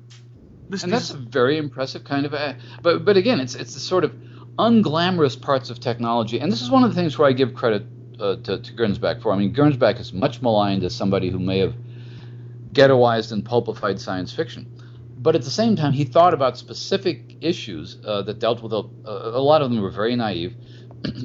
this, 0.70 0.84
and 0.84 0.92
this 0.92 1.10
that's 1.10 1.20
a 1.20 1.30
very 1.30 1.58
impressive 1.58 2.04
kind 2.04 2.26
of 2.26 2.34
a 2.34 2.58
but 2.82 3.06
but 3.06 3.18
again 3.18 3.40
it's 3.40 3.56
it's 3.56 3.74
the 3.74 3.80
sort 3.80 4.04
of 4.04 4.14
unglamorous 4.58 5.40
parts 5.40 5.70
of 5.70 5.80
technology. 5.80 6.40
And 6.40 6.52
this 6.52 6.62
is 6.62 6.70
one 6.70 6.84
of 6.84 6.90
the 6.90 6.96
things 6.96 7.18
where 7.18 7.28
i 7.28 7.32
give 7.32 7.54
credit 7.54 7.84
uh, 8.20 8.36
to, 8.38 8.60
to 8.60 8.74
gernsback 8.74 9.22
for. 9.22 9.32
I 9.32 9.38
mean 9.38 9.54
gernsback 9.54 10.00
is 10.00 10.12
much 10.12 10.42
maligned 10.42 10.84
as 10.84 10.94
somebody 10.94 11.30
who 11.30 11.40
may 11.40 11.60
have 11.60 11.76
ghettoized 12.74 13.32
and 13.32 13.46
pulpified 13.46 14.00
science 14.02 14.34
fiction. 14.34 14.68
But 15.18 15.36
at 15.36 15.44
the 15.44 15.52
same 15.52 15.76
time 15.76 15.94
he 15.94 16.04
thought 16.04 16.34
about 16.34 16.58
specific 16.58 17.38
issues 17.42 17.98
uh, 18.06 18.24
that 18.24 18.40
dealt 18.40 18.62
with 18.62 18.74
a, 18.74 18.84
a 19.06 19.42
lot 19.42 19.62
of 19.62 19.70
them 19.70 19.82
were 19.82 19.92
very 19.92 20.16
naive 20.16 20.56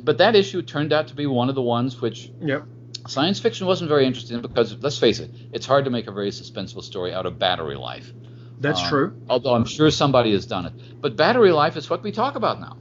but 0.02 0.18
that 0.18 0.36
issue 0.36 0.62
turned 0.62 0.92
out 0.92 1.08
to 1.08 1.14
be 1.14 1.26
one 1.26 1.48
of 1.48 1.54
the 1.54 1.62
ones 1.62 2.00
which 2.00 2.30
yeah, 2.40 2.60
science 3.06 3.40
fiction 3.40 3.66
wasn't 3.66 3.88
very 3.88 4.06
interested 4.06 4.34
in 4.34 4.42
because 4.42 4.76
let's 4.80 4.98
face 4.98 5.18
it 5.18 5.30
it's 5.52 5.66
hard 5.66 5.84
to 5.84 5.90
make 5.90 6.06
a 6.06 6.12
very 6.12 6.30
suspenseful 6.30 6.82
story 6.82 7.12
out 7.12 7.26
of 7.26 7.38
battery 7.38 7.76
life 7.76 8.12
that's 8.60 8.82
um, 8.82 8.88
true. 8.88 9.22
Although 9.28 9.54
I'm 9.54 9.64
sure 9.64 9.90
somebody 9.90 10.32
has 10.32 10.46
done 10.46 10.66
it. 10.66 11.00
But 11.00 11.16
battery 11.16 11.52
life 11.52 11.76
is 11.76 11.88
what 11.90 12.02
we 12.02 12.12
talk 12.12 12.36
about 12.36 12.60
now. 12.60 12.76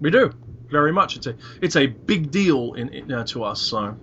We 0.00 0.10
do 0.10 0.32
very 0.68 0.92
much. 0.92 1.16
It's 1.16 1.26
a 1.26 1.36
it's 1.60 1.76
a 1.76 1.86
big 1.86 2.30
deal 2.30 2.74
in, 2.74 2.88
in 2.90 3.12
uh, 3.12 3.24
to 3.26 3.44
us. 3.44 3.60
So 3.62 3.96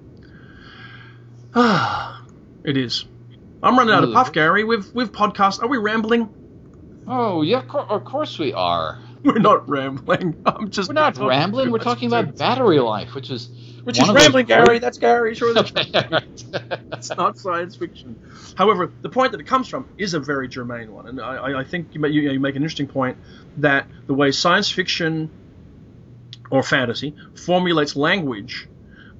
ah, 1.53 2.23
it 2.63 2.77
is. 2.77 3.05
I'm 3.61 3.77
running 3.77 3.93
out 3.93 4.03
of 4.03 4.13
puff, 4.13 4.31
Gary. 4.31 4.63
We've 4.63 4.87
we've 4.93 5.11
podcast. 5.11 5.61
Are 5.61 5.67
we 5.67 5.77
rambling? 5.77 6.33
Oh 7.07 7.41
yeah, 7.41 7.61
of 7.61 8.05
course 8.05 8.39
we 8.39 8.53
are. 8.53 8.99
We're 9.23 9.39
not 9.39 9.67
rambling. 9.69 10.41
I'm 10.45 10.69
just. 10.69 10.89
We're 10.89 10.93
not 10.93 11.17
rambling. 11.17 11.71
We're 11.71 11.79
talking 11.79 12.07
about 12.07 12.37
battery 12.37 12.79
life, 12.79 13.13
which 13.15 13.29
is 13.29 13.49
Which 13.83 13.99
is 13.99 14.07
rambling, 14.09 14.45
great- 14.45 14.65
Gary. 14.65 14.79
That's 14.79 14.97
Gary. 14.97 15.35
Sure, 15.35 15.53
that's 15.53 15.71
Okay, 15.75 15.91
all 15.93 16.09
right. 16.09 16.43
It's 16.93 17.09
not 17.09 17.37
science 17.37 17.75
fiction. 17.75 18.15
However, 18.55 18.91
the 19.01 19.09
point 19.09 19.31
that 19.33 19.41
it 19.41 19.47
comes 19.47 19.67
from 19.67 19.87
is 19.97 20.13
a 20.13 20.19
very 20.19 20.47
germane 20.47 20.91
one, 20.93 21.07
and 21.07 21.19
I, 21.21 21.59
I- 21.59 21.63
think 21.63 21.89
you, 21.93 22.05
you, 22.07 22.31
you 22.31 22.39
make 22.39 22.55
an 22.55 22.61
interesting 22.61 22.87
point 22.87 23.17
that 23.57 23.87
the 24.07 24.13
way 24.13 24.31
science 24.31 24.69
fiction 24.71 25.29
or 26.49 26.63
fantasy 26.63 27.15
formulates 27.35 27.95
language 27.95 28.67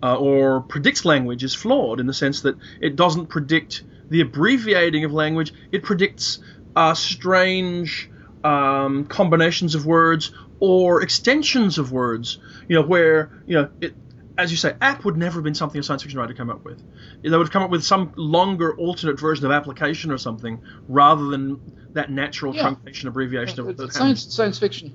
uh, 0.02 0.16
or 0.16 0.62
predicts 0.62 1.04
language 1.06 1.44
is 1.44 1.54
flawed 1.54 2.00
in 2.00 2.08
the 2.08 2.14
sense 2.14 2.42
that 2.42 2.56
it 2.82 2.96
doesn't 2.96 3.28
predict 3.28 3.84
the 4.10 4.22
abbreviating 4.22 5.04
of 5.04 5.12
language; 5.14 5.54
it 5.72 5.84
predicts 5.84 6.40
uh, 6.76 6.94
strange 6.94 8.10
um, 8.44 9.06
combinations 9.06 9.76
of 9.76 9.86
words 9.86 10.32
or 10.60 11.02
extensions 11.02 11.78
of 11.78 11.92
words. 11.92 12.38
You 12.68 12.78
know, 12.78 12.84
where 12.84 13.32
you 13.46 13.56
know 13.56 13.70
it, 13.82 13.96
as 14.38 14.52
you 14.52 14.58
say, 14.58 14.76
app 14.80 15.04
would 15.06 15.18
never 15.18 15.36
have 15.36 15.44
been 15.44 15.56
something 15.56 15.80
a 15.80 15.84
science 15.84 16.04
fiction 16.04 16.20
writer 16.20 16.34
come 16.34 16.50
up 16.50 16.64
with. 16.64 16.82
They 17.22 17.30
would 17.30 17.40
have 17.40 17.52
come 17.52 17.64
up 17.64 17.72
with 17.72 17.84
some 17.84 18.14
longer 18.16 18.74
alternate 18.76 19.20
version 19.20 19.46
of 19.46 19.52
application 19.52 20.12
or 20.12 20.18
something, 20.18 20.62
rather 20.88 21.26
than 21.26 21.60
that 21.94 22.10
natural 22.12 22.56
Yeah. 22.56 22.76
truncation 22.76 23.08
abbreviation 23.08 23.60
of 23.60 23.68
Uh, 23.68 23.72
the 23.74 23.92
science 23.92 24.34
science 24.34 24.58
fiction 24.60 24.94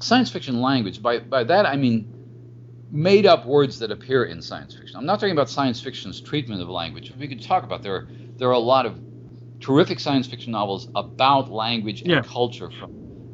science 0.00 0.30
fiction 0.30 0.60
language 0.60 1.02
by 1.02 1.18
by 1.18 1.44
that 1.44 1.66
I 1.66 1.76
mean 1.76 2.06
made 2.90 3.26
up 3.26 3.46
words 3.46 3.78
that 3.78 3.90
appear 3.90 4.24
in 4.24 4.42
science 4.42 4.74
fiction. 4.74 4.98
I'm 4.98 5.06
not 5.06 5.20
talking 5.20 5.32
about 5.32 5.48
science 5.48 5.80
fiction's 5.80 6.20
treatment 6.20 6.60
of 6.60 6.68
language. 6.68 7.12
We 7.18 7.28
could 7.28 7.42
talk 7.42 7.64
about 7.64 7.82
there 7.82 7.94
are 7.94 8.08
there 8.38 8.48
are 8.48 8.52
a 8.52 8.58
lot 8.58 8.86
of 8.86 8.94
terrific 9.60 10.00
science 10.00 10.26
fiction 10.26 10.52
novels 10.52 10.88
about 10.94 11.50
language 11.50 12.00
and 12.02 12.10
Yeah. 12.10 12.22
culture 12.22 12.70
from 12.70 12.88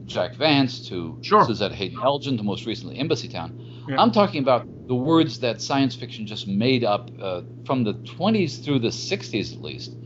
Jack 0.07 0.37
Vance 0.37 0.89
to 0.89 1.19
Sure. 1.23 1.45
Suzette 1.45 1.73
Haden 1.73 1.99
Elgin 2.03 2.37
to 2.37 2.43
most 2.43 2.67
recently 2.67 2.99
Embassytown. 2.99 3.53
Yeah. 3.89 4.01
I'm 4.01 4.11
talking 4.13 4.43
about 4.43 4.67
the 4.87 4.95
words 4.95 5.41
that 5.41 5.61
science 5.61 5.95
fiction 5.97 6.27
just 6.27 6.47
made 6.47 6.85
up 6.85 7.11
uh, 7.21 7.43
from 7.65 7.85
the 7.85 7.95
20s 7.95 8.59
through 8.65 8.81
the 8.81 8.89
60s 8.93 9.53
at 9.53 9.61
least. 9.63 9.97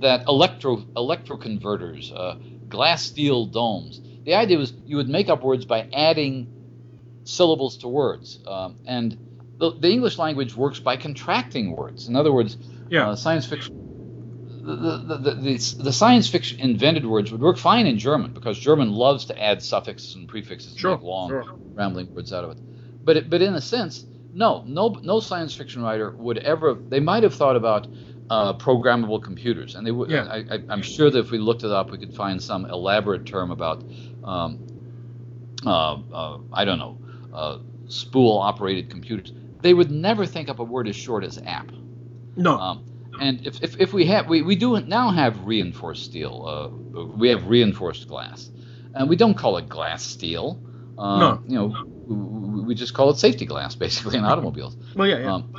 That 0.00 0.26
electro 0.28 0.78
electroconverters, 0.96 2.12
uh, 2.12 2.36
glass 2.68 3.04
steel 3.04 3.46
domes. 3.46 4.00
The 4.24 4.34
idea 4.34 4.58
was 4.58 4.72
you 4.86 4.96
would 4.96 5.08
make 5.08 5.28
up 5.28 5.42
words 5.44 5.64
by 5.64 5.86
adding 5.92 6.48
syllables 7.24 7.78
to 7.78 7.88
words, 7.88 8.38
um, 8.46 8.76
and 8.86 9.16
the, 9.58 9.72
the 9.78 9.90
English 9.90 10.18
language 10.18 10.56
works 10.56 10.80
by 10.80 10.96
contracting 10.96 11.76
words. 11.76 12.08
In 12.08 12.16
other 12.16 12.32
words, 12.32 12.56
Yeah. 12.90 13.10
uh, 13.10 13.16
science 13.16 13.46
fiction. 13.46 13.72
The, 14.64 15.18
the, 15.18 15.74
the, 15.82 15.92
science 15.92 16.28
fiction 16.28 16.58
invented 16.58 17.04
words 17.04 17.30
would 17.30 17.40
work 17.42 17.58
fine 17.58 17.86
in 17.86 17.98
German 17.98 18.32
because 18.32 18.58
German 18.58 18.90
loves 18.90 19.26
to 19.26 19.42
add 19.42 19.62
suffixes 19.62 20.14
and 20.14 20.26
prefixes 20.26 20.72
and 20.72 20.92
make 20.92 21.02
long 21.02 21.28
sure. 21.28 21.44
rambling 21.74 22.14
words 22.14 22.32
out 22.32 22.44
of 22.44 22.52
it. 22.52 22.58
But 23.04 23.16
it, 23.18 23.30
but 23.30 23.42
in 23.42 23.54
a 23.54 23.60
sense, 23.60 24.06
no, 24.32 24.64
no, 24.66 24.88
no 25.02 25.20
science 25.20 25.54
fiction 25.54 25.82
writer 25.82 26.12
would 26.12 26.38
ever. 26.38 26.74
They 26.74 27.00
might 27.00 27.22
have 27.24 27.34
thought 27.34 27.56
about 27.56 27.86
uh, 28.30 28.54
programmable 28.54 29.22
computers, 29.22 29.74
and 29.74 29.86
they 29.86 29.90
would. 29.90 30.10
Yeah. 30.10 30.24
I, 30.24 30.38
I, 30.38 30.58
I'm 30.70 30.82
sure 30.82 31.10
that 31.10 31.18
if 31.18 31.30
we 31.30 31.38
looked 31.38 31.62
it 31.62 31.70
up, 31.70 31.90
we 31.90 31.98
could 31.98 32.14
find 32.14 32.42
some 32.42 32.64
elaborate 32.64 33.26
term 33.26 33.50
about. 33.50 33.84
Um, 34.24 34.66
uh, 35.66 35.94
uh, 36.12 36.38
I 36.52 36.64
don't 36.64 36.78
know, 36.78 36.98
uh, 37.32 37.58
spool-operated 37.88 38.90
computers. 38.90 39.32
They 39.62 39.72
would 39.72 39.90
never 39.90 40.26
think 40.26 40.48
up 40.48 40.58
a 40.58 40.64
word 40.64 40.88
as 40.88 40.96
short 40.96 41.24
as 41.24 41.38
app. 41.38 41.70
no, 42.36 42.58
Um, 42.58 42.84
and 43.20 43.46
if, 43.46 43.62
if, 43.62 43.80
if 43.80 43.92
we 43.92 44.06
have, 44.06 44.28
we, 44.28 44.42
we 44.42 44.56
do 44.56 44.80
now 44.80 45.10
have 45.10 45.44
reinforced 45.44 46.04
steel. 46.04 46.44
Uh, 46.46 47.02
we 47.16 47.28
have 47.28 47.46
reinforced 47.46 48.08
glass, 48.08 48.50
and 48.94 49.08
we 49.08 49.16
don't 49.16 49.34
call 49.34 49.56
it 49.58 49.68
glass 49.68 50.02
steel. 50.02 50.62
Um, 50.98 51.20
No. 51.20 51.42
You 51.46 51.54
know, 51.54 51.84
we, 52.06 52.60
we 52.62 52.74
just 52.74 52.94
call 52.94 53.10
it 53.10 53.16
safety 53.18 53.46
glass, 53.46 53.74
basically, 53.84 54.18
in 54.18 54.24
automobiles. 54.24 54.76
well, 54.94 55.06
yeah, 55.08 55.18
yeah. 55.18 55.34
Um, 55.34 55.54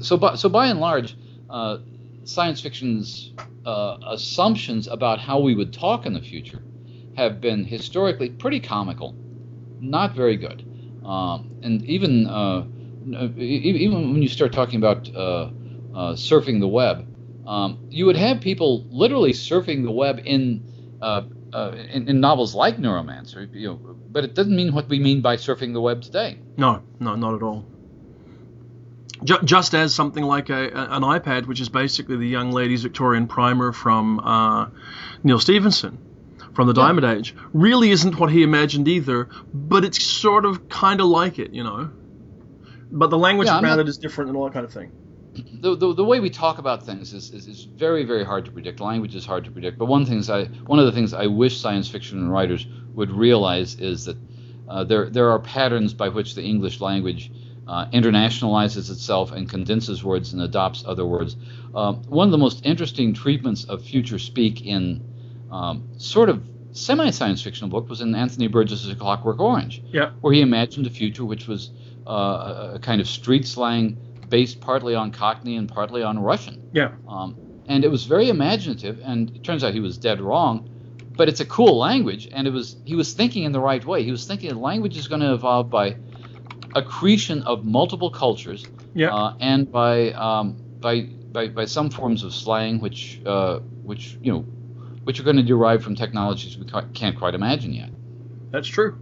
so, 0.00 0.16
by, 0.16 0.34
so 0.36 0.48
by 0.48 0.66
and 0.66 0.80
large, 0.80 1.16
uh, 1.48 1.78
science 2.24 2.60
fiction's 2.60 3.32
uh, 3.66 3.98
assumptions 4.06 4.86
about 4.86 5.18
how 5.18 5.40
we 5.40 5.54
would 5.54 5.72
talk 5.72 6.06
in 6.06 6.12
the 6.14 6.20
future 6.20 6.62
have 7.16 7.40
been 7.40 7.64
historically 7.64 8.30
pretty 8.30 8.60
comical, 8.60 9.14
not 9.80 10.14
very 10.14 10.36
good. 10.36 10.64
Um, 11.04 11.50
and 11.62 11.84
even 11.84 12.26
uh, 12.26 12.64
even 13.36 14.12
when 14.12 14.22
you 14.22 14.28
start 14.28 14.52
talking 14.52 14.76
about 14.78 15.08
uh, 15.94 16.12
surfing 16.14 16.60
the 16.60 16.68
web, 16.68 17.06
um, 17.46 17.78
you 17.90 18.06
would 18.06 18.16
have 18.16 18.40
people 18.40 18.86
literally 18.90 19.32
surfing 19.32 19.82
the 19.84 19.90
web 19.90 20.20
in, 20.24 20.62
uh, 21.02 21.22
uh, 21.52 21.72
in 21.92 22.08
in 22.08 22.20
novels 22.20 22.54
like 22.54 22.76
Neuromancer. 22.78 23.52
You 23.52 23.68
know, 23.68 23.96
but 24.10 24.24
it 24.24 24.34
doesn't 24.34 24.54
mean 24.54 24.72
what 24.72 24.88
we 24.88 24.98
mean 25.00 25.20
by 25.20 25.36
surfing 25.36 25.72
the 25.72 25.80
web 25.80 26.02
today. 26.02 26.38
No, 26.56 26.82
no, 27.00 27.14
not 27.16 27.34
at 27.34 27.42
all. 27.42 27.64
Ju- 29.24 29.42
just 29.44 29.74
as 29.74 29.94
something 29.94 30.24
like 30.24 30.48
a, 30.48 30.68
an 30.72 31.02
iPad, 31.02 31.46
which 31.46 31.60
is 31.60 31.68
basically 31.68 32.16
the 32.16 32.26
young 32.28 32.52
lady's 32.52 32.82
Victorian 32.82 33.26
primer 33.26 33.72
from 33.72 34.18
uh, 34.20 34.68
Neal 35.22 35.38
Stephenson 35.38 35.98
from 36.54 36.66
the 36.66 36.72
Yeah. 36.74 36.86
Diamond 36.86 37.06
Age, 37.06 37.34
really 37.52 37.90
isn't 37.90 38.18
what 38.18 38.30
he 38.32 38.42
imagined 38.42 38.88
either, 38.88 39.28
but 39.54 39.84
it's 39.84 40.02
sort 40.02 40.44
of 40.44 40.68
kind 40.68 41.00
of 41.00 41.06
like 41.06 41.38
it, 41.38 41.52
you 41.52 41.62
know. 41.62 41.90
But 42.90 43.10
the 43.10 43.18
language 43.18 43.46
Yeah, 43.46 43.54
around 43.60 43.76
not- 43.76 43.78
it 43.80 43.88
is 43.88 43.98
different 43.98 44.30
and 44.30 44.36
all 44.36 44.44
that 44.46 44.52
kind 44.52 44.64
of 44.64 44.72
thing. 44.72 44.90
The, 45.34 45.76
the, 45.76 45.94
the 45.94 46.04
way 46.04 46.20
we 46.20 46.30
talk 46.30 46.58
about 46.58 46.84
things 46.84 47.12
is, 47.12 47.30
is, 47.32 47.46
is 47.46 47.64
very 47.64 48.04
very 48.04 48.24
hard 48.24 48.44
to 48.46 48.50
predict. 48.50 48.80
Language 48.80 49.14
is 49.14 49.24
hard 49.24 49.44
to 49.44 49.50
predict. 49.50 49.78
But 49.78 49.86
one 49.86 50.04
things 50.04 50.28
I 50.30 50.44
one 50.66 50.78
of 50.78 50.86
the 50.86 50.92
things 50.92 51.12
I 51.14 51.26
wish 51.26 51.60
science 51.60 51.88
fiction 51.88 52.28
writers 52.28 52.66
would 52.94 53.10
realize 53.10 53.76
is 53.76 54.04
that 54.06 54.16
uh, 54.68 54.84
there 54.84 55.08
there 55.10 55.30
are 55.30 55.38
patterns 55.38 55.94
by 55.94 56.08
which 56.08 56.34
the 56.34 56.42
English 56.42 56.80
language 56.80 57.30
uh, 57.68 57.86
internationalizes 57.92 58.90
itself 58.90 59.30
and 59.32 59.48
condenses 59.48 60.02
words 60.02 60.32
and 60.32 60.42
adopts 60.42 60.82
other 60.86 61.06
words. 61.06 61.36
Um, 61.74 62.02
one 62.08 62.26
of 62.26 62.32
the 62.32 62.38
most 62.38 62.66
interesting 62.66 63.14
treatments 63.14 63.64
of 63.64 63.84
future 63.84 64.18
speak 64.18 64.66
in 64.66 65.04
um, 65.50 65.88
sort 65.96 66.28
of 66.28 66.42
semi 66.72 67.10
science 67.10 67.42
fictional 67.42 67.70
book 67.70 67.88
was 67.88 68.00
in 68.00 68.14
Anthony 68.14 68.48
Burgess's 68.48 68.94
Clockwork 68.94 69.40
Orange 69.40 69.82
Yeah, 69.92 70.10
where 70.20 70.32
he 70.32 70.40
imagined 70.40 70.86
a 70.86 70.90
future 70.90 71.24
which 71.24 71.46
was 71.46 71.70
uh, 72.06 72.10
a- 72.10 72.72
a 72.74 72.78
kind 72.80 73.00
of 73.00 73.06
street 73.08 73.46
slang 73.46 73.96
based 74.30 74.60
partly 74.60 74.94
on 74.94 75.10
Cockney 75.10 75.56
and 75.56 75.68
partly 75.68 76.02
on 76.02 76.18
Russian. 76.18 76.70
yeah, 76.72 76.92
Um, 77.06 77.36
and 77.68 77.84
it 77.84 77.88
was 77.88 78.04
very 78.04 78.28
imaginative, 78.28 79.00
and 79.04 79.30
it 79.36 79.44
turns 79.44 79.62
out 79.62 79.74
he 79.74 79.80
was 79.80 79.98
dead 79.98 80.20
wrong. 80.20 80.68
But 81.16 81.28
it's 81.28 81.40
a 81.40 81.44
cool 81.44 81.76
language, 81.76 82.28
and 82.32 82.46
it 82.46 82.50
was 82.50 82.76
he 82.84 82.94
was 82.94 83.12
thinking 83.12 83.44
in 83.44 83.52
the 83.52 83.60
right 83.60 83.84
way. 83.84 84.02
He 84.02 84.10
was 84.10 84.26
thinking 84.26 84.48
that 84.48 84.58
language 84.58 84.96
is 84.96 85.06
going 85.06 85.20
to 85.20 85.34
evolve 85.34 85.68
by 85.68 85.96
accretion 86.74 87.42
of 87.42 87.64
multiple 87.64 88.10
cultures, 88.10 88.66
yeah. 88.94 89.14
uh, 89.14 89.34
and 89.38 89.70
by, 89.70 90.12
um, 90.12 90.56
by 90.80 91.02
by 91.02 91.48
by 91.48 91.66
some 91.66 91.90
forms 91.90 92.22
of 92.22 92.32
slang, 92.32 92.80
which 92.80 93.20
uh, 93.26 93.58
which 93.82 94.16
you 94.22 94.32
know, 94.32 94.40
which 95.04 95.20
are 95.20 95.24
going 95.24 95.36
to 95.36 95.42
derive 95.42 95.82
from 95.82 95.94
technologies 95.94 96.56
we 96.56 96.66
can't 96.94 97.18
quite 97.18 97.34
imagine 97.34 97.72
yet. 97.72 97.90
That's 98.50 98.68
true. 98.68 98.98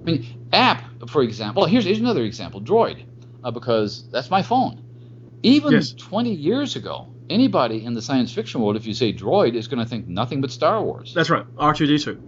I 0.00 0.04
mean, 0.04 0.48
app, 0.52 0.84
for 1.08 1.22
example. 1.22 1.62
Well, 1.62 1.70
here's, 1.70 1.84
here's 1.84 1.98
another 1.98 2.22
example 2.24 2.60
Droid, 2.60 3.04
uh, 3.42 3.50
because 3.50 4.04
that's 4.12 4.30
my 4.30 4.42
phone. 4.42 4.80
Even 5.42 5.72
Yes. 5.72 5.94
20 5.94 6.32
years 6.32 6.76
ago, 6.76 7.08
anybody 7.30 7.84
in 7.84 7.94
the 7.94 8.02
science 8.02 8.32
fiction 8.32 8.60
world, 8.60 8.76
if 8.76 8.86
you 8.86 8.94
say 8.94 9.12
droid, 9.12 9.54
is 9.54 9.68
going 9.68 9.78
to 9.82 9.88
think 9.88 10.08
nothing 10.08 10.40
but 10.40 10.50
Star 10.50 10.82
Wars. 10.82 11.12
That's 11.14 11.30
right. 11.30 11.46
R2D2. 11.58 12.18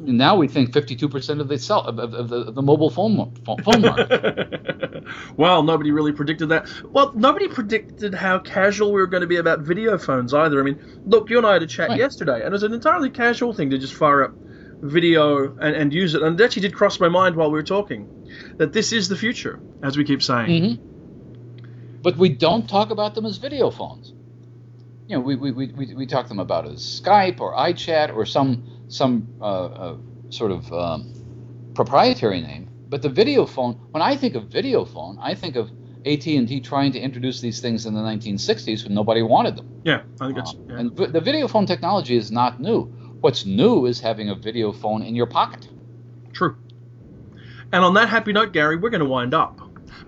Now 0.00 0.36
we 0.36 0.48
think 0.48 0.70
52% 0.72 1.40
of 1.40 1.48
the 1.48 1.56
cell, 1.58 1.80
of, 1.80 1.98
of, 1.98 2.12
of 2.14 2.28
the, 2.28 2.36
of 2.36 2.54
the 2.54 2.62
mobile 2.62 2.90
phone, 2.90 3.32
phone, 3.44 3.62
phone 3.62 3.80
market. 3.80 5.04
well, 5.36 5.62
nobody 5.62 5.90
really 5.92 6.12
predicted 6.12 6.50
that. 6.50 6.66
Well, 6.92 7.12
nobody 7.14 7.48
predicted 7.48 8.12
how 8.14 8.38
casual 8.40 8.92
we 8.92 9.00
were 9.00 9.06
going 9.06 9.22
to 9.22 9.26
be 9.26 9.36
about 9.36 9.60
video 9.60 9.96
phones 9.96 10.34
either. 10.34 10.60
I 10.60 10.62
mean, 10.62 10.78
look, 11.06 11.30
you 11.30 11.38
and 11.38 11.46
I 11.46 11.54
had 11.54 11.62
a 11.62 11.66
chat 11.66 11.88
Right. 11.90 11.98
yesterday, 11.98 12.40
and 12.40 12.48
it 12.48 12.52
was 12.52 12.64
an 12.64 12.74
entirely 12.74 13.08
casual 13.10 13.54
thing 13.54 13.70
to 13.70 13.78
just 13.78 13.94
fire 13.94 14.24
up 14.24 14.36
video 14.82 15.54
and, 15.60 15.74
and 15.74 15.92
use 15.94 16.14
it. 16.14 16.22
And 16.22 16.38
it 16.38 16.44
actually 16.44 16.62
did 16.62 16.74
cross 16.74 17.00
my 17.00 17.08
mind 17.08 17.36
while 17.36 17.48
we 17.50 17.54
were 17.58 17.62
talking 17.62 18.10
that 18.56 18.72
this 18.72 18.92
is 18.92 19.08
the 19.08 19.16
future, 19.16 19.60
as 19.82 19.96
we 19.96 20.04
keep 20.04 20.22
saying. 20.22 20.78
hmm 20.78 22.02
But 22.02 22.16
we 22.16 22.28
don't 22.30 22.68
talk 22.68 22.90
about 22.90 23.14
them 23.14 23.26
as 23.26 23.38
video 23.38 23.70
phones. 23.70 24.12
You 25.08 25.16
know, 25.16 25.20
we, 25.20 25.36
we, 25.36 25.50
we, 25.52 25.94
we, 25.94 26.06
talk 26.06 26.28
them 26.28 26.38
about 26.38 26.66
as 26.66 26.80
Skype 27.00 27.40
or 27.40 27.54
iChat 27.54 28.14
or 28.14 28.24
some 28.24 28.64
some 28.88 29.28
uh, 29.40 29.44
uh, 29.44 29.96
sort 30.30 30.52
of 30.52 30.72
um, 30.72 31.12
proprietary 31.74 32.40
name. 32.40 32.68
But 32.88 33.02
the 33.02 33.08
video 33.08 33.46
phone, 33.46 33.74
when 33.90 34.02
I 34.02 34.16
think 34.16 34.34
of 34.34 34.44
video 34.44 34.84
phone, 34.84 35.18
I 35.20 35.34
think 35.34 35.56
of 35.56 35.70
AT&T 36.04 36.60
trying 36.60 36.92
to 36.92 37.00
introduce 37.00 37.40
these 37.40 37.60
things 37.60 37.86
in 37.86 37.94
the 37.94 38.00
1960s 38.00 38.84
when 38.84 38.94
nobody 38.94 39.22
wanted 39.22 39.56
them. 39.56 39.68
Yeah, 39.84 40.02
I 40.20 40.26
think 40.26 40.36
that's. 40.36 40.54
Uh, 40.54 40.58
Yeah. 40.68 40.78
And 40.78 40.96
the 40.96 41.20
video 41.20 41.48
phone 41.48 41.66
technology 41.66 42.16
is 42.16 42.30
not 42.30 42.60
new. 42.60 42.84
What's 43.20 43.46
new 43.46 43.86
is 43.86 44.00
having 44.00 44.28
a 44.30 44.34
video 44.34 44.72
phone 44.72 45.02
in 45.02 45.14
your 45.14 45.26
pocket. 45.26 45.68
And 47.72 47.84
on 47.84 47.94
that 47.94 48.08
happy 48.08 48.32
note, 48.32 48.52
Gary, 48.52 48.76
we're 48.76 48.90
going 48.90 49.00
to 49.00 49.06
wind 49.06 49.34
up 49.34 49.60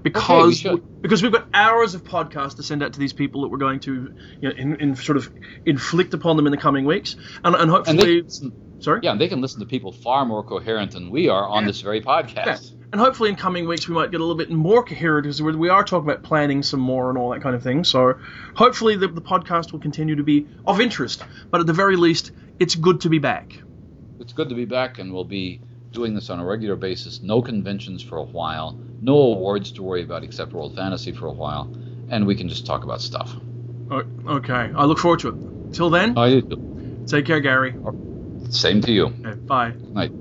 because 0.03 0.59
should. 0.59 1.03
because 1.03 1.23
we've 1.23 1.33
got 1.33 1.49
hours 1.55 1.95
of 1.95 2.05
podcasts 2.05 2.57
to 2.57 2.63
send 2.63 2.83
out 2.83 2.93
to 2.93 3.01
these 3.01 3.13
people 3.13 3.43
that 3.43 3.49
we're 3.49 3.59
going 3.59 3.81
to 3.81 4.15
you 4.41 4.49
know, 4.49 4.55
in, 4.55 4.77
in 4.81 4.97
sort 4.97 5.17
of 5.17 5.33
inflict 5.65 6.15
upon 6.15 6.37
them 6.37 6.47
in 6.47 6.51
the 6.51 6.59
coming 6.59 6.85
weeks, 6.85 7.17
and, 7.43 7.55
and 7.55 7.63
And 7.63 7.71
hopefully, 7.71 8.21
they, 8.21 8.51
sorry, 8.81 9.01
yeah, 9.03 9.13
and 9.13 9.21
they 9.21 9.29
can 9.29 9.41
listen 9.41 9.61
to 9.61 9.67
people 9.67 9.93
far 9.93 10.25
more 10.25 10.43
coherent 10.45 10.93
than 10.93 11.11
we 11.11 11.29
are 11.29 11.49
on 11.49 11.65
this 11.65 11.81
very 11.81 12.01
podcast. 12.03 12.37
Yeah. 12.37 12.87
and 12.93 13.01
hopefully 13.01 13.31
in 13.31 13.37
coming 13.37 13.67
weeks 13.67 13.89
we 13.89 13.95
might 13.95 14.11
get 14.11 14.21
a 14.21 14.25
little 14.25 14.37
bit 14.37 14.51
more 14.51 14.85
coherent 14.85 15.25
because 15.25 15.41
we 15.41 15.57
we 15.57 15.71
are 15.71 15.85
talking 15.85 16.09
about 16.09 16.23
planning 16.23 16.63
some 16.63 16.81
more 16.81 17.09
and 17.09 17.19
all 17.19 17.31
that 17.31 17.43
kind 17.43 17.57
of 17.57 17.63
thing. 17.63 17.85
So 17.85 18.19
hopefully 18.55 18.97
the, 18.97 19.09
the 19.09 19.23
podcast 19.23 19.73
will 19.73 19.81
continue 19.81 20.17
to 20.17 20.23
be 20.23 20.47
of 20.67 20.81
interest, 20.81 21.25
but 21.51 21.61
at 21.61 21.67
the 21.67 21.73
very 21.73 21.97
least, 21.97 22.33
it's 22.61 22.75
good 22.75 23.01
to 23.03 23.09
be 23.09 23.19
back. 23.19 23.59
It's 24.21 24.33
good 24.33 24.51
to 24.51 24.55
be 24.55 24.65
back, 24.65 24.99
and 24.99 25.13
we'll 25.13 25.25
be 25.25 25.61
doing 25.95 26.15
this 26.15 26.29
on 26.29 26.41
a 26.41 26.45
regular 26.45 26.77
basis. 26.77 27.23
No 27.23 27.41
conventions 27.41 28.03
for 28.03 28.19
a 28.19 28.25
while, 28.25 28.79
no 29.01 29.15
awards 29.15 29.73
to 29.73 29.83
worry 29.83 30.03
about 30.03 30.25
except 30.25 30.53
World 30.53 30.75
Fantasy 30.75 31.13
for 31.13 31.27
a 31.27 31.33
while, 31.33 31.73
and 32.11 32.27
we 32.27 32.35
can 32.35 32.49
just 32.49 32.67
talk 32.67 32.85
about 32.85 33.01
stuff. 33.01 33.35
Okay, 33.91 34.71
I 34.75 34.85
look 34.85 34.99
forward 34.99 35.21
to 35.21 35.29
it. 35.29 35.73
Till 35.73 35.91
then, 35.91 36.19
I, 36.19 36.43
take 37.07 37.27
care, 37.27 37.41
Gary. 37.41 37.75
same 38.51 38.81
to 38.83 38.93
you. 38.93 39.07
Okay, 39.07 39.39
bye. 39.41 39.73
Night. 39.93 40.13